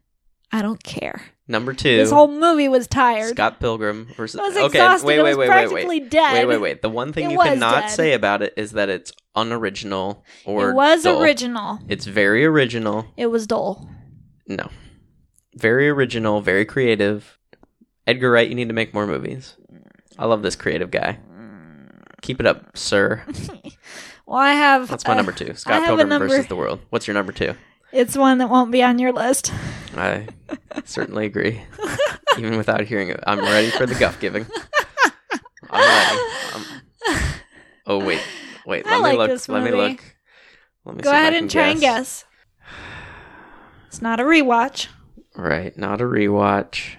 I 0.53 0.62
don't 0.62 0.82
care. 0.82 1.22
Number 1.49 1.72
two. 1.74 1.97
This 1.97 2.11
whole 2.12 2.28
movie 2.28 2.68
was 2.68 2.87
tired. 2.87 3.30
Scott 3.35 3.59
Pilgrim 3.59 4.07
versus. 4.16 4.39
It 4.39 4.43
was 4.43 4.57
okay, 4.57 4.66
exhausted. 4.78 5.07
wait, 5.09 5.18
It 5.18 5.22
wait, 5.24 5.28
was 5.30 5.37
wait, 5.39 5.49
wait, 5.49 5.53
practically 5.53 6.01
wait. 6.01 6.11
dead. 6.11 6.32
Wait, 6.35 6.47
wait, 6.47 6.61
wait. 6.61 6.82
The 6.82 6.89
one 6.89 7.12
thing 7.12 7.26
It 7.26 7.32
you 7.32 7.39
cannot 7.39 7.82
dead. 7.82 7.89
say 7.89 8.12
about 8.14 8.43
it 8.43 8.55
is 8.57 8.72
that 8.72 8.89
it's 8.89 9.12
unoriginal 9.35 10.24
or 10.45 10.70
it 10.70 10.74
was 10.74 11.03
dull. 11.03 11.20
original. 11.20 11.80
It's 11.89 12.07
very 12.07 12.45
original. 12.47 13.07
It 13.16 13.26
was 13.26 13.47
dull. 13.49 13.91
No, 14.47 14.68
very 15.57 15.89
original, 15.89 16.41
very 16.41 16.64
creative. 16.64 17.39
Edgar 18.07 18.30
Wright, 18.30 18.49
you 18.49 18.55
need 18.55 18.68
to 18.68 18.74
make 18.74 18.95
more 18.95 19.07
movies. 19.07 19.57
I 20.18 20.26
love 20.26 20.42
this 20.42 20.56
creative 20.56 20.90
guy. 20.90 21.18
Keep 22.22 22.40
it 22.40 22.46
up, 22.46 22.76
sir. 22.76 23.22
Well, 24.26 24.38
I 24.38 24.52
have. 24.52 24.88
That's 24.88 25.06
my 25.06 25.12
uh, 25.12 25.16
number 25.16 25.32
two. 25.32 25.52
Scott 25.54 25.84
Pilgrim 25.84 26.08
number- 26.08 26.26
versus 26.26 26.46
the 26.46 26.56
World. 26.56 26.80
What's 26.88 27.06
your 27.06 27.12
number 27.12 27.30
two? 27.30 27.52
It's 27.92 28.16
one 28.16 28.38
that 28.38 28.48
won't 28.48 28.70
be 28.72 28.82
on 28.82 28.98
your 28.98 29.12
list. 29.12 29.52
I 29.94 30.28
certainly 30.86 31.26
agree. 31.26 31.60
Even 32.38 32.56
without 32.56 32.80
hearing 32.80 33.10
it, 33.10 33.20
I'm 33.26 33.40
ready 33.40 33.68
for 33.68 33.84
the 33.84 33.94
guff 33.94 34.18
giving. 34.20 34.46
I'm 35.68 35.80
ready. 35.80 36.20
I'm- 36.54 36.64
Oh 37.86 38.02
wait, 38.02 38.22
wait. 38.66 38.86
I 38.86 38.92
Let 38.92 39.02
like 39.02 39.12
me 39.12 39.18
look. 39.18 39.28
this 39.28 39.46
Let 39.46 39.62
me 39.62 39.72
look. 39.72 40.02
Let 40.86 40.96
me 40.96 41.02
Go 41.02 41.10
ahead 41.10 41.34
and 41.34 41.50
try 41.50 41.66
and 41.68 41.78
guess. 41.80 42.24
It's 43.88 44.00
not 44.00 44.20
a 44.20 44.24
rewatch. 44.24 44.86
Right, 45.36 45.76
not 45.76 46.00
a 46.00 46.04
rewatch. 46.04 46.96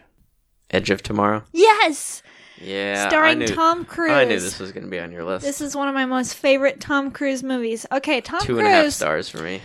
Edge 0.70 0.92
of 0.92 1.02
Tomorrow. 1.02 1.44
Yes, 1.52 2.22
Yeah, 2.62 3.08
starring 3.10 3.40
knew, 3.40 3.48
Tom 3.48 3.86
Cruise. 3.86 4.12
I 4.12 4.26
knew 4.26 4.40
this 4.40 4.60
was 4.60 4.72
going 4.72 4.84
to 4.86 4.90
be 4.90 5.00
on 5.00 5.12
your 5.12 5.24
list. 5.24 5.46
This 5.46 5.62
is 5.62 5.76
one 5.76 5.88
of 5.88 5.94
my 5.94 6.06
most 6.06 6.36
favorite 6.36 6.80
Tom 6.80 7.12
Cruise 7.12 7.44
movies. 7.44 7.86
Okay, 7.92 8.22
Tom 8.22 8.42
Two 8.42 8.54
Cruise. 8.56 8.60
and 8.60 8.68
a 8.68 8.72
half 8.84 8.94
stars 8.94 9.30
for 9.30 9.40
me. 9.40 9.62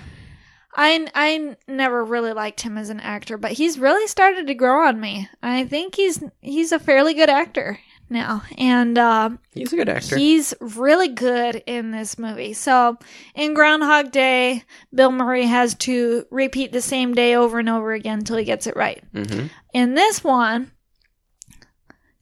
I 0.74 1.08
I 1.14 1.56
never 1.66 2.04
really 2.04 2.32
liked 2.32 2.60
him 2.60 2.78
as 2.78 2.90
an 2.90 3.00
actor, 3.00 3.36
but 3.36 3.52
he's 3.52 3.78
really 3.78 4.06
started 4.06 4.46
to 4.46 4.54
grow 4.54 4.86
on 4.86 5.00
me. 5.00 5.28
I 5.42 5.64
think 5.64 5.94
he's 5.96 6.22
he's 6.40 6.72
a 6.72 6.78
fairly 6.78 7.14
good 7.14 7.28
actor 7.30 7.78
now, 8.08 8.42
and 8.58 8.98
uh, 8.98 9.30
He's 9.52 9.72
a 9.72 9.76
good 9.76 9.88
actor. 9.88 10.16
he's 10.16 10.52
really 10.60 11.08
good 11.08 11.62
in 11.66 11.92
this 11.92 12.18
movie. 12.18 12.52
So, 12.54 12.98
in 13.36 13.54
Groundhog 13.54 14.10
Day, 14.10 14.64
Bill 14.92 15.12
Murray 15.12 15.46
has 15.46 15.74
to 15.76 16.24
repeat 16.30 16.72
the 16.72 16.80
same 16.82 17.14
day 17.14 17.36
over 17.36 17.60
and 17.60 17.68
over 17.68 17.92
again 17.92 18.18
until 18.18 18.36
he 18.36 18.44
gets 18.44 18.66
it 18.66 18.74
right. 18.76 19.02
hmm 19.14 19.46
In 19.72 19.94
this 19.94 20.24
one, 20.24 20.72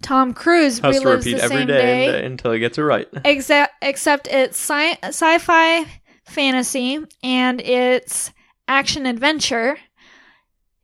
Tom 0.02 0.32
Cruise 0.32 0.78
Has 0.78 1.00
to 1.00 1.08
repeat 1.08 1.34
the 1.36 1.42
every 1.42 1.56
same 1.58 1.66
day, 1.66 2.06
day. 2.06 2.24
until 2.24 2.52
he 2.52 2.58
gets 2.60 2.78
it 2.78 2.82
right. 2.82 3.08
Except, 3.24 3.72
except 3.82 4.28
it's 4.28 4.58
sci- 4.58 4.98
sci-fi 5.02 5.86
fantasy 6.24 6.98
and 7.22 7.60
it's 7.60 8.32
action 8.68 9.06
adventure 9.06 9.76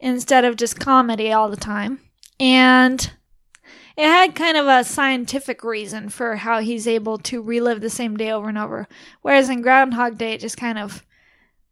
instead 0.01 0.45
of 0.45 0.57
just 0.57 0.81
comedy 0.81 1.33
all 1.33 1.49
the 1.49 1.57
time. 1.57 2.01
And 2.41 3.01
it 3.97 4.07
had 4.07 4.35
kind 4.35 4.57
of 4.57 4.67
a 4.67 4.83
scientific 4.85 5.63
reason 5.63 6.09
for 6.09 6.35
how 6.37 6.61
he's 6.61 6.89
able 6.89 7.19
to 7.19 7.41
relive 7.41 7.81
the 7.81 7.91
same 7.91 8.17
day 8.17 8.33
over 8.33 8.49
and 8.49 8.59
over. 8.59 8.89
Whereas 9.23 9.49
in 9.49 9.63
Groundhog 9.63 10.19
Day, 10.19 10.33
it 10.33 10.41
just 10.41 10.57
kind 10.57 10.79
of 10.79 11.05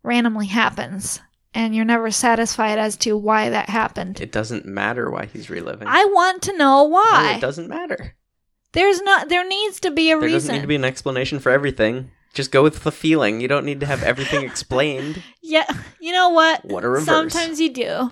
randomly 0.05 0.47
happens. 0.47 1.20
And 1.55 1.74
you're 1.74 1.84
never 1.84 2.11
satisfied 2.11 2.78
as 2.78 2.96
to 2.98 3.16
why 3.16 3.50
that 3.50 3.68
happened. 3.68 4.20
It 4.20 4.32
doesn't 4.32 4.64
matter 4.64 5.11
why 5.11 5.26
he's 5.26 5.50
reliving. 5.50 5.86
I 5.86 6.05
want 6.07 6.40
to 6.42 6.53
know 6.57 6.78
No, 6.78 6.84
why. 6.84 7.34
it 7.36 7.40
doesn't 7.42 7.68
matter. 7.68 8.14
There's 8.72 9.03
not. 9.03 9.28
There 9.28 9.46
needs 9.46 9.78
to 9.80 9.90
be 9.90 10.11
a 10.11 10.16
reason. 10.16 10.28
There 10.30 10.38
doesn't 10.38 10.55
need 10.55 10.61
to 10.62 10.66
be 10.66 10.76
an 10.76 10.84
explanation 10.84 11.40
for 11.40 11.50
everything. 11.50 12.11
Just 12.32 12.50
go 12.53 12.62
with 12.62 12.84
the 12.84 12.90
feeling. 12.92 13.40
You 13.42 13.48
don't 13.48 13.66
need 13.66 13.80
to 13.80 13.86
have 13.86 14.03
everything 14.03 14.44
explained. 14.44 15.22
Yeah, 15.44 15.66
you 16.00 16.12
know 16.12 16.30
what? 16.30 16.64
What 16.64 16.82
a 16.84 16.88
reverse. 16.88 17.05
Sometimes 17.05 17.61
you 17.61 17.68
do. 17.70 18.11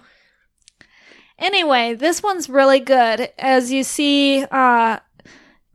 Anyway, 1.39 1.95
this 1.95 2.23
one's 2.23 2.51
really 2.51 2.81
good. 2.81 3.31
As 3.39 3.73
you 3.73 3.83
see, 3.83 4.45
uh, 4.51 4.99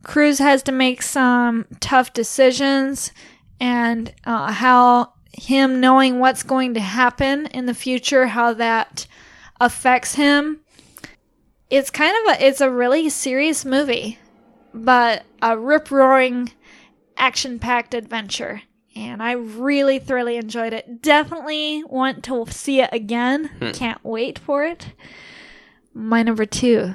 Cruise 0.04 0.38
has 0.38 0.62
to 0.64 0.72
make 0.72 1.02
some 1.02 1.66
tough 1.80 2.12
decisions, 2.12 3.10
and 3.58 4.14
uh, 4.24 4.52
how 4.52 5.14
him 5.36 5.80
knowing 5.80 6.18
what's 6.18 6.42
going 6.42 6.74
to 6.74 6.80
happen 6.80 7.46
in 7.46 7.66
the 7.66 7.74
future, 7.74 8.26
how 8.26 8.54
that 8.54 9.06
affects 9.60 10.14
him. 10.14 10.60
It's 11.68 11.90
kind 11.90 12.14
of 12.22 12.34
a 12.34 12.46
it's 12.46 12.60
a 12.60 12.70
really 12.70 13.08
serious 13.08 13.64
movie, 13.64 14.18
but 14.72 15.24
a 15.42 15.58
rip 15.58 15.90
roaring, 15.90 16.52
action 17.16 17.58
packed 17.58 17.94
adventure. 17.94 18.62
And 18.94 19.22
I 19.22 19.32
really 19.32 19.98
thoroughly 19.98 20.36
enjoyed 20.36 20.72
it. 20.72 21.02
Definitely 21.02 21.84
want 21.84 22.24
to 22.24 22.46
see 22.50 22.80
it 22.80 22.88
again. 22.92 23.50
Hmm. 23.58 23.72
Can't 23.72 24.02
wait 24.02 24.38
for 24.38 24.64
it. 24.64 24.92
My 25.92 26.22
number 26.22 26.46
two, 26.46 26.94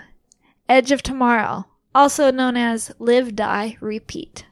Edge 0.67 0.91
of 0.91 1.03
Tomorrow, 1.03 1.65
also 1.93 2.31
known 2.31 2.57
as 2.57 2.91
Live, 2.97 3.35
Die, 3.35 3.77
Repeat. 3.81 4.45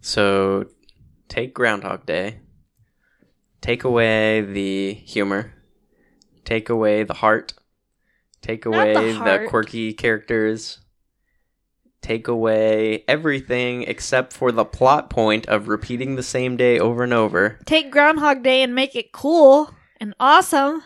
So 0.00 0.66
take 1.28 1.54
Groundhog 1.54 2.04
Day, 2.04 2.40
take 3.60 3.84
away 3.84 4.40
the 4.40 4.94
humor, 4.94 5.52
take 6.44 6.68
away 6.68 7.02
the 7.02 7.14
heart, 7.14 7.54
take 8.42 8.64
away 8.66 8.94
the 8.94 9.12
the, 9.12 9.46
quirky 9.48 9.92
characters, 9.92 10.80
take 12.00 12.28
away 12.28 13.04
everything 13.08 13.82
except 13.82 14.32
for 14.32 14.52
the 14.52 14.64
plot 14.64 15.10
point 15.10 15.46
of 15.46 15.68
repeating 15.68 16.16
the 16.16 16.22
same 16.22 16.56
day 16.56 16.78
over 16.78 17.02
and 17.04 17.12
over. 17.12 17.58
Take 17.66 17.90
Groundhog 17.90 18.42
Day 18.42 18.62
and 18.62 18.74
make 18.74 18.94
it 18.94 19.12
cool 19.12 19.74
and 20.00 20.14
awesome. 20.20 20.82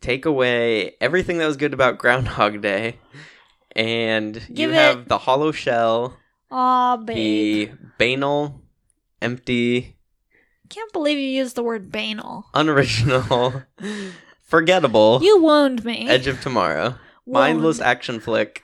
Take 0.00 0.24
away 0.24 0.94
everything 1.00 1.38
that 1.38 1.46
was 1.46 1.56
good 1.56 1.74
about 1.74 1.98
Groundhog 1.98 2.60
Day. 2.62 2.98
And 3.74 4.34
Give 4.54 4.70
you 4.70 4.70
it- 4.70 4.74
have 4.74 5.08
the 5.08 5.18
hollow 5.18 5.52
shell, 5.52 6.16
Aw, 6.50 6.96
babe. 6.96 7.16
the 7.16 7.70
banal, 7.98 8.62
empty, 9.20 9.96
Can't 10.68 10.92
believe 10.92 11.18
you 11.18 11.28
used 11.28 11.56
the 11.56 11.62
word 11.62 11.90
banal. 11.90 12.46
unoriginal, 12.54 13.62
forgettable 14.42 15.20
You 15.22 15.42
wound 15.42 15.84
me. 15.84 16.08
Edge 16.08 16.26
of 16.26 16.40
Tomorrow. 16.40 16.96
Wound. 17.26 17.56
Mindless 17.56 17.80
action 17.80 18.20
flick 18.20 18.62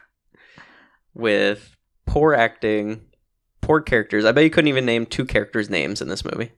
with 1.15 1.77
poor 2.07 2.35
acting, 2.35 3.03
poor 3.61 3.81
characters. 3.81 4.25
I 4.25 4.33
bet 4.33 4.45
you 4.45 4.51
couldn't 4.51 4.69
even 4.69 4.85
name 4.87 5.07
two 5.07 5.25
characters' 5.25 5.71
names 5.71 6.01
in 6.01 6.09
this 6.09 6.25
movie. 6.25 6.53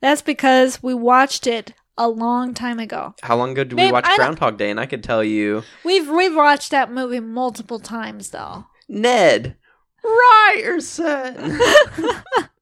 That's 0.00 0.22
because 0.22 0.82
we 0.82 0.94
watched 0.94 1.46
it 1.46 1.74
a 1.98 2.08
long 2.08 2.54
time 2.54 2.78
ago. 2.78 3.14
How 3.22 3.36
long 3.36 3.50
ago 3.52 3.64
did 3.64 3.76
Babe, 3.76 3.86
we 3.86 3.92
watch 3.92 4.06
I 4.06 4.16
Groundhog 4.16 4.56
Day? 4.56 4.70
And 4.70 4.80
I 4.80 4.86
could 4.86 5.04
tell 5.04 5.22
you 5.22 5.62
We've 5.84 6.08
we've 6.08 6.34
watched 6.34 6.70
that 6.70 6.90
movie 6.90 7.20
multiple 7.20 7.78
times 7.78 8.30
though. 8.30 8.64
Ned 8.88 9.56
Ryerson 10.02 11.60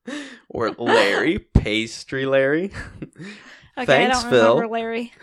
or 0.59 0.71
Larry 0.71 1.39
Pastry 1.39 2.25
Larry. 2.25 2.71
Okay, 3.77 3.85
Thanks, 3.85 4.17
I 4.17 4.21
don't 4.21 4.29
Phil. 4.29 4.55
remember 4.55 4.73
Larry. 4.73 5.13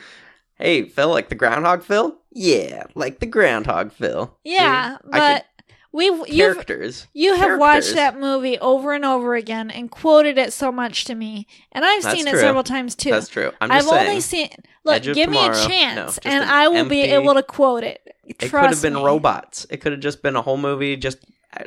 Hey, 0.55 0.85
Phil, 0.85 1.11
like 1.11 1.29
the 1.29 1.35
Groundhog 1.35 1.83
Phil? 1.83 2.17
Yeah, 2.33 2.85
like 2.95 3.19
the 3.21 3.27
Groundhog 3.27 3.93
Phil. 3.93 4.35
Yeah, 4.45 4.97
See? 4.97 5.05
I 5.13 5.19
but 5.19 5.47
you've 5.93 6.27
characters. 6.27 7.07
you 7.13 7.37
have 7.37 7.59
watched 7.59 7.95
that 7.95 8.19
movie 8.19 8.59
over 8.59 8.93
and 8.95 9.05
over 9.05 9.35
again 9.35 9.71
and 9.71 9.91
quoted 9.91 10.39
it 10.39 10.53
so 10.55 10.73
much 10.73 11.05
to 11.05 11.15
me, 11.15 11.47
and 11.73 11.85
I've 11.85 12.03
That's 12.03 12.17
seen 12.17 12.27
it 12.27 12.31
true. 12.31 12.41
several 12.41 12.65
times 12.65 12.95
too. 12.95 13.11
That's 13.11 13.29
true. 13.29 13.53
I'm 13.61 13.71
I've 13.71 13.85
saying. 13.85 14.09
only 14.09 14.21
seen. 14.21 14.49
Look, 14.85 15.03
give 15.03 15.29
me 15.29 15.39
a 15.39 15.53
chance, 15.53 16.15
just 16.15 16.27
and 16.27 16.45
an 16.45 16.49
I 16.49 16.69
will 16.69 16.89
be 16.89 17.03
able 17.03 17.35
to 17.35 17.43
quote 17.43 17.83
it. 17.85 18.01
It 18.25 18.39
could 18.39 18.51
have 18.53 18.83
been 18.83 18.95
me. 18.95 19.03
robots. 19.05 19.67
It 19.71 19.79
could 19.83 19.93
have 19.93 20.01
just 20.01 20.23
been 20.23 20.37
a 20.37 20.43
whole 20.43 20.57
movie 20.57 20.97
just 20.97 21.19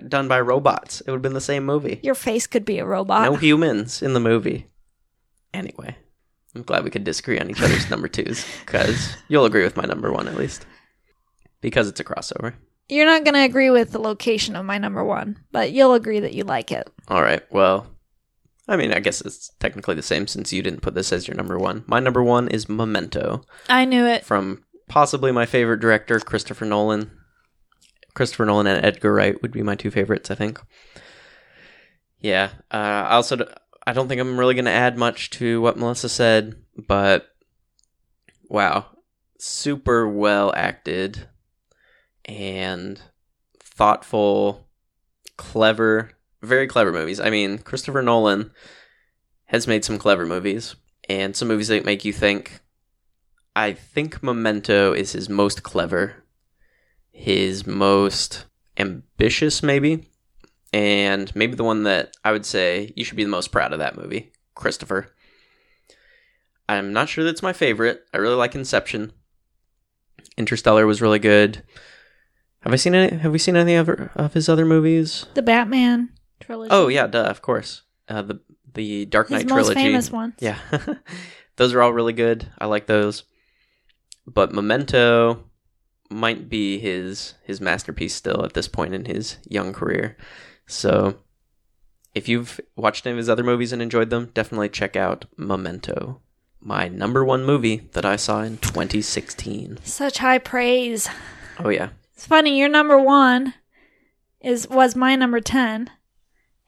done 0.08 0.28
by 0.28 0.40
robots. 0.40 1.02
It 1.02 1.08
would 1.12 1.18
have 1.18 1.22
been 1.22 1.34
the 1.34 1.42
same 1.42 1.66
movie. 1.66 2.00
Your 2.04 2.16
face 2.16 2.48
could 2.48 2.66
be 2.66 2.80
a 2.80 2.86
robot. 2.86 3.24
No 3.24 3.36
humans 3.36 4.02
in 4.02 4.14
the 4.14 4.20
movie. 4.20 4.66
Anyway, 5.54 5.96
I'm 6.56 6.64
glad 6.64 6.84
we 6.84 6.90
could 6.92 7.04
disagree 7.04 7.40
on 7.40 7.50
each 7.50 7.62
other's 7.62 7.90
number 7.90 8.08
twos 8.08 8.46
because 8.66 9.16
you'll 9.28 9.46
agree 9.46 9.64
with 9.64 9.78
my 9.78 9.86
number 9.86 10.12
one 10.12 10.28
at 10.28 10.38
least 10.38 10.66
because 11.62 11.88
it's 11.88 12.00
a 12.00 12.04
crossover. 12.04 12.54
You're 12.88 13.06
not 13.06 13.24
going 13.24 13.36
to 13.36 13.44
agree 13.44 13.70
with 13.70 13.92
the 13.92 14.00
location 14.00 14.56
of 14.56 14.66
my 14.66 14.78
number 14.80 15.04
one, 15.04 15.38
but 15.52 15.72
you'll 15.72 15.94
agree 15.94 16.20
that 16.22 16.34
you 16.34 16.44
like 16.44 16.72
it. 16.72 16.90
All 17.08 17.22
right. 17.22 17.44
Well, 17.52 17.86
I 18.68 18.78
mean, 18.78 18.94
I 18.94 19.00
guess 19.00 19.22
it's 19.22 19.52
technically 19.60 19.96
the 19.96 20.02
same 20.02 20.28
since 20.28 20.52
you 20.54 20.62
didn't 20.64 20.82
put 20.82 20.96
this 20.96 21.12
as 21.14 21.28
your 21.28 21.36
number 21.38 21.58
one. 21.60 21.84
My 21.88 22.00
number 22.00 22.24
one 22.24 22.48
is 22.48 22.68
Memento 22.70 23.44
I 23.70 23.86
knew 23.86 24.06
it. 24.06 24.26
from 24.26 24.64
possibly 24.88 25.32
my 25.32 25.46
favorite 25.46 25.80
director, 25.82 26.20
Christopher 26.20 26.66
Nolan. 26.66 27.12
Christopher 28.20 28.44
Nolan 28.44 28.68
and 28.68 28.86
Edgar 28.86 29.14
Wright 29.14 29.42
would 29.42 29.54
be 29.54 29.64
my 29.64 29.76
two 29.76 29.90
favorites, 29.90 30.30
I 30.30 30.36
think. 30.36 30.60
Yeah. 32.20 32.50
Uh, 32.70 32.76
I 33.08 33.12
also 33.12 33.48
I 33.88 33.94
don't 33.94 34.10
think 34.10 34.20
I'm 34.20 34.38
really 34.38 34.56
going 34.56 34.66
to 34.66 34.72
add 34.72 34.98
much 34.98 35.30
to 35.30 35.62
what 35.62 35.78
Melissa 35.78 36.10
said, 36.10 36.56
but 36.78 37.30
wow, 38.50 38.88
super 39.38 40.06
well 40.06 40.52
acted 40.54 41.30
and 42.26 43.02
thoughtful, 43.58 44.68
clever 45.38 46.12
very 46.42 46.68
clever 46.68 46.92
movies. 46.92 47.22
I 47.22 47.30
mean, 47.30 47.58
Christopher 47.60 48.02
Nolan 48.02 48.52
has 49.46 49.66
made 49.66 49.86
some 49.86 49.98
clever 49.98 50.26
movies 50.26 50.76
and 51.08 51.38
some 51.38 51.48
movies 51.48 51.70
that 51.70 51.86
make 51.86 52.04
you 52.04 52.12
think. 52.12 52.60
I 53.56 53.72
think 53.72 54.22
Memento 54.22 54.92
is 54.92 55.14
his 55.14 55.30
most 55.30 55.64
clever, 55.64 56.26
his 57.20 57.68
most 57.68 58.46
ambitious, 58.78 59.62
maybe, 59.62 60.10
and 60.72 61.36
maybe 61.36 61.56
the 61.56 61.66
one 61.66 61.84
that 61.84 62.16
I 62.24 62.32
would 62.32 62.46
say 62.46 62.94
you 62.96 63.04
should 63.04 63.18
be 63.18 63.26
the 63.26 63.30
most 63.30 63.52
proud 63.52 63.74
of 63.74 63.80
that 63.80 63.98
movie, 63.98 64.32
Christopher. 64.56 65.14
I'm 66.70 66.94
not 66.94 67.10
sure 67.10 67.26
that's 67.26 67.44
my 67.44 67.52
favorite. 67.52 68.06
I 68.14 68.20
really 68.20 68.36
like 68.36 68.56
Inception. 68.56 69.12
Interstellar 70.38 70.88
was 70.88 71.02
really 71.02 71.20
good. 71.20 71.62
Have 72.62 72.72
I 72.72 72.78
seen 72.78 72.96
any? 72.96 73.18
Have 73.18 73.34
we 73.34 73.38
seen 73.38 73.58
any 73.58 73.76
other 73.76 74.12
of 74.16 74.34
his 74.34 74.48
other 74.48 74.66
movies? 74.66 75.26
The 75.34 75.42
Batman 75.42 76.10
trilogy. 76.40 76.70
Oh 76.72 76.88
yeah, 76.88 77.08
duh, 77.08 77.26
of 77.26 77.42
course. 77.42 77.82
Uh, 78.08 78.22
the 78.22 78.40
the 78.74 79.06
Dark 79.06 79.30
Knight 79.30 79.44
his 79.44 79.50
most 79.50 79.66
trilogy. 79.66 79.82
famous 79.82 80.10
ones. 80.10 80.36
Yeah, 80.40 80.58
those 81.58 81.74
are 81.74 81.82
all 81.82 81.92
really 81.92 82.14
good. 82.14 82.48
I 82.58 82.68
like 82.68 82.88
those. 82.88 83.24
But 84.26 84.54
Memento 84.54 85.49
might 86.10 86.50
be 86.50 86.80
his 86.80 87.36
his 87.44 87.62
masterpiece 87.62 88.16
still 88.16 88.44
at 88.44 88.54
this 88.54 88.68
point 88.68 88.94
in 88.94 89.06
his 89.06 89.38
young 89.48 89.74
career. 89.74 90.18
So, 90.66 91.20
if 92.16 92.28
you've 92.28 92.60
watched 92.76 93.06
any 93.06 93.12
of 93.14 93.18
his 93.18 93.30
other 93.30 93.44
movies 93.44 93.72
and 93.74 93.82
enjoyed 93.82 94.10
them, 94.10 94.32
definitely 94.34 94.70
check 94.70 94.96
out 94.96 95.26
Memento, 95.38 96.22
my 96.60 96.88
number 96.88 97.24
one 97.24 97.46
movie 97.46 97.90
that 97.94 98.06
I 98.06 98.16
saw 98.16 98.42
in 98.42 98.58
2016. 98.58 99.80
Such 99.84 100.18
high 100.20 100.40
praise. 100.40 101.08
Oh 101.60 101.70
yeah, 101.70 101.90
It's 102.14 102.26
funny. 102.26 102.58
Your 102.58 102.70
number 102.70 102.98
one 103.00 103.54
is 104.42 104.68
was 104.70 104.96
my 104.96 105.16
number 105.16 105.40
ten, 105.42 105.90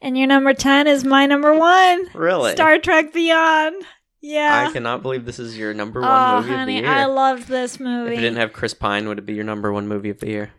and 0.00 0.16
your 0.18 0.26
number 0.26 0.52
ten 0.54 0.86
is 0.86 1.04
my 1.04 1.26
number 1.26 1.54
one. 1.54 2.06
really? 2.14 2.52
Star 2.52 2.78
Trek 2.78 3.12
Beyond. 3.12 3.84
Yeah. 4.22 4.66
I 4.68 4.72
cannot 4.72 5.02
believe 5.02 5.26
this 5.26 5.38
is 5.38 5.58
your 5.58 5.74
number 5.74 6.00
one 6.00 6.10
oh, 6.10 6.36
movie 6.40 6.48
honey, 6.54 6.78
of 6.78 6.84
the 6.84 6.88
year. 6.88 6.98
I 6.98 7.04
loved 7.06 7.48
this 7.48 7.78
movie. 7.80 8.12
if 8.12 8.18
it 8.18 8.22
didn't 8.22 8.38
have 8.38 8.52
Chris 8.52 8.72
Pine, 8.72 9.08
would 9.08 9.18
it 9.18 9.26
be 9.26 9.34
your 9.34 9.44
number 9.44 9.72
one 9.72 9.88
movie 9.88 10.10
of 10.10 10.20
the 10.20 10.28
year? 10.28 10.52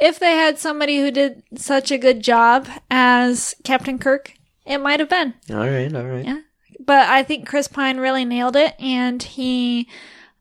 if 0.00 0.18
they 0.18 0.32
had 0.32 0.58
somebody 0.58 0.98
who 1.00 1.10
did 1.10 1.42
such 1.56 1.90
a 1.90 1.98
good 1.98 2.22
job 2.22 2.68
as 2.90 3.54
Captain 3.64 3.98
Kirk, 3.98 4.34
it 4.64 4.78
might 4.78 5.00
have 5.00 5.08
been. 5.08 5.34
All 5.50 5.56
right, 5.56 5.92
all 5.94 6.04
right. 6.04 6.24
Yeah. 6.24 6.40
But 6.78 7.08
I 7.08 7.22
think 7.22 7.48
Chris 7.48 7.68
Pine 7.68 7.98
really 7.98 8.24
nailed 8.24 8.56
it, 8.56 8.74
and 8.78 9.22
he, 9.22 9.88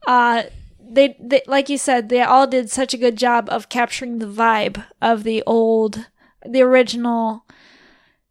uh, 0.05 0.43
they, 0.79 1.17
they, 1.19 1.41
like 1.47 1.69
you 1.69 1.77
said, 1.77 2.09
they 2.09 2.21
all 2.21 2.47
did 2.47 2.69
such 2.69 2.93
a 2.93 2.97
good 2.97 3.17
job 3.17 3.49
of 3.49 3.69
capturing 3.69 4.19
the 4.19 4.27
vibe 4.27 4.85
of 5.01 5.23
the 5.23 5.43
old, 5.45 6.07
the 6.45 6.61
original 6.61 7.45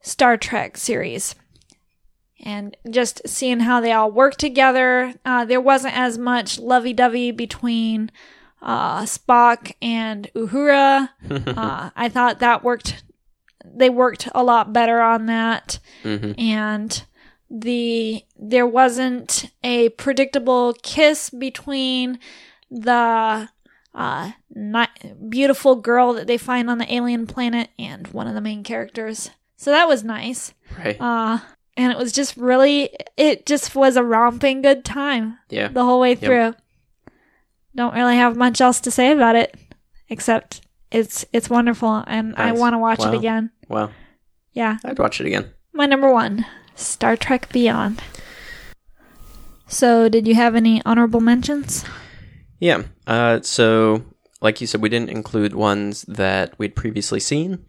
Star 0.01 0.37
Trek 0.37 0.77
series. 0.77 1.35
And 2.47 2.77
just 2.89 3.29
seeing 3.29 3.59
how 3.59 3.81
they 3.81 3.91
all 3.91 4.09
work 4.09 4.37
together, 4.37 5.15
uh, 5.25 5.45
there 5.45 5.61
wasn't 5.61 5.99
as 5.99 6.17
much 6.17 6.61
lovey 6.61 6.93
dovey 6.93 7.33
between 7.33 8.13
uh, 8.63 9.03
Spock 9.03 9.73
and 9.83 10.31
Uhura. 10.33 11.09
uh, 11.31 11.91
I 11.97 12.09
thought 12.09 12.39
that 12.39 12.63
worked. 12.63 13.03
They 13.65 13.91
worked 13.91 14.29
a 14.33 14.45
lot 14.45 14.73
better 14.73 15.01
on 15.03 15.27
that, 15.27 15.81
hmm 16.05 16.33
and 16.39 17.05
the 17.51 18.25
there 18.39 18.67
wasn't 18.67 19.51
a 19.65 19.89
predictable 19.91 20.73
kiss 20.85 21.31
between 21.31 22.21
the 22.71 23.49
uh, 23.93 24.31
ni- 24.55 25.13
beautiful 25.29 25.75
girl 25.75 26.13
that 26.13 26.29
they 26.29 26.39
find 26.39 26.71
on 26.71 26.79
the 26.79 26.95
alien 26.95 27.27
planet 27.27 27.71
and 27.77 28.07
one 28.09 28.29
of 28.29 28.35
the 28.35 28.41
main 28.41 28.63
characters. 28.63 29.31
So 29.57 29.71
that 29.73 29.89
was 29.89 30.05
nice. 30.05 30.55
Right. 30.79 30.97
Uh, 31.01 31.39
and 31.77 31.93
it 31.93 31.99
was 31.99 32.13
just 32.13 32.37
really, 32.37 32.91
it 33.17 33.47
just 33.47 33.75
was 33.75 33.97
a 33.97 34.03
romping 34.03 34.63
good 34.63 34.85
time 34.85 35.39
yeah. 35.51 35.69
the 35.69 35.85
whole 35.85 36.01
way 36.01 36.15
through. 36.15 36.55
Don't 37.75 37.95
really 37.95 38.17
have 38.17 38.37
much 38.37 38.61
else 38.61 38.81
to 38.81 38.91
say 38.91 39.13
about 39.13 39.37
it, 39.37 39.55
except 40.09 40.63
it's 40.91 41.27
it's 41.33 41.51
wonderful, 41.51 42.03
and 42.07 42.35
I 42.37 42.53
want 42.53 42.73
to 42.75 42.79
watch 42.79 43.01
Wow. 43.01 43.13
it 43.13 43.17
again. 43.17 43.51
Wow. 43.69 43.91
Yeah, 44.53 44.79
I'd 44.85 44.99
watch 44.99 45.21
it 45.21 45.27
again. 45.27 45.51
my 45.75 45.85
number 45.85 46.11
one, 46.11 46.47
Star 46.75 47.17
Trek 47.17 47.53
Beyond. 47.53 48.01
So, 49.69 50.09
did 50.09 50.27
you 50.27 50.35
have 50.37 50.55
any 50.55 50.81
honorable 50.87 51.21
mentions? 51.21 51.85
Yeah. 52.61 52.85
Uh, 53.07 53.41
so, 53.43 54.05
like 54.41 54.61
you 54.61 54.67
said, 54.67 54.81
we 54.81 54.89
didn't 54.89 55.11
include 55.11 55.55
ones 55.55 56.03
that 56.09 56.59
we'd 56.59 56.77
previously 56.77 57.21
seen, 57.21 57.67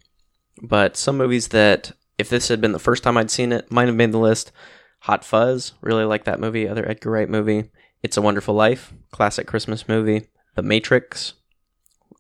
but 0.62 0.96
some 0.96 1.18
movies 1.18 1.50
that, 1.50 1.92
if 2.18 2.30
this 2.30 2.48
had 2.48 2.62
been 2.62 2.72
the 2.72 2.80
first 2.80 3.04
time 3.04 3.18
I'd 3.18 3.32
seen 3.32 3.52
it, 3.52 3.72
might 3.72 3.88
have 3.88 3.96
made 3.96 4.12
the 4.12 4.18
list. 4.20 4.52
Hot 5.02 5.24
Fuzz, 5.24 5.74
really 5.82 6.04
like 6.06 6.24
that 6.24 6.40
movie. 6.40 6.68
Other 6.68 6.88
Edgar 6.88 7.12
Wright 7.12 7.30
movie. 7.30 7.70
It's 8.04 8.18
a 8.18 8.22
Wonderful 8.22 8.56
Life, 8.56 8.94
classic 9.12 9.48
Christmas 9.48 9.88
movie. 9.88 10.28
The 10.56 10.64
Matrix 10.64 11.34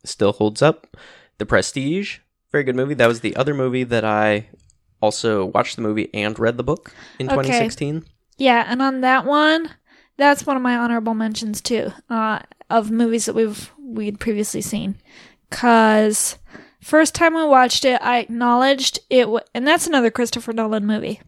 still 0.05 0.33
holds 0.33 0.61
up. 0.61 0.95
The 1.37 1.45
Prestige, 1.45 2.19
very 2.51 2.63
good 2.63 2.75
movie. 2.75 2.93
That 2.93 3.07
was 3.07 3.21
the 3.21 3.35
other 3.35 3.53
movie 3.53 3.83
that 3.83 4.03
I 4.05 4.47
also 5.01 5.45
watched 5.45 5.75
the 5.75 5.81
movie 5.81 6.13
and 6.13 6.37
read 6.39 6.57
the 6.57 6.63
book 6.63 6.93
in 7.19 7.27
Okay. 7.27 7.35
2016. 7.35 8.05
Yeah, 8.37 8.65
and 8.67 8.81
on 8.81 9.01
that 9.01 9.25
one, 9.25 9.71
that's 10.17 10.45
one 10.45 10.55
of 10.57 10.63
my 10.63 10.75
honorable 10.75 11.13
mentions 11.13 11.61
too, 11.61 11.91
uh, 12.09 12.39
of 12.69 12.91
movies 12.91 13.25
that 13.25 13.35
we've 13.35 13.71
we'd 13.79 14.19
previously 14.19 14.61
seen. 14.61 14.95
Cause 15.49 16.37
first 16.81 17.15
time 17.15 17.35
I 17.35 17.45
watched 17.45 17.85
it, 17.85 18.01
I 18.01 18.19
acknowledged 18.19 18.99
it, 19.09 19.21
w- 19.23 19.39
and 19.53 19.67
that's 19.67 19.87
another 19.87 20.11
Christopher 20.11 20.53
Nolan 20.53 20.85
movie. 20.85 21.21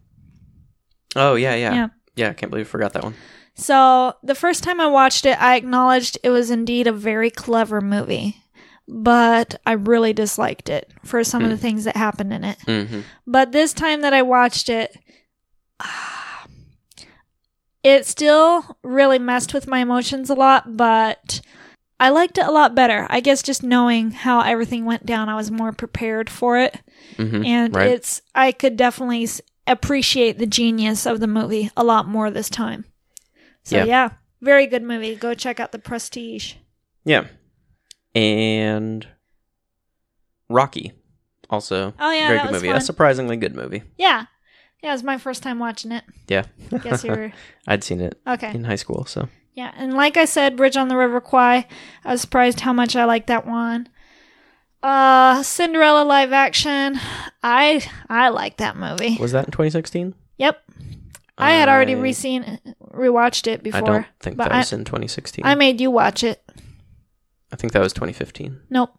Oh, 1.16 1.34
yeah, 1.34 1.54
yeah. 1.54 1.74
Yeah. 1.74 1.88
Yeah, 2.16 2.28
I 2.30 2.32
can't 2.34 2.50
believe 2.50 2.66
I 2.66 2.68
forgot 2.70 2.92
that 2.92 3.02
one. 3.04 3.14
So 3.54 4.14
the 4.22 4.34
first 4.34 4.62
time 4.62 4.80
I 4.80 4.86
watched 4.86 5.26
it, 5.26 5.40
I 5.40 5.56
acknowledged 5.56 6.18
it 6.22 6.30
was 6.30 6.50
indeed 6.50 6.86
a 6.86 6.92
very 6.92 7.30
clever 7.30 7.80
movie, 7.80 8.36
but 8.88 9.60
I 9.66 9.72
really 9.72 10.12
disliked 10.12 10.68
it 10.68 10.92
for 11.04 11.22
some 11.24 11.42
of 11.44 11.50
the 11.50 11.56
things 11.56 11.84
that 11.84 11.96
happened 11.96 12.32
in 12.32 12.44
it. 12.44 12.58
hmm 12.66 13.00
But 13.26 13.52
this 13.52 13.72
time 13.72 14.00
that 14.02 14.12
I 14.14 14.22
watched 14.22 14.68
it, 14.68 14.96
it 17.82 18.06
still 18.06 18.76
really 18.82 19.18
messed 19.18 19.54
with 19.54 19.66
my 19.66 19.78
emotions 19.80 20.30
a 20.30 20.34
lot, 20.34 20.76
but 20.76 21.40
I 22.00 22.08
liked 22.08 22.38
it 22.38 22.46
a 22.46 22.50
lot 22.50 22.74
better. 22.74 23.06
I 23.10 23.20
guess 23.20 23.42
just 23.42 23.62
knowing 23.62 24.10
how 24.10 24.40
everything 24.40 24.86
went 24.86 25.04
down, 25.04 25.28
I 25.28 25.34
was 25.36 25.50
more 25.50 25.70
prepared 25.72 26.30
for 26.30 26.58
it. 26.58 26.80
hmm 27.16 27.44
And 27.44 27.76
right. 27.76 27.88
it's, 27.90 28.22
I 28.34 28.52
could 28.52 28.76
definitely 28.78 29.28
appreciate 29.66 30.38
the 30.38 30.46
genius 30.46 31.06
of 31.06 31.20
the 31.20 31.26
movie 31.26 31.70
a 31.76 31.84
lot 31.84 32.08
more 32.08 32.30
this 32.30 32.48
time. 32.48 32.86
So, 33.64 33.76
Yeah. 33.76 33.84
yeah, 33.84 34.08
very 34.40 34.66
good 34.66 34.82
movie. 34.82 35.14
Go 35.14 35.34
check 35.34 35.60
out 35.60 35.72
The 35.72 35.78
Prestige. 35.78 36.54
Yeah. 37.04 37.26
And 38.14 39.06
Rocky, 40.48 40.92
also. 41.48 41.94
Oh, 42.00 42.10
yeah, 42.10 42.28
very 42.28 42.40
good 42.40 42.50
movie. 42.52 42.68
fun. 42.68 42.76
A 42.76 42.80
surprisingly 42.80 43.36
good 43.36 43.54
movie. 43.54 43.82
Yeah. 43.98 44.24
Yeah, 44.82 44.90
it 44.90 44.92
was 44.92 45.02
my 45.04 45.18
first 45.18 45.42
time 45.42 45.58
watching 45.58 45.92
it. 45.92 46.04
Yeah. 46.28 46.44
Guess 46.82 47.04
you 47.04 47.10
were. 47.10 47.32
I'd 47.68 47.84
seen 47.84 48.00
it 48.00 48.18
Okay. 48.26 48.50
in 48.54 48.64
high 48.64 48.76
school, 48.76 49.04
so. 49.04 49.28
Yeah, 49.60 49.72
and 49.76 49.92
like 49.92 50.16
I 50.16 50.24
said, 50.24 50.56
Bridge 50.56 50.78
on 50.78 50.88
the 50.88 50.96
River 50.96 51.20
Kwai, 51.20 51.66
I 52.02 52.12
was 52.12 52.22
surprised 52.22 52.60
how 52.60 52.72
much 52.72 52.96
I 52.96 53.04
liked 53.04 53.26
that 53.26 53.46
one. 53.46 53.90
Uh, 54.82 55.42
Cinderella 55.42 56.02
live 56.02 56.32
action, 56.32 56.98
I 57.42 57.82
I 58.08 58.30
like 58.30 58.56
that 58.56 58.78
movie. 58.78 59.18
Was 59.20 59.32
that 59.32 59.44
in 59.44 59.50
2016? 59.50 60.14
Yep, 60.38 60.62
I 61.36 61.50
had 61.50 61.68
already 61.68 61.94
I- 61.94 61.98
re-seen, 61.98 62.58
rewatched 62.90 63.48
it 63.48 63.62
before. 63.62 63.82
I 63.82 63.84
don't 63.84 64.06
think 64.20 64.38
that 64.38 64.50
I, 64.50 64.60
was 64.60 64.72
in 64.72 64.86
2016. 64.86 65.44
I 65.44 65.54
made 65.56 65.78
you 65.78 65.90
watch 65.90 66.24
it. 66.24 66.42
I 67.52 67.56
think 67.56 67.74
that 67.74 67.82
was 67.82 67.92
2015. 67.92 68.62
Nope, 68.70 68.98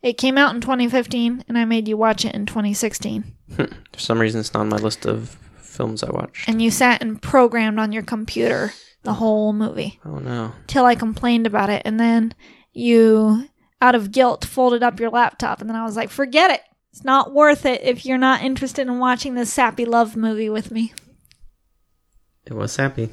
it 0.00 0.14
came 0.14 0.38
out 0.38 0.54
in 0.54 0.62
2015, 0.62 1.44
and 1.46 1.58
I 1.58 1.66
made 1.66 1.88
you 1.88 1.98
watch 1.98 2.24
it 2.24 2.34
in 2.34 2.46
2016. 2.46 3.34
For 3.54 3.68
some 3.98 4.18
reason, 4.18 4.40
it's 4.40 4.54
not 4.54 4.60
on 4.60 4.70
my 4.70 4.78
list 4.78 5.04
of 5.04 5.36
films 5.58 6.02
I 6.02 6.10
watched. 6.10 6.48
And 6.48 6.62
you 6.62 6.70
sat 6.70 7.02
and 7.02 7.20
programmed 7.20 7.78
on 7.78 7.92
your 7.92 8.02
computer 8.02 8.72
the 9.02 9.14
whole 9.14 9.52
movie. 9.52 9.98
Oh 10.04 10.18
no. 10.18 10.52
till 10.66 10.84
I 10.84 10.94
complained 10.94 11.46
about 11.46 11.70
it. 11.70 11.82
And 11.84 11.98
then 11.98 12.34
you, 12.72 13.48
out 13.80 13.94
of 13.94 14.12
guilt, 14.12 14.44
folded 14.44 14.82
up 14.82 15.00
your 15.00 15.10
laptop. 15.10 15.60
And 15.60 15.68
then 15.68 15.76
I 15.76 15.84
was 15.84 15.96
like, 15.96 16.10
forget 16.10 16.50
it. 16.50 16.60
It's 16.92 17.04
not 17.04 17.32
worth 17.32 17.64
it 17.64 17.82
if 17.82 18.04
you're 18.04 18.18
not 18.18 18.42
interested 18.42 18.86
in 18.86 18.98
watching 18.98 19.34
this 19.34 19.52
sappy 19.52 19.84
love 19.84 20.16
movie 20.16 20.50
with 20.50 20.70
me. 20.70 20.92
It 22.46 22.52
was 22.54 22.72
sappy. 22.72 23.10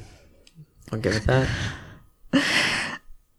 I'll 0.92 0.98
give 0.98 1.14
it 1.14 1.24
that. 1.26 1.48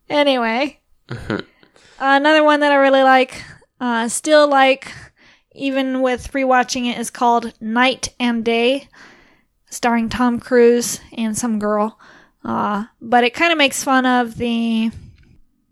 Anyway, 0.10 0.80
another 2.00 2.44
one 2.44 2.62
that 2.62 2.72
I 2.72 2.76
really 2.76 3.04
like, 3.04 3.44
uh, 3.80 4.08
still 4.10 4.48
like, 4.48 4.92
even 5.54 6.02
with 6.02 6.32
rewatching 6.32 6.92
it, 6.92 6.98
is 6.98 7.12
called 7.12 7.54
Knight 7.62 8.10
and 8.20 8.44
Day, 8.44 8.90
starring 9.70 10.10
Tom 10.10 10.40
Cruise 10.40 11.00
and 11.16 11.38
some 11.38 11.60
girl. 11.60 12.00
Uh, 12.44 12.86
but 13.02 13.24
it 13.24 13.34
kind 13.34 13.52
of 13.52 13.58
makes 13.58 13.84
fun 13.84 14.06
of 14.06 14.38
the 14.38 14.92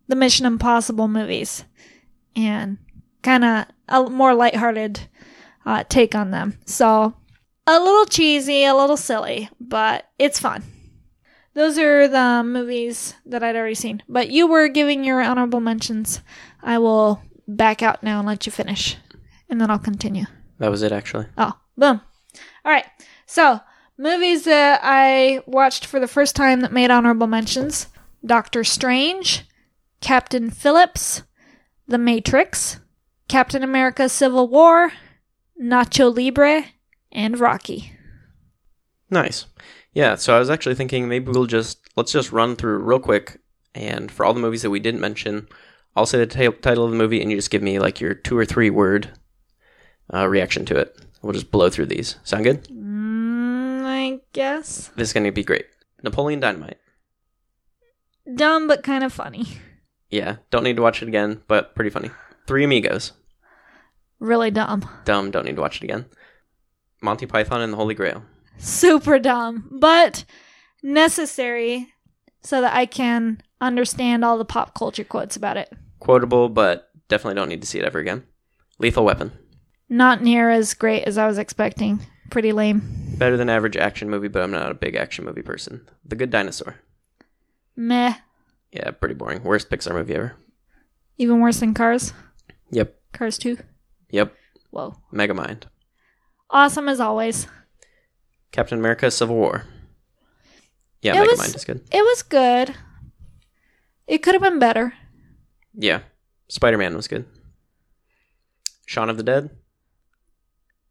the 0.07 0.15
Mission 0.15 0.45
Impossible 0.45 1.07
movies 1.07 1.65
and 2.35 2.77
kind 3.21 3.43
of 3.43 3.65
a 3.89 4.09
more 4.09 4.33
lighthearted 4.33 5.01
uh, 5.65 5.83
take 5.89 6.15
on 6.15 6.31
them. 6.31 6.57
So 6.65 7.13
a 7.65 7.79
little 7.79 8.05
cheesy, 8.05 8.63
a 8.63 8.75
little 8.75 8.97
silly, 8.97 9.49
but 9.59 10.09
it's 10.17 10.39
fun. 10.39 10.63
Those 11.53 11.77
are 11.77 12.07
the 12.07 12.43
movies 12.45 13.15
that 13.25 13.43
I'd 13.43 13.55
already 13.55 13.75
seen. 13.75 14.03
But 14.07 14.29
you 14.29 14.47
were 14.47 14.67
giving 14.67 15.03
your 15.03 15.21
honorable 15.21 15.59
mentions. 15.59 16.21
I 16.61 16.77
will 16.77 17.21
back 17.47 17.81
out 17.81 18.03
now 18.03 18.19
and 18.19 18.27
let 18.27 18.45
you 18.45 18.51
finish, 18.51 18.95
and 19.49 19.59
then 19.59 19.71
I'll 19.71 19.79
continue. 19.79 20.25
That 20.59 20.71
was 20.71 20.83
it, 20.83 20.91
actually. 20.91 21.25
Oh, 21.37 21.53
boom. 21.75 22.01
All 22.63 22.71
right. 22.71 22.85
So, 23.25 23.59
movies 23.97 24.43
that 24.43 24.81
I 24.83 25.41
watched 25.45 25.85
for 25.85 25.99
the 25.99 26.07
first 26.07 26.35
time 26.35 26.61
that 26.61 26.71
made 26.71 26.91
honorable 26.91 27.27
mentions 27.27 27.87
Doctor 28.25 28.63
Strange, 28.63 29.45
Captain 30.01 30.49
Phillips, 30.49 31.23
The 31.87 31.97
Matrix, 31.97 32.79
Captain 33.27 33.63
America 33.63 34.09
Civil 34.09 34.47
War, 34.47 34.91
Nacho 35.61 36.15
Libre, 36.15 36.65
and 37.11 37.39
Rocky. 37.39 37.93
Nice. 39.09 39.45
Yeah, 39.93 40.15
so 40.15 40.35
I 40.35 40.39
was 40.39 40.49
actually 40.49 40.75
thinking 40.75 41.07
maybe 41.07 41.31
we'll 41.31 41.45
just 41.45 41.79
let's 41.95 42.11
just 42.11 42.31
run 42.31 42.55
through 42.55 42.79
real 42.79 42.99
quick, 42.99 43.39
and 43.73 44.11
for 44.11 44.25
all 44.25 44.33
the 44.33 44.39
movies 44.39 44.61
that 44.61 44.69
we 44.69 44.79
didn't 44.79 45.01
mention, 45.01 45.47
I'll 45.95 46.05
say 46.05 46.19
the 46.23 46.27
ta- 46.27 46.55
title 46.61 46.85
of 46.85 46.91
the 46.91 46.97
movie, 46.97 47.21
and 47.21 47.31
you 47.31 47.37
just 47.37 47.49
give 47.49 47.63
me 47.63 47.79
like 47.79 47.99
your 47.99 48.13
two 48.13 48.37
or 48.37 48.45
three 48.45 48.69
word 48.69 49.09
uh, 50.13 50.27
reaction 50.27 50.65
to 50.65 50.77
it. 50.77 50.95
We'll 51.21 51.33
just 51.33 51.51
blow 51.51 51.69
through 51.69 51.87
these. 51.87 52.17
Sound 52.23 52.43
good? 52.43 52.67
I 54.07 54.19
guess. 54.33 54.89
This 54.95 55.09
is 55.09 55.13
going 55.13 55.25
to 55.25 55.31
be 55.31 55.43
great. 55.43 55.65
Napoleon 56.03 56.39
Dynamite. 56.39 56.77
Dumb, 58.35 58.67
but 58.67 58.83
kind 58.83 59.03
of 59.03 59.13
funny. 59.13 59.45
Yeah, 60.09 60.37
don't 60.51 60.63
need 60.63 60.77
to 60.77 60.81
watch 60.81 61.01
it 61.01 61.07
again, 61.07 61.41
but 61.47 61.75
pretty 61.75 61.89
funny. 61.89 62.11
Three 62.45 62.63
Amigos. 62.63 63.11
Really 64.19 64.51
dumb. 64.51 64.87
Dumb, 65.05 65.31
don't 65.31 65.45
need 65.45 65.55
to 65.55 65.61
watch 65.61 65.77
it 65.77 65.83
again. 65.83 66.05
Monty 67.01 67.25
Python 67.25 67.61
and 67.61 67.73
the 67.73 67.77
Holy 67.77 67.93
Grail. 67.93 68.23
Super 68.57 69.19
dumb, 69.19 69.67
but 69.71 70.25
necessary 70.81 71.93
so 72.41 72.61
that 72.61 72.73
I 72.73 72.85
can 72.85 73.41
understand 73.59 74.23
all 74.23 74.37
the 74.37 74.45
pop 74.45 74.73
culture 74.73 75.03
quotes 75.03 75.35
about 75.35 75.57
it. 75.57 75.71
Quotable, 75.99 76.49
but 76.49 76.89
definitely 77.09 77.35
don't 77.35 77.49
need 77.49 77.61
to 77.61 77.67
see 77.67 77.79
it 77.79 77.85
ever 77.85 77.99
again. 77.99 78.23
Lethal 78.79 79.05
Weapon. 79.05 79.31
Not 79.89 80.21
near 80.21 80.49
as 80.49 80.73
great 80.73 81.03
as 81.03 81.17
I 81.17 81.27
was 81.27 81.37
expecting. 81.37 81.99
Pretty 82.29 82.51
lame. 82.51 82.81
Better 83.17 83.37
than 83.37 83.49
average 83.49 83.77
action 83.77 84.09
movie, 84.09 84.27
but 84.27 84.43
I'm 84.43 84.51
not 84.51 84.71
a 84.71 84.75
big 84.75 84.95
action 84.95 85.25
movie 85.25 85.41
person. 85.41 85.87
The 86.05 86.15
Good 86.15 86.29
Dinosaur. 86.29 86.75
Meh. 87.75 88.15
Yeah, 88.71 88.91
pretty 88.91 89.15
boring. 89.15 89.43
Worst 89.43 89.69
Pixar 89.69 89.93
movie 89.93 90.13
ever. 90.15 90.35
Even 91.17 91.39
worse 91.39 91.59
than 91.59 91.73
Cars. 91.73 92.13
Yep. 92.71 92.95
Cars 93.13 93.37
2. 93.37 93.57
Yep. 94.11 94.35
Whoa. 94.71 94.95
Megamind. 95.13 95.63
Awesome 96.49 96.89
as 96.89 96.99
always. 96.99 97.47
Captain 98.51 98.77
America 98.77 99.09
Civil 99.09 99.35
War. 99.35 99.63
Yeah, 101.01 101.13
It 101.23 101.27
Megamind 101.29 101.37
was- 101.37 101.55
is 101.55 101.65
good. 101.65 101.81
It 101.91 102.01
was 102.01 102.23
good. 102.23 102.75
It 104.05 104.19
could 104.19 104.33
have 104.35 104.43
been 104.43 104.59
better. 104.59 104.93
Yeah. 105.73 106.01
Spider 106.49 106.77
Man 106.77 106.95
was 106.95 107.07
good. 107.07 107.25
Shaun 108.85 109.09
of 109.09 109.17
the 109.17 109.23
Dead. 109.23 109.49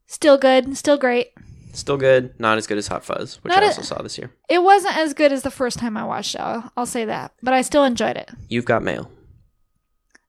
Still 0.07 0.39
good. 0.39 0.77
Still 0.77 0.97
great. 0.99 1.33
Still 1.73 1.97
good. 1.97 2.39
Not 2.41 2.57
as 2.59 2.67
good 2.67 2.79
as 2.79 2.89
Hot 2.89 3.05
Fuzz, 3.05 3.37
which 3.43 3.51
Not 3.51 3.63
I 3.63 3.67
a- 3.67 3.69
also 3.69 3.83
saw 3.83 4.01
this 4.03 4.17
year. 4.19 4.31
It 4.49 4.63
wasn't 4.63 4.97
as 4.97 5.13
good 5.15 5.33
as 5.33 5.43
the 5.43 5.51
first 5.51 5.79
time 5.79 5.97
I 5.97 6.05
watched 6.05 6.35
it. 6.35 6.41
I'll, 6.41 6.73
I'll 6.77 6.87
say 6.87 7.05
that. 7.05 7.33
But 7.43 7.55
I 7.55 7.63
still 7.63 7.85
enjoyed 7.85 8.17
it. 8.17 8.31
You've 8.49 8.65
Got 8.65 8.83
Mail. 8.83 9.11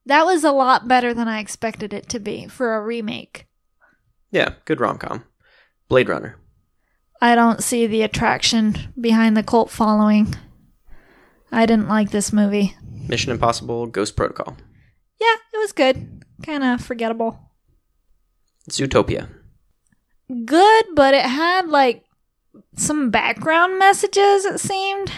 That 0.05 0.25
was 0.25 0.43
a 0.43 0.51
lot 0.51 0.87
better 0.87 1.13
than 1.13 1.27
I 1.27 1.39
expected 1.39 1.93
it 1.93 2.09
to 2.09 2.19
be 2.19 2.47
for 2.47 2.75
a 2.75 2.81
remake. 2.83 3.45
Yeah, 4.31 4.53
good 4.65 4.79
rom 4.81 4.97
com. 4.97 5.23
Blade 5.89 6.09
Runner. 6.09 6.37
I 7.21 7.33
don't 7.35 7.63
see 7.63 7.87
the 7.87 8.01
attraction 8.03 8.93
behind 8.99 9.35
the 9.35 9.43
cult 9.43 9.69
following. 9.71 10.35
I 11.51 11.65
didn't 11.65 11.87
like 11.87 12.11
this 12.11 12.31
movie. 12.33 12.75
Mission 13.07 13.31
Impossible 13.31 13.87
Ghost 13.87 14.15
Protocol. 14.15 14.57
Yeah, 15.19 15.35
it 15.53 15.57
was 15.57 15.71
good. 15.71 16.23
Kind 16.45 16.63
of 16.63 16.81
forgettable. 16.83 17.39
Zootopia. 18.69 19.29
Good, 20.45 20.85
but 20.93 21.13
it 21.13 21.25
had 21.25 21.69
like 21.69 22.03
some 22.75 23.09
background 23.09 23.79
messages, 23.79 24.45
it 24.45 24.59
seemed. 24.59 25.11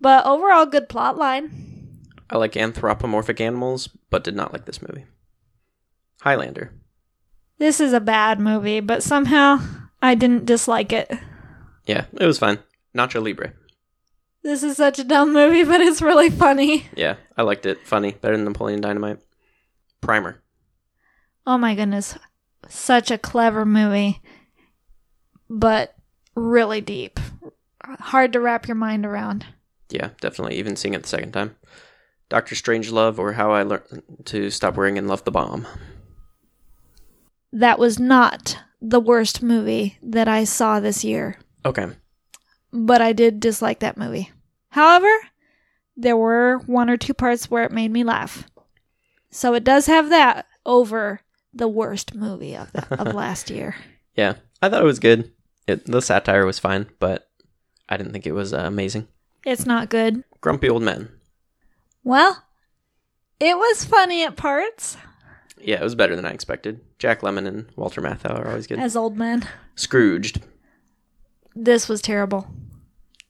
But 0.00 0.26
overall, 0.26 0.66
good 0.66 0.88
plot 0.88 1.16
line. 1.16 2.04
I 2.30 2.36
like 2.36 2.56
anthropomorphic 2.56 3.40
animals, 3.40 3.88
but 4.10 4.22
did 4.24 4.36
not 4.36 4.52
like 4.52 4.66
this 4.66 4.82
movie. 4.82 5.06
Highlander. 6.20 6.74
This 7.58 7.80
is 7.80 7.92
a 7.92 8.00
bad 8.00 8.38
movie, 8.38 8.80
but 8.80 9.02
somehow 9.02 9.60
I 10.02 10.14
didn't 10.14 10.44
dislike 10.44 10.92
it. 10.92 11.10
Yeah, 11.86 12.04
it 12.20 12.26
was 12.26 12.38
fine. 12.38 12.58
Nacho 12.94 13.22
Libre. 13.22 13.54
This 14.42 14.62
is 14.62 14.76
such 14.76 14.98
a 14.98 15.04
dumb 15.04 15.32
movie, 15.32 15.64
but 15.64 15.80
it's 15.80 16.02
really 16.02 16.30
funny. 16.30 16.86
Yeah, 16.96 17.16
I 17.36 17.42
liked 17.42 17.66
it. 17.66 17.86
Funny. 17.86 18.12
Better 18.12 18.36
than 18.36 18.44
Napoleon 18.44 18.80
Dynamite. 18.80 19.18
Primer. 20.00 20.42
Oh 21.46 21.58
my 21.58 21.74
goodness. 21.74 22.16
Such 22.68 23.10
a 23.10 23.18
clever 23.18 23.64
movie, 23.64 24.20
but 25.48 25.94
really 26.34 26.80
deep. 26.80 27.18
Hard 27.82 28.32
to 28.34 28.40
wrap 28.40 28.68
your 28.68 28.74
mind 28.74 29.06
around. 29.06 29.46
Yeah, 29.90 30.10
definitely. 30.20 30.56
Even 30.56 30.76
seeing 30.76 30.94
it 30.94 31.02
the 31.02 31.08
second 31.08 31.32
time. 31.32 31.56
Doctor 32.28 32.54
Strangelove 32.54 33.18
or 33.18 33.32
How 33.32 33.52
I 33.52 33.62
Learned 33.62 34.02
to 34.26 34.50
Stop 34.50 34.76
Worrying 34.76 34.98
and 34.98 35.08
Love 35.08 35.24
the 35.24 35.30
Bomb. 35.30 35.66
That 37.52 37.78
was 37.78 37.98
not 37.98 38.58
the 38.82 39.00
worst 39.00 39.42
movie 39.42 39.96
that 40.02 40.28
I 40.28 40.44
saw 40.44 40.78
this 40.80 41.02
year, 41.02 41.38
Okay. 41.64 41.86
but 42.72 43.00
I 43.00 43.12
did 43.14 43.40
dislike 43.40 43.80
that 43.80 43.96
movie. 43.96 44.30
However, 44.68 45.08
there 45.96 46.16
were 46.16 46.58
one 46.66 46.90
or 46.90 46.96
two 46.98 47.14
parts 47.14 47.50
where 47.50 47.64
it 47.64 47.72
made 47.72 47.90
me 47.90 48.04
laugh. 48.04 48.44
So 49.30 49.54
it 49.54 49.64
does 49.64 49.86
have 49.86 50.10
that 50.10 50.46
over 50.66 51.20
the 51.52 51.68
worst 51.68 52.14
movie 52.14 52.56
of, 52.56 52.72
the, 52.72 53.00
of 53.00 53.14
last 53.14 53.50
year. 53.50 53.76
Yeah, 54.14 54.34
I 54.62 54.68
thought 54.68 54.82
it 54.82 54.86
was 54.86 54.98
good. 54.98 55.32
It, 55.66 55.86
the 55.86 56.00
satire 56.02 56.46
was 56.46 56.58
fine, 56.58 56.86
but 56.98 57.28
I 57.88 57.96
didn't 57.96 58.12
think 58.12 58.26
it 58.26 58.32
was 58.32 58.52
uh, 58.54 58.60
amazing. 58.64 59.08
It's 59.44 59.66
not 59.66 59.90
good. 59.90 60.24
Grumpy 60.40 60.68
Old 60.68 60.82
Men. 60.82 61.10
Well, 62.04 62.42
it 63.40 63.56
was 63.56 63.84
funny 63.84 64.24
at 64.24 64.36
parts 64.36 64.96
Yeah, 65.60 65.76
it 65.76 65.82
was 65.82 65.94
better 65.94 66.16
than 66.16 66.24
I 66.24 66.30
expected. 66.30 66.80
Jack 66.98 67.20
Lemmon 67.20 67.46
and 67.46 67.66
Walter 67.76 68.00
Matthau 68.00 68.38
are 68.38 68.48
always 68.48 68.66
good. 68.66 68.78
as 68.78 68.96
old 68.96 69.16
men. 69.16 69.46
Scrooged. 69.74 70.40
This 71.54 71.88
was 71.88 72.00
terrible. 72.00 72.48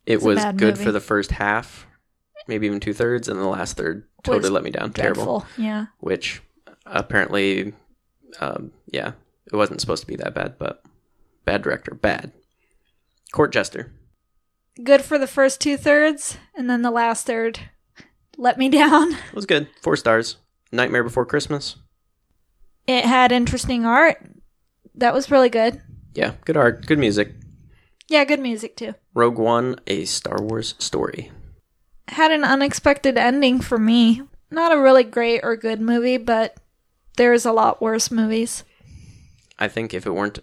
It 0.07 0.15
It's 0.17 0.25
was 0.25 0.39
good 0.57 0.75
movie. 0.75 0.85
for 0.85 0.93
the 0.93 1.01
first 1.01 1.33
half, 1.33 1.87
maybe 2.47 2.67
even 2.67 2.81
two 2.81 2.95
thirds, 2.95 3.29
and 3.29 3.39
the 3.39 3.45
last 3.47 3.77
third 3.77 4.07
totally 4.23 4.49
let 4.51 4.63
me 4.65 4.71
down. 4.71 4.93
Terrible. 4.93 5.45
Yeah. 5.57 5.87
Which 5.99 6.41
apparently, 6.87 7.75
um, 8.41 8.73
yeah, 8.87 9.13
it 9.47 9.57
wasn't 9.57 9.81
supposed 9.81 10.03
to 10.03 10.07
be 10.07 10.17
that 10.17 10.35
bad, 10.35 10.59
but 10.59 10.83
bad 11.45 11.63
director, 11.63 11.95
bad. 11.95 12.33
Court 13.33 13.53
Jester. 13.53 13.93
Good 14.83 15.03
for 15.03 15.19
the 15.19 15.27
first 15.27 15.61
two 15.61 15.77
thirds, 15.77 16.39
and 16.57 16.69
then 16.71 16.83
the 16.83 16.91
last 16.91 17.27
third 17.27 17.61
let 18.37 18.57
me 18.59 18.69
down. 18.71 19.13
It 19.13 19.35
was 19.35 19.47
good. 19.47 19.69
Four 19.83 19.97
stars. 19.97 20.37
Nightmare 20.73 21.05
Before 21.05 21.27
Christmas. 21.27 21.77
It 22.87 23.05
had 23.05 23.33
interesting 23.33 23.85
art. 23.85 24.25
That 24.95 25.15
was 25.15 25.31
really 25.31 25.51
good. 25.51 25.83
Yeah, 26.15 26.35
good 26.45 26.57
art, 26.57 26.87
good 26.87 26.99
music. 26.99 27.35
Yeah, 28.09 28.25
good 28.25 28.41
music 28.41 28.77
too. 28.77 28.95
Rogue 29.15 29.39
One, 29.39 29.79
a 29.87 30.05
Star 30.07 30.41
Wars 30.41 30.75
story. 30.79 31.31
Had 32.09 32.33
an 32.33 32.45
unexpected 32.45 33.19
ending 33.19 33.61
for 33.61 33.79
me. 33.79 34.23
Not 34.51 34.73
a 34.73 34.81
really 34.81 35.05
great 35.05 35.41
or 35.43 35.57
good 35.57 35.81
movie, 35.81 36.17
but 36.17 36.57
there's 37.19 37.45
a 37.45 37.53
lot 37.53 37.83
worse 37.83 38.11
movies. 38.11 38.65
I 39.59 39.69
think 39.69 39.93
if 39.93 40.07
it 40.07 40.13
weren't, 40.13 40.39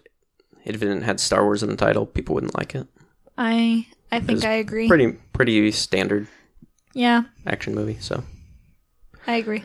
if 0.64 0.76
it 0.76 0.78
didn't 0.78 1.02
had 1.02 1.18
Star 1.18 1.42
Wars 1.42 1.62
in 1.62 1.70
the 1.70 1.76
title, 1.76 2.06
people 2.06 2.34
wouldn't 2.34 2.56
like 2.56 2.74
it. 2.74 2.86
I 3.36 3.86
I 4.12 4.20
think 4.20 4.44
I 4.44 4.52
agree. 4.52 4.86
Pretty, 4.86 5.12
pretty 5.32 5.72
standard 5.72 6.28
yeah, 6.94 7.24
action 7.46 7.74
movie. 7.74 7.98
So, 8.00 8.22
I 9.26 9.36
agree. 9.36 9.64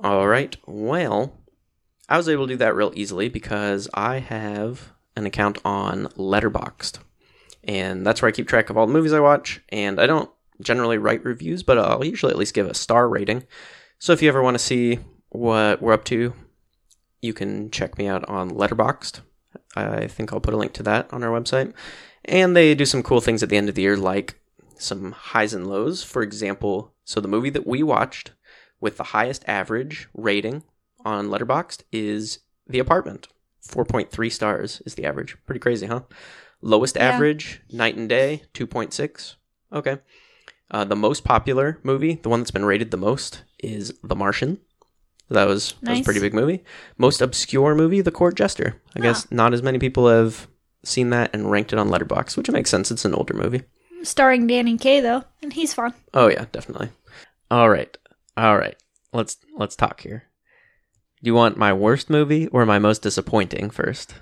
all 0.00 0.26
right. 0.26 0.56
Well, 0.66 1.34
I 2.08 2.16
was 2.16 2.28
able 2.28 2.46
to 2.46 2.54
do 2.54 2.58
that 2.58 2.74
real 2.74 2.92
easily 2.94 3.28
because 3.28 3.88
I 3.92 4.18
have 4.20 4.92
an 5.16 5.26
account 5.26 5.58
on 5.64 6.06
Letterboxd, 6.16 6.98
and 7.64 8.06
that's 8.06 8.22
where 8.22 8.28
I 8.28 8.32
keep 8.32 8.48
track 8.48 8.70
of 8.70 8.76
all 8.76 8.86
the 8.86 8.92
movies 8.92 9.12
I 9.12 9.20
watch. 9.20 9.60
And 9.68 10.00
I 10.00 10.06
don't 10.06 10.30
generally 10.60 10.98
write 10.98 11.24
reviews, 11.24 11.62
but 11.62 11.78
I'll 11.78 12.04
usually 12.04 12.32
at 12.32 12.38
least 12.38 12.54
give 12.54 12.66
a 12.68 12.74
star 12.74 13.08
rating. 13.08 13.44
So 13.98 14.12
if 14.12 14.22
you 14.22 14.28
ever 14.28 14.42
want 14.42 14.54
to 14.54 14.64
see 14.64 15.00
what 15.30 15.80
we're 15.82 15.92
up 15.92 16.04
to, 16.04 16.34
you 17.20 17.32
can 17.32 17.70
check 17.70 17.98
me 17.98 18.06
out 18.06 18.28
on 18.28 18.50
Letterboxd. 18.50 19.20
I 19.76 20.06
think 20.06 20.32
I'll 20.32 20.40
put 20.40 20.54
a 20.54 20.58
link 20.58 20.72
to 20.74 20.82
that 20.84 21.12
on 21.12 21.22
our 21.22 21.30
website. 21.40 21.72
And 22.24 22.54
they 22.54 22.74
do 22.74 22.84
some 22.84 23.02
cool 23.02 23.20
things 23.20 23.42
at 23.42 23.48
the 23.48 23.56
end 23.56 23.68
of 23.68 23.74
the 23.74 23.82
year, 23.82 23.96
like 23.96 24.38
some 24.78 25.12
highs 25.12 25.54
and 25.54 25.66
lows. 25.66 26.02
For 26.02 26.22
example, 26.22 26.92
so 27.04 27.20
the 27.20 27.28
movie 27.28 27.50
that 27.50 27.66
we 27.66 27.82
watched 27.82 28.32
with 28.80 28.96
the 28.96 29.04
highest 29.04 29.44
average 29.48 30.08
rating 30.14 30.62
on 31.04 31.28
Letterboxd 31.28 31.82
is 31.92 32.40
The 32.66 32.78
Apartment. 32.78 33.28
4.3 33.66 34.32
stars 34.32 34.80
is 34.86 34.94
the 34.94 35.04
average. 35.04 35.36
Pretty 35.46 35.58
crazy, 35.58 35.86
huh? 35.86 36.02
Lowest 36.60 36.96
Yeah. 36.96 37.08
average, 37.10 37.62
Knight 37.70 37.96
and 37.96 38.08
Day, 38.08 38.42
2.6. 38.54 39.36
Okay. 39.72 39.98
Uh, 40.70 40.84
the 40.84 40.96
most 40.96 41.24
popular 41.24 41.78
movie, 41.82 42.14
the 42.22 42.28
one 42.28 42.40
that's 42.40 42.50
been 42.50 42.64
rated 42.64 42.90
the 42.90 42.96
most, 42.96 43.42
is 43.58 43.94
The 44.02 44.16
Martian. 44.16 44.60
That 45.30 45.46
was, 45.46 45.74
that 45.82 45.90
was 45.90 46.00
a 46.00 46.04
pretty 46.04 46.20
big 46.20 46.34
movie. 46.34 46.64
Most 46.96 47.20
obscure 47.20 47.74
movie, 47.74 48.00
The 48.00 48.10
Court 48.10 48.34
Jester. 48.34 48.80
I 48.96 49.00
ah. 49.00 49.02
guess 49.02 49.30
not 49.30 49.52
as 49.52 49.62
many 49.62 49.78
people 49.78 50.08
have 50.08 50.48
seen 50.84 51.10
that 51.10 51.30
and 51.34 51.50
ranked 51.50 51.72
it 51.72 51.78
on 51.78 51.88
Letterboxd, 51.88 52.36
which 52.36 52.50
makes 52.50 52.70
sense. 52.70 52.90
It's 52.90 53.04
an 53.04 53.14
older 53.14 53.34
movie. 53.34 53.62
Starring 54.02 54.46
Danny 54.46 54.78
Kaye 54.78 55.00
though, 55.00 55.24
and 55.42 55.52
he's 55.52 55.74
fun. 55.74 55.92
Oh 56.14 56.28
yeah, 56.28 56.46
definitely. 56.52 56.90
All 57.50 57.68
right, 57.68 57.96
all 58.36 58.56
right. 58.56 58.76
Let's 59.12 59.38
let's 59.56 59.74
talk 59.74 60.02
here. 60.02 60.24
Do 61.22 61.28
you 61.28 61.34
want 61.34 61.56
my 61.56 61.72
worst 61.72 62.08
movie 62.08 62.46
or 62.48 62.64
my 62.64 62.78
most 62.78 63.02
disappointing 63.02 63.70
first? 63.70 64.14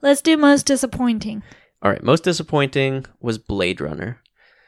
Let's 0.00 0.22
do 0.22 0.36
most 0.36 0.64
disappointing. 0.64 1.42
All 1.82 1.90
right, 1.90 2.02
most 2.02 2.24
disappointing 2.24 3.04
was 3.20 3.38
Blade 3.38 3.80
Runner. 3.80 4.20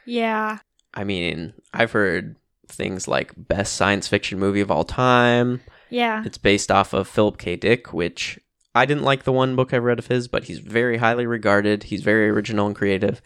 Yeah. 0.05 0.59
I 0.93 1.03
mean, 1.03 1.53
I've 1.73 1.91
heard 1.91 2.35
things 2.69 3.07
like 3.07 3.33
best 3.35 3.73
science 3.73 4.07
fiction 4.07 4.39
movie 4.39 4.61
of 4.61 4.71
all 4.71 4.83
time. 4.83 5.61
Yeah. 5.89 6.23
It's 6.25 6.37
based 6.37 6.71
off 6.71 6.93
of 6.93 7.07
Philip 7.07 7.37
K. 7.37 7.55
Dick, 7.55 7.93
which 7.93 8.39
I 8.75 8.85
didn't 8.85 9.03
like 9.03 9.23
the 9.23 9.31
one 9.31 9.55
book 9.55 9.73
I've 9.73 9.83
read 9.83 9.99
of 9.99 10.07
his, 10.07 10.27
but 10.27 10.43
he's 10.45 10.59
very 10.59 10.97
highly 10.97 11.25
regarded. 11.25 11.83
He's 11.83 12.01
very 12.03 12.29
original 12.29 12.67
and 12.67 12.75
creative. 12.75 13.21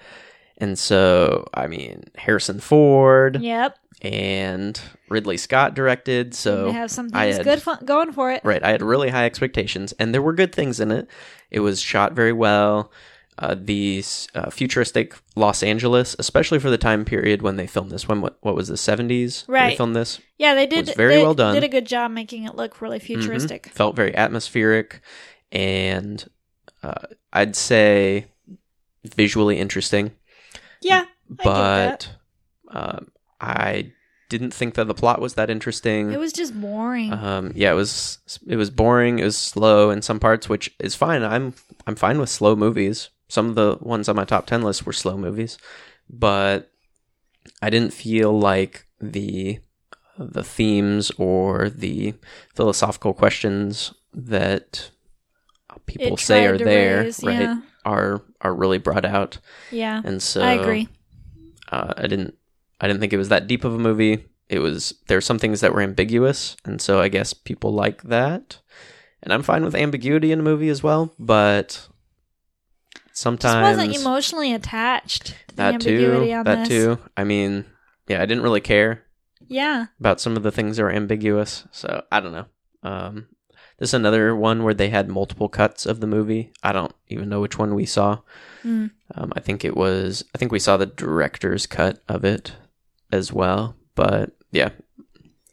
And 0.58 0.80
so, 0.80 1.48
I 1.54 1.68
mean, 1.68 2.04
Harrison 2.16 2.60
Ford 2.60 3.41
Yep. 3.41 3.76
and 4.02 4.80
Ridley 5.10 5.36
Scott 5.38 5.74
directed. 5.74 6.34
So 6.34 6.66
they 6.68 6.72
have 6.74 6.91
some 6.91 7.10
I 7.14 7.26
things 7.26 7.38
had- 7.38 7.44
good 7.46 7.62
fun- 7.62 7.84
going 7.86 8.12
for 8.14 8.32
it. 8.32 8.41
Right. 8.46 8.64
I 8.64 8.70
had 8.72 8.82
really 8.82 9.10
high 9.10 9.26
expectations, 9.26 9.94
and 10.00 10.14
there 10.14 10.22
were 10.22 10.34
good 10.34 10.54
things 10.54 10.80
in 10.80 10.91
it. 10.91 11.08
It 11.52 11.60
was 11.60 11.82
shot 11.82 12.14
very 12.14 12.34
well. 12.34 12.91
Uh, 13.40 13.56
these 13.60 14.28
uh, 14.36 14.50
futuristic 14.52 15.16
Los 15.36 15.64
Angeles, 15.64 16.16
especially 16.20 16.60
for 16.60 16.70
the 16.70 16.78
time 16.78 17.04
period 17.04 17.42
when 17.42 17.56
they 17.56 17.66
filmed 17.66 17.90
this. 17.92 18.08
When 18.08 18.22
what, 18.22 18.38
what 18.42 18.54
was 18.56 18.68
the 18.68 18.78
seventies? 18.78 19.44
Right, 19.48 19.70
They 19.72 19.76
filmed 19.76 19.96
this. 19.96 20.20
Yeah, 20.38 20.54
they 20.54 20.68
did. 20.68 20.86
was 20.88 20.96
very 20.96 21.16
they 21.16 21.24
well 21.24 21.34
done. 21.34 21.56
Did 21.56 21.64
a 21.64 21.68
good 21.68 21.88
job 21.88 22.12
making 22.12 22.44
it 22.44 22.56
look 22.56 22.80
really 22.80 23.00
Mhm. 23.00 23.04
futuristic. 23.04 23.68
Felt 23.70 23.96
very 23.96 24.16
atmospheric, 24.16 25.02
and 25.52 26.24
uh, 26.84 27.08
I'd 27.32 27.56
say 27.56 28.28
visually 29.04 29.58
interesting. 29.60 30.12
Yeah. 30.82 31.06
I 31.40 31.44
get 31.44 31.54
that. 31.54 32.10
But 32.72 32.76
um, 32.76 33.08
I 33.42 33.92
didn't 34.30 34.54
think 34.54 34.76
that 34.76 34.88
the 34.88 34.94
plot 34.94 35.22
was 35.22 35.34
that 35.36 35.50
interesting. 35.50 36.12
It 36.12 36.20
was 36.20 36.34
just 36.34 36.60
boring. 36.60 37.14
Um, 37.14 37.52
yeah, 37.56 37.72
it 37.72 37.76
was 37.76 38.20
it 38.48 38.56
was 38.58 38.70
boring. 38.70 39.20
It 39.20 39.24
was 39.24 39.38
slow 39.38 39.90
in 39.90 40.02
some 40.02 40.20
parts, 40.20 40.48
which 40.50 40.74
is 40.80 40.96
fine. 40.96 41.24
I'm 41.24 41.54
I'm 41.88 41.96
fine 41.96 42.20
with 42.20 42.30
slow 42.30 42.56
movies. 42.56 43.10
Some 43.34 43.50
of 43.50 43.56
the 43.56 43.78
ones 43.82 44.08
on 44.08 44.16
my 44.16 44.26
top 44.26 44.46
ten 44.46 44.62
list 44.62 44.86
were 44.86 44.94
slow 44.94 45.18
movies, 45.18 45.58
but 46.08 46.70
I 47.64 47.72
didn't 47.72 47.94
feel 47.94 48.32
like 48.38 48.86
the 49.02 49.60
the 50.20 50.44
themes 50.44 51.12
or 51.18 51.68
the 51.70 52.14
philosophical 52.56 53.14
questions 53.16 53.92
that 54.14 54.92
people 55.88 56.14
It 56.14 56.20
say 56.20 56.46
are 56.46 56.60
there 56.60 57.02
raise, 57.06 57.24
right 57.24 57.42
yeah. 57.42 57.62
are 57.84 58.22
are 58.42 58.54
really 58.54 58.78
brought 58.78 59.04
out, 59.06 59.40
yeah. 59.72 60.00
and 60.06 60.22
so 60.22 60.42
I 60.42 60.54
agree. 60.54 60.88
uh, 61.72 61.94
I 61.98 62.06
didn't 62.06 62.36
I 62.80 62.88
didn't 62.88 63.00
think 63.00 63.14
it 63.14 63.18
was 63.18 63.30
that 63.30 63.48
deep 63.48 63.64
of 63.64 63.74
a 63.74 63.80
movie. 63.80 64.26
It 64.48 64.60
was 64.60 64.94
there 65.08 65.18
were 65.18 65.22
some 65.22 65.40
things 65.40 65.62
that 65.62 65.74
were 65.74 65.82
ambiguous, 65.82 66.56
and 66.66 66.80
so 66.80 67.02
I 67.02 67.08
guess 67.08 67.34
people 67.34 67.74
like 67.74 68.04
that. 68.04 68.60
And 69.24 69.34
I'm 69.34 69.42
fine 69.42 69.64
with 69.66 69.74
ambiguity 69.74 70.32
in 70.32 70.42
a 70.42 70.44
movie 70.44 70.70
as 70.70 70.84
well, 70.84 71.16
but 71.18 71.88
Just 73.14 73.22
sometimes 73.22 73.78
wasn't 73.78 73.95
emotionally 73.95 74.53
attached 74.53 75.28
to 75.28 75.34
the 75.49 75.55
that 75.55 75.74
ambiguity 75.76 76.28
too. 76.28 76.34
on 76.34 76.43
That 76.45 76.59
this. 76.59 76.68
too. 76.70 76.97
I 77.16 77.24
mean, 77.24 77.66
yeah, 78.07 78.22
I 78.22 78.26
didn't 78.26 78.43
really 78.43 78.61
care 78.61 79.03
Yeah. 79.47 79.86
about 79.99 80.20
some 80.20 80.36
of 80.36 80.43
the 80.43 80.51
things 80.51 80.78
that 80.78 80.84
were 80.84 80.91
ambiguous, 80.91 81.66
so 81.72 82.03
I 82.11 82.20
don't 82.20 82.32
know. 82.32 82.45
Um, 82.84 83.28
this 83.78 83.89
is 83.91 83.93
another 83.93 84.36
one 84.36 84.64
where 84.64 84.74
they 84.74 84.89
had 84.89 85.09
multiple 85.09 85.47
cuts 85.49 85.86
of 85.86 85.99
the 85.99 86.07
movie. 86.07 86.51
I 86.64 86.72
don't 86.74 86.93
even 87.07 87.30
know 87.30 87.39
which 87.41 87.57
one 87.57 87.76
we 87.76 87.86
saw. 87.86 88.20
Mm. 88.64 88.91
Um, 89.16 89.34
I 89.36 89.39
think 89.41 89.64
it 89.66 89.76
was. 89.78 90.24
I 90.34 90.38
think 90.38 90.51
we 90.51 90.59
saw 90.59 90.78
the 90.78 90.86
director's 90.86 91.66
cut 91.68 92.01
of 92.07 92.24
it 92.26 92.53
as 93.11 93.32
well. 93.34 93.76
But 93.95 94.32
yeah, 94.51 94.70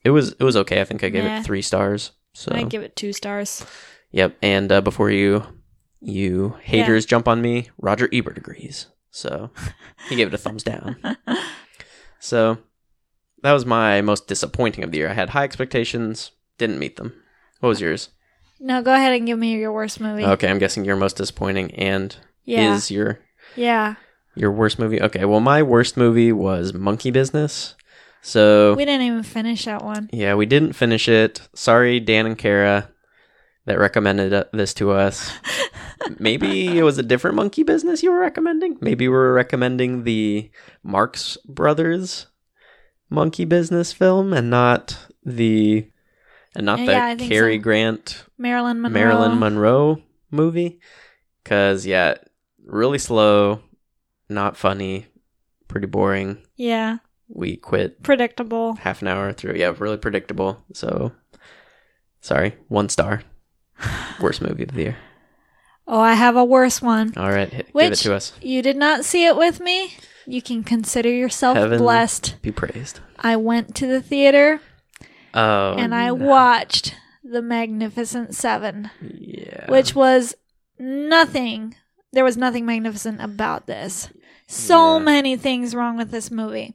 it 0.05 0.11
was 0.11 0.33
it 0.33 0.43
was 0.45 0.57
okay. 0.57 0.81
I 0.81 0.85
think 0.85 1.03
I 1.05 1.09
gave 1.09 1.25
Meh. 1.25 1.41
it 1.41 1.45
three 1.45 1.63
stars. 1.63 2.13
So 2.33 2.53
I 2.55 2.63
give 2.63 2.83
it 2.83 2.95
two 2.97 3.13
stars. 3.13 3.65
yep. 4.13 4.37
And 4.43 4.71
uh, 4.73 4.81
before 4.81 5.11
you 5.11 5.45
you 6.01 6.57
haters 6.63 7.07
jump 7.07 7.29
on 7.29 7.41
me, 7.43 7.71
Roger 7.79 8.09
Ebert 8.13 8.39
agrees. 8.39 8.87
So 9.11 9.51
he 10.09 10.17
gave 10.17 10.29
it 10.29 10.35
a 10.35 10.39
thumbs 10.39 10.63
down. 10.63 10.97
So 12.23 12.59
that 13.43 13.53
was 13.53 13.65
my 13.65 14.03
most 14.03 14.27
disappointing 14.27 14.85
of 14.85 14.93
the 14.93 14.99
year. 14.99 15.09
I 15.09 15.15
had 15.15 15.31
high 15.31 15.45
expectations, 15.45 16.33
didn't 16.59 16.79
meet 16.79 16.97
them. 16.97 17.15
What 17.61 17.71
was 17.71 17.81
yours? 17.81 18.11
No, 18.61 18.83
go 18.83 18.93
ahead 18.93 19.15
and 19.15 19.27
give 19.27 19.39
me 19.39 19.57
your 19.59 19.73
worst 19.73 20.01
movie. 20.01 20.25
Okay, 20.25 20.49
I'm 20.51 20.59
guessing 20.59 20.85
your 20.85 20.97
most 20.97 21.17
disappointing 21.17 21.75
and 21.77 22.15
Yeah. 22.45 22.75
is 22.75 22.91
your 22.91 23.21
Yeah. 23.57 23.95
Your 24.37 24.53
worst 24.53 24.79
movie? 24.79 25.01
Okay, 25.01 25.25
well, 25.25 25.41
my 25.41 25.63
worst 25.63 25.97
movie 25.97 26.31
was 26.31 26.75
Monkey 26.75 27.11
Business. 27.11 27.75
So, 28.23 28.75
We 28.75 28.85
didn't 28.85 29.07
even 29.07 29.23
finish 29.23 29.65
that 29.65 29.83
one. 29.83 30.11
yeah, 30.13 30.35
we 30.35 30.45
didn't 30.45 30.75
finish 30.75 31.09
it. 31.09 31.49
Sorry, 31.55 32.01
Dan 32.01 32.27
and 32.27 32.37
Kara, 32.37 32.91
that 33.71 33.79
recommended 33.79 34.33
uh, 34.33 34.45
this 34.53 34.75
to 34.75 34.91
us. 34.91 35.31
Maybe 36.19 36.77
it 36.77 36.83
was 36.83 36.99
a 36.99 37.05
different 37.05 37.37
Monkey 37.37 37.63
Business 37.63 38.03
you 38.03 38.11
were 38.11 38.19
recommending? 38.19 38.77
Maybe 38.81 39.07
we 39.07 39.15
were 39.15 39.33
recommending 39.33 40.03
the 40.03 40.51
Marx 40.83 41.39
Brothers 41.47 42.27
Monkey 43.09 43.45
Business 43.45 43.93
film 43.93 44.33
and 44.33 44.51
not 44.51 44.99
the. 45.25 45.89
And 46.57 46.67
not 46.67 46.81
Yeah, 46.81 47.15
the 47.15 47.23
yeah, 47.23 47.29
Cary 47.29 47.59
so. 47.59 47.63
Grant 47.63 48.25
Marilyn 48.39 48.81
Monroe. 48.81 49.01
Marilyn 49.01 49.39
Monroe 49.39 50.03
movie. 50.33 50.81
Cause 51.45 51.87
yeah, 51.87 52.15
really 52.65 52.99
slow, 52.99 53.61
not 54.29 54.57
funny, 54.57 55.07
pretty 55.69 55.87
boring. 55.87 56.39
Yeah. 56.57 56.99
We 57.29 57.57
quit 57.57 58.03
Predictable. 58.03 58.75
half 58.75 59.01
an 59.01 59.07
hour 59.09 59.33
through. 59.33 59.55
Yeah, 59.55 59.73
really 59.79 59.97
predictable. 59.97 60.61
So 60.75 61.13
sorry, 62.21 62.57
one 62.67 62.89
star. 62.89 63.23
Worst 64.21 64.43
movie 64.43 64.63
of 64.65 64.73
the 64.75 64.83
year. 64.83 64.97
Oh, 65.87 66.01
I 66.01 66.15
have 66.15 66.37
a 66.37 66.45
worse 66.45 66.81
one. 66.81 67.13
All 67.17 67.31
right, 67.31 67.49
hit, 67.53 67.73
give 67.75 67.93
it 67.93 67.97
to 67.97 68.15
us. 68.15 68.33
you 68.41 68.63
did 68.63 68.77
not 68.77 69.05
see 69.05 69.27
it 69.27 69.37
with 69.37 69.61
me. 69.61 69.95
You 70.27 70.41
can 70.43 70.63
consider 70.63 71.09
yourself 71.09 71.57
Heaven 71.57 71.79
blessed. 71.79 72.37
Be 72.43 72.53
praised. 72.53 73.01
I 73.19 73.37
went 73.37 73.75
to 73.77 73.87
the 73.87 74.01
theater 74.03 74.61
Oh, 75.35 75.75
and 75.75 75.95
I 75.95 76.07
no. 76.09 76.15
watched 76.15 76.95
The 77.25 77.43
Magnificent 77.43 78.35
Seven, 78.35 78.91
Yeah. 79.01 79.69
which 79.71 79.95
was 79.95 80.35
nothing. 80.79 81.75
There 82.13 82.25
was 82.25 82.37
nothing 82.37 82.65
magnificent 82.67 83.21
about 83.21 83.67
this. 83.67 84.11
So 84.47 84.99
Yeah. 84.99 85.05
many 85.05 85.37
things 85.37 85.75
wrong 85.75 85.97
with 85.97 86.11
this 86.11 86.31
movie. 86.31 86.75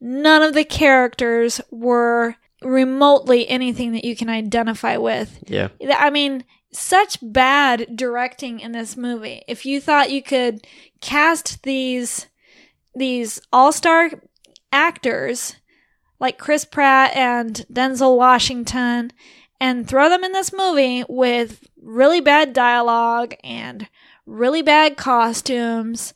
None 0.00 0.42
of 0.42 0.52
the 0.54 0.64
characters 0.64 1.60
were 1.70 2.36
remotely 2.64 3.48
anything 3.48 3.92
that 3.92 4.04
you 4.04 4.16
can 4.16 4.28
identify 4.28 4.96
with. 4.96 5.42
Yeah. 5.46 5.68
I 5.96 6.10
mean, 6.10 6.44
such 6.72 7.18
bad 7.22 7.96
directing 7.96 8.60
in 8.60 8.72
this 8.72 8.96
movie. 8.96 9.42
If 9.46 9.66
you 9.66 9.80
thought 9.80 10.10
you 10.10 10.22
could 10.22 10.66
cast 11.00 11.62
these 11.62 12.26
these 12.94 13.40
all-star 13.52 14.10
actors 14.70 15.56
like 16.20 16.38
Chris 16.38 16.66
Pratt 16.66 17.16
and 17.16 17.64
Denzel 17.72 18.18
Washington 18.18 19.12
and 19.58 19.88
throw 19.88 20.10
them 20.10 20.24
in 20.24 20.32
this 20.32 20.52
movie 20.52 21.04
with 21.08 21.66
really 21.80 22.20
bad 22.20 22.52
dialogue 22.52 23.34
and 23.42 23.88
really 24.26 24.60
bad 24.60 24.96
costumes 24.96 26.12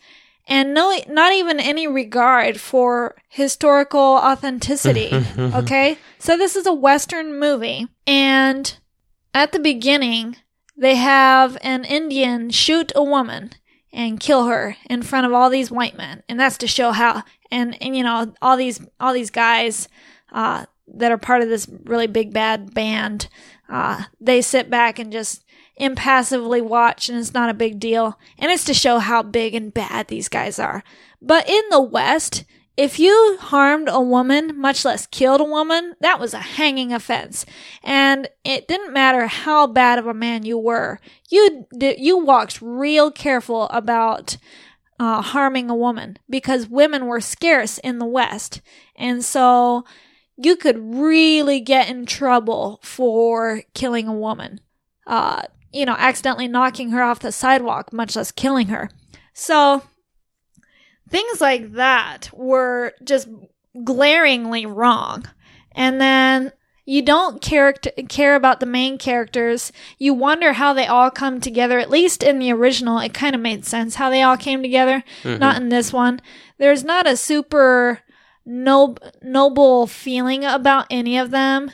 and 0.47 0.75
no 0.75 0.97
not 1.09 1.33
even 1.33 1.59
any 1.61 1.87
regard 1.87 2.61
for 2.61 3.17
historical 3.29 4.01
authenticity 4.01 5.11
okay? 5.39 5.99
So 6.19 6.37
this 6.37 6.57
is 6.57 6.67
a 6.67 6.73
western 6.73 7.39
movie 7.39 7.89
and 8.07 8.77
at 9.35 9.53
the 9.53 9.59
beginning 9.59 10.37
they 10.77 10.97
have 10.97 11.57
an 11.63 11.85
indian 11.85 12.51
shoot 12.51 12.93
a 12.95 13.03
woman 13.03 13.51
and 13.93 14.21
kill 14.21 14.47
her 14.47 14.77
in 14.91 15.03
front 15.03 15.27
of 15.27 15.33
all 15.33 15.49
these 15.49 15.71
white 15.71 15.97
men 15.97 16.23
and 16.29 16.39
that's 16.39 16.59
to 16.59 16.67
show 16.67 16.93
how 16.93 17.23
and, 17.51 17.81
and 17.83 17.97
you 17.97 18.03
know 18.03 18.33
all 18.43 18.57
these 18.57 18.81
all 19.01 19.15
these 19.15 19.31
guys 19.31 19.89
uh, 20.33 20.67
that 20.87 21.11
are 21.11 21.19
part 21.19 21.43
of 21.43 21.49
this 21.49 21.69
really 21.85 22.07
big 22.07 22.33
bad 22.33 22.75
band 22.75 23.29
uh, 23.69 24.05
they 24.21 24.43
sit 24.43 24.69
back 24.71 24.99
and 24.99 25.11
just 25.11 25.45
impassively 25.77 26.61
watch 26.61 27.09
and 27.09 27.19
it's 27.19 27.35
not 27.35 27.51
a 27.51 27.55
big 27.55 27.79
deal 27.79 28.19
and 28.39 28.51
it's 28.51 28.65
to 28.65 28.75
show 28.75 28.99
how 28.99 29.23
big 29.23 29.55
and 29.55 29.75
bad 29.75 30.09
these 30.09 30.29
guys 30.29 30.59
are 30.59 30.83
but 31.21 31.49
in 31.49 31.63
the 31.71 31.81
west 31.81 32.45
if 32.77 32.99
you 32.99 33.39
harmed 33.41 33.89
a 33.91 34.01
woman, 34.01 34.59
much 34.59 34.85
less 34.85 35.07
killed 35.07 35.41
a 35.41 35.45
woman, 35.45 35.95
that 36.01 36.21
was 36.21 36.35
a 36.35 36.39
hanging 36.39 36.93
offense. 36.93 37.47
And 37.83 38.29
it 38.45 38.69
didn't 38.69 38.93
matter 38.93 39.27
how 39.27 39.67
bad 39.67 39.99
of 39.99 40.07
a 40.07 40.13
man 40.13 40.45
you 40.45 40.59
were. 40.59 41.01
You 41.31 41.67
you 41.73 42.19
walked 42.19 42.61
real 42.61 43.11
careful 43.11 43.65
about 43.71 44.37
uh, 45.01 45.23
harming 45.23 45.71
a 45.71 45.75
woman 45.75 46.19
because 46.29 46.69
women 46.69 47.07
were 47.07 47.21
scarce 47.21 47.79
in 47.79 47.99
the 47.99 48.07
West. 48.07 48.61
And 48.95 49.25
so 49.25 49.85
you 50.37 50.57
could 50.57 50.79
really 50.79 51.61
get 51.61 51.89
in 51.89 52.05
trouble 52.05 52.81
for 52.83 53.63
killing 53.73 54.07
a 54.07 54.13
woman. 54.13 54.61
Uh, 55.07 55.43
you 55.73 55.85
know, 55.85 55.97
accidentally 55.99 56.49
knocking 56.49 56.91
her 56.91 57.03
off 57.03 57.21
the 57.21 57.33
sidewalk, 57.33 57.93
much 57.93 58.17
less 58.17 58.31
killing 58.33 58.69
her. 58.69 58.91
So 59.33 59.83
things 61.09 61.41
like 61.41 61.73
that 61.73 62.31
were 62.33 62.93
just 63.05 63.29
glaringly 63.85 64.67
wrong. 64.67 65.25
And 65.73 66.01
then 66.01 66.53
you 66.85 67.03
don't 67.03 67.43
care 67.43 67.73
care 67.73 68.37
about 68.37 68.61
the 68.61 68.67
main 68.67 68.97
characters. 68.97 69.73
You 69.99 70.15
wonder 70.15 70.53
how 70.55 70.73
they 70.73 70.87
all 70.87 71.11
come 71.11 71.41
together. 71.41 71.79
At 71.79 71.91
least 71.91 72.23
in 72.23 72.39
the 72.39 72.53
original, 72.53 72.99
it 72.99 73.13
kind 73.13 73.35
of 73.35 73.41
made 73.41 73.65
sense 73.67 73.97
how 73.97 74.09
they 74.09 74.23
all 74.23 74.37
came 74.37 74.63
together. 74.63 75.03
Mhm. 75.25 75.39
Not 75.41 75.57
in 75.61 75.69
this 75.69 75.93
one. 75.93 76.21
There's 76.59 76.85
not 76.85 77.07
a 77.07 77.17
super 77.17 78.01
nob- 78.47 79.01
noble 79.21 79.87
feeling 79.89 80.45
about 80.45 80.87
any 80.89 81.19
of 81.19 81.31
them. 81.33 81.73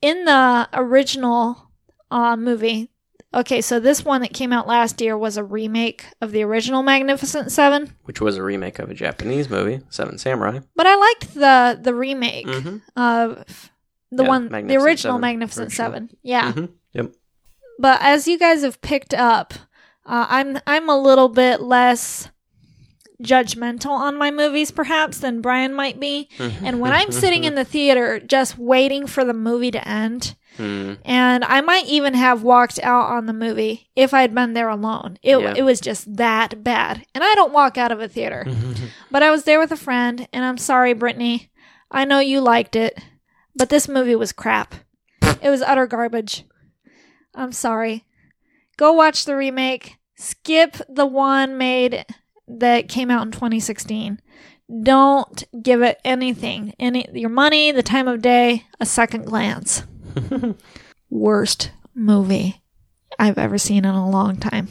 In 0.00 0.24
the 0.24 0.68
original 0.72 1.70
uh, 2.10 2.34
movie, 2.36 2.90
okay, 3.34 3.60
so 3.60 3.78
this 3.80 4.04
one 4.04 4.20
that 4.22 4.32
came 4.32 4.52
out 4.52 4.66
last 4.66 5.00
year 5.00 5.16
was 5.16 5.36
a 5.36 5.44
remake 5.44 6.04
of 6.20 6.32
the 6.32 6.42
original 6.42 6.82
Magnificent 6.82 7.52
Seven. 7.52 7.92
Which 8.04 8.20
was 8.20 8.36
a 8.36 8.42
remake 8.42 8.78
of 8.78 8.90
a 8.90 8.94
Japanese 8.94 9.48
movie, 9.50 9.80
Seven 9.90 10.18
Samurai. 10.18 10.60
But 10.74 10.86
I 10.86 10.96
liked 10.96 11.34
the 11.34 11.78
the 11.82 11.94
remake 11.94 12.46
Mhm. 12.46 12.82
of 12.96 13.70
the 14.10 14.22
Yeah, 14.24 14.28
one, 14.28 14.48
the 14.48 14.76
original 14.76 15.14
Seven. 15.16 15.20
Magnificent 15.20 15.66
Original. 15.68 15.86
Seven. 15.92 16.10
Yeah, 16.22 16.52
Mhm. 16.52 16.68
Yep. 16.94 17.12
but 17.78 17.98
as 18.02 18.26
you 18.26 18.38
guys 18.38 18.62
have 18.62 18.80
picked 18.80 19.12
up, 19.14 19.52
uh, 20.06 20.26
I'm 20.28 20.58
I'm 20.66 20.88
a 20.88 20.98
little 20.98 21.28
bit 21.28 21.60
less 21.60 22.28
judgmental 23.22 23.90
on 23.90 24.16
my 24.16 24.30
movies, 24.30 24.70
perhaps, 24.70 25.18
than 25.18 25.40
Brian 25.40 25.74
might 25.74 25.98
be. 25.98 26.28
And 26.38 26.80
when 26.80 26.92
I'm 26.92 27.10
sitting 27.10 27.44
in 27.44 27.54
the 27.56 27.64
theater 27.64 28.20
just 28.20 28.56
waiting 28.58 29.06
for 29.08 29.24
the 29.24 29.34
movie 29.34 29.72
to 29.72 29.88
end, 29.88 30.36
Hmm. 30.58 30.94
and 31.04 31.44
I 31.44 31.60
might 31.62 31.86
even 31.86 32.12
have 32.14 32.42
walked 32.42 32.78
out 32.82 33.06
on 33.10 33.24
the 33.26 33.32
movie 33.32 33.88
if 33.96 34.12
I'd 34.12 34.34
been 34.34 34.52
there 34.54 34.68
alone. 34.68 35.18
It 35.22 35.38
Yeah. 35.38 35.54
it 35.56 35.62
was 35.62 35.80
just 35.80 36.16
that 36.16 36.62
bad, 36.62 37.06
and 37.14 37.24
I 37.24 37.34
don't 37.34 37.52
walk 37.52 37.78
out 37.78 37.92
of 37.92 38.00
a 38.00 38.08
theater. 38.08 38.44
But 39.10 39.22
I 39.22 39.30
was 39.30 39.44
there 39.44 39.58
with 39.58 39.72
a 39.72 39.76
friend, 39.76 40.28
and 40.32 40.44
I'm 40.44 40.58
sorry, 40.58 40.92
Brittany. 40.92 41.50
I 41.90 42.04
know 42.04 42.18
you 42.18 42.40
liked 42.42 42.76
it, 42.76 42.98
but 43.56 43.70
this 43.70 43.88
movie 43.88 44.14
was 44.16 44.32
crap. 44.32 44.74
It 45.40 45.48
was 45.48 45.62
utter 45.62 45.86
garbage. 45.86 46.44
I'm 47.34 47.52
sorry. 47.52 48.04
Go 48.76 48.92
watch 48.92 49.24
the 49.24 49.36
remake. 49.36 49.96
Skip 50.16 50.76
the 50.88 51.06
one 51.06 51.56
made 51.56 52.04
that 52.48 52.88
came 52.88 53.10
out 53.10 53.22
in 53.24 53.30
2016. 53.30 54.20
Don't 54.82 55.44
give 55.62 55.80
it 55.82 55.98
anything, 56.04 56.74
any 56.78 57.06
your 57.14 57.30
money, 57.30 57.72
the 57.72 57.82
time 57.82 58.06
of 58.08 58.20
day, 58.20 58.64
a 58.80 58.84
second 58.84 59.24
glance. 59.24 59.84
Worst 61.10 61.70
movie 61.94 62.62
I've 63.18 63.38
ever 63.38 63.58
seen 63.58 63.84
in 63.84 63.94
a 63.94 64.08
long 64.10 64.36
time. 64.36 64.68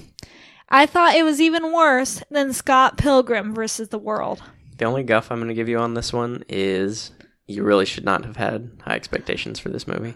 I 0.69 0.85
thought 0.85 1.15
it 1.15 1.23
was 1.23 1.39
even 1.41 1.71
worse 1.73 2.21
than 2.29 2.53
Scott 2.53 2.97
Pilgrim 2.97 3.53
versus 3.55 3.89
the 3.89 3.97
World. 3.97 4.41
The 4.77 4.85
only 4.85 5.03
guff 5.03 5.31
I'm 5.31 5.39
going 5.39 5.47
to 5.47 5.53
give 5.55 5.69
you 5.69 5.77
on 5.79 5.93
this 5.93 6.11
one 6.13 6.43
is 6.49 7.11
you 7.47 7.63
really 7.63 7.85
should 7.85 8.05
not 8.05 8.25
have 8.25 8.35
had 8.37 8.69
high 8.83 8.95
expectations 8.95 9.59
for 9.59 9.69
this 9.69 9.87
movie. 9.87 10.13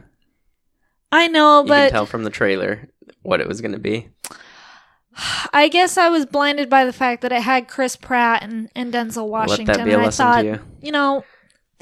I 1.12 1.28
know, 1.28 1.60
You 1.62 1.68
can 1.68 1.70
but 1.70 1.90
tell 1.92 2.06
from 2.06 2.24
the 2.24 2.30
trailer 2.30 2.90
what 3.24 3.42
it 3.42 3.48
was 3.48 3.62
going 3.62 3.72
to 3.74 3.80
be. 3.80 4.10
I 5.54 5.68
guess 5.68 5.98
I 5.98 6.10
was 6.10 6.26
blinded 6.26 6.70
by 6.70 6.86
the 6.86 6.94
fact 6.94 7.22
that 7.22 7.32
it 7.34 7.42
had 7.42 7.68
Chris 7.68 7.96
Pratt 7.98 8.44
and, 8.44 8.70
and 8.76 8.94
Denzel 8.94 9.28
Washington. 9.28 9.66
Let 9.68 9.78
that 9.78 9.86
be 9.86 9.92
a 9.92 9.94
and 9.96 10.02
I 10.04 10.06
lesson 10.06 10.26
thought, 10.26 10.42
to 10.42 10.48
you. 10.48 10.60
you 10.82 10.92
know, 10.92 11.26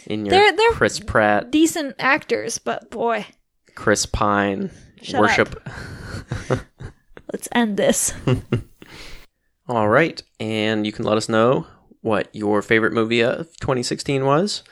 In 0.07 0.25
your 0.25 0.31
They're- 0.31 0.55
they're- 0.55 0.71
Chris 0.71 0.99
Pratt, 0.99 1.51
decent 1.51 1.95
actors, 1.99 2.57
but 2.57 2.89
boy, 2.89 3.27
Chris 3.80 4.05
Pine 4.05 4.71
Shut 5.01 5.21
worship. 5.21 5.69
let's 7.32 7.47
end 7.53 7.77
this. 7.77 8.13
All 9.69 9.88
right, 9.88 10.21
and 10.38 10.86
you 10.86 10.91
can 10.91 11.05
let 11.05 11.15
us 11.15 11.30
know 11.30 11.65
what 12.01 12.27
your 12.34 12.61
favorite 12.61 12.91
movie 12.91 13.23
of 13.23 13.47
2016 13.61 14.25
was. 14.25 14.63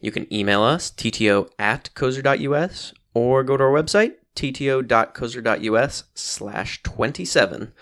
You 0.00 0.12
can 0.12 0.32
email 0.32 0.62
us, 0.62 0.92
tto 0.92 1.50
at 1.58 1.90
cozer.us, 1.96 2.94
or 3.12 3.42
go 3.42 3.56
to 3.56 3.64
our 3.64 3.70
website, 3.70 4.14
tto.cozer.us 4.36 6.04
slash 6.14 6.82
27, 6.84 7.72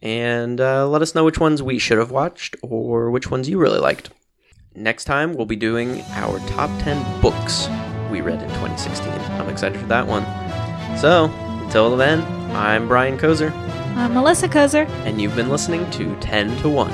and 0.00 0.60
uh, 0.60 0.86
let 0.86 1.02
us 1.02 1.16
know 1.16 1.24
which 1.24 1.40
ones 1.40 1.60
we 1.60 1.80
should 1.80 1.98
have 1.98 2.12
watched 2.12 2.54
or 2.62 3.10
which 3.10 3.32
ones 3.32 3.48
you 3.48 3.58
really 3.58 3.80
liked. 3.80 4.10
Next 4.76 5.06
time, 5.06 5.34
we'll 5.34 5.46
be 5.46 5.56
doing 5.56 6.02
our 6.12 6.38
top 6.50 6.70
10 6.82 7.20
books 7.20 7.68
we 8.12 8.20
read 8.20 8.40
in 8.40 8.48
2016. 8.50 9.29
I'm 9.40 9.48
excited 9.48 9.80
for 9.80 9.86
that 9.86 10.06
one. 10.06 10.24
So, 10.98 11.24
until 11.64 11.96
then, 11.96 12.20
I'm 12.54 12.86
Brian 12.88 13.16
Kozer, 13.16 13.52
I'm 13.96 14.12
Melissa 14.12 14.48
Kozer. 14.48 14.86
and 15.06 15.20
you've 15.20 15.34
been 15.34 15.48
listening 15.48 15.90
to 15.92 16.14
10 16.16 16.58
to 16.58 16.68
1. 16.68 16.90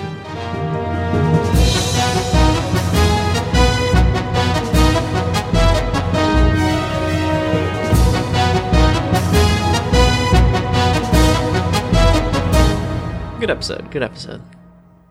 Good 13.40 13.50
episode. 13.50 13.90
Good 13.90 14.02
episode. 14.02 14.40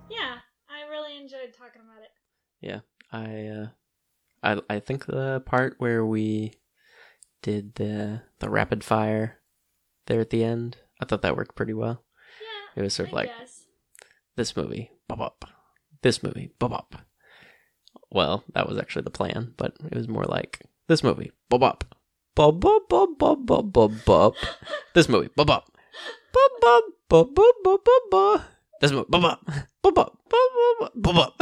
Yeah, 0.09 0.37
I 0.69 0.89
really 0.89 1.17
enjoyed 1.17 1.53
talking 1.57 1.81
about 1.81 2.01
it. 2.01 2.11
Yeah, 2.59 2.79
I, 3.11 3.47
uh, 3.47 3.67
I, 4.69 4.75
I 4.75 4.79
think 4.79 5.05
the 5.05 5.41
part 5.45 5.75
where 5.77 6.05
we 6.05 6.53
did 7.45 7.75
the 7.75 8.21
the 8.39 8.49
rapid 8.49 8.83
fire 8.83 9.37
there 10.07 10.19
at 10.19 10.31
the 10.31 10.43
end, 10.43 10.77
I 10.99 11.05
thought 11.05 11.21
that 11.21 11.37
worked 11.37 11.55
pretty 11.55 11.73
well. 11.73 12.03
Yeah, 12.41 12.81
It 12.81 12.83
was 12.83 12.95
sort 12.95 13.09
of 13.09 13.13
like 13.13 13.29
guess. 13.39 13.65
this 14.35 14.55
movie, 14.57 14.89
bop 15.07 15.19
bop. 15.19 15.45
This 16.01 16.23
movie, 16.23 16.49
bop 16.57 16.71
bop. 16.71 16.95
Well, 18.09 18.43
that 18.55 18.67
was 18.67 18.79
actually 18.79 19.03
the 19.03 19.11
plan, 19.11 19.53
but 19.57 19.75
it 19.91 19.95
was 19.95 20.07
more 20.07 20.23
like 20.25 20.61
this 20.87 21.03
movie, 21.03 21.31
bop 21.49 21.61
bop. 21.61 21.83
Bop 22.33 22.59
bop 22.59 22.89
bop 22.89 23.09
bop 23.19 23.45
bop 23.45 23.71
bop 23.71 23.91
bop. 24.05 24.33
This 24.95 25.07
movie, 25.07 25.29
bop 25.35 25.45
bop. 25.47 25.69
Bop 26.33 26.51
bop 26.61 26.83
bop 27.09 27.35
bop 27.35 27.55
bop 27.63 27.85
bop 27.85 28.01
bop. 28.09 28.41
This 28.81 28.91
movie, 28.91 29.05
bop 29.07 29.21
bop. 29.21 29.41
Bop 29.83 29.93
bop. 29.95 30.17
Bop 30.29 30.49
bop 30.79 30.91
bop 30.95 31.15
bop. 31.37 31.41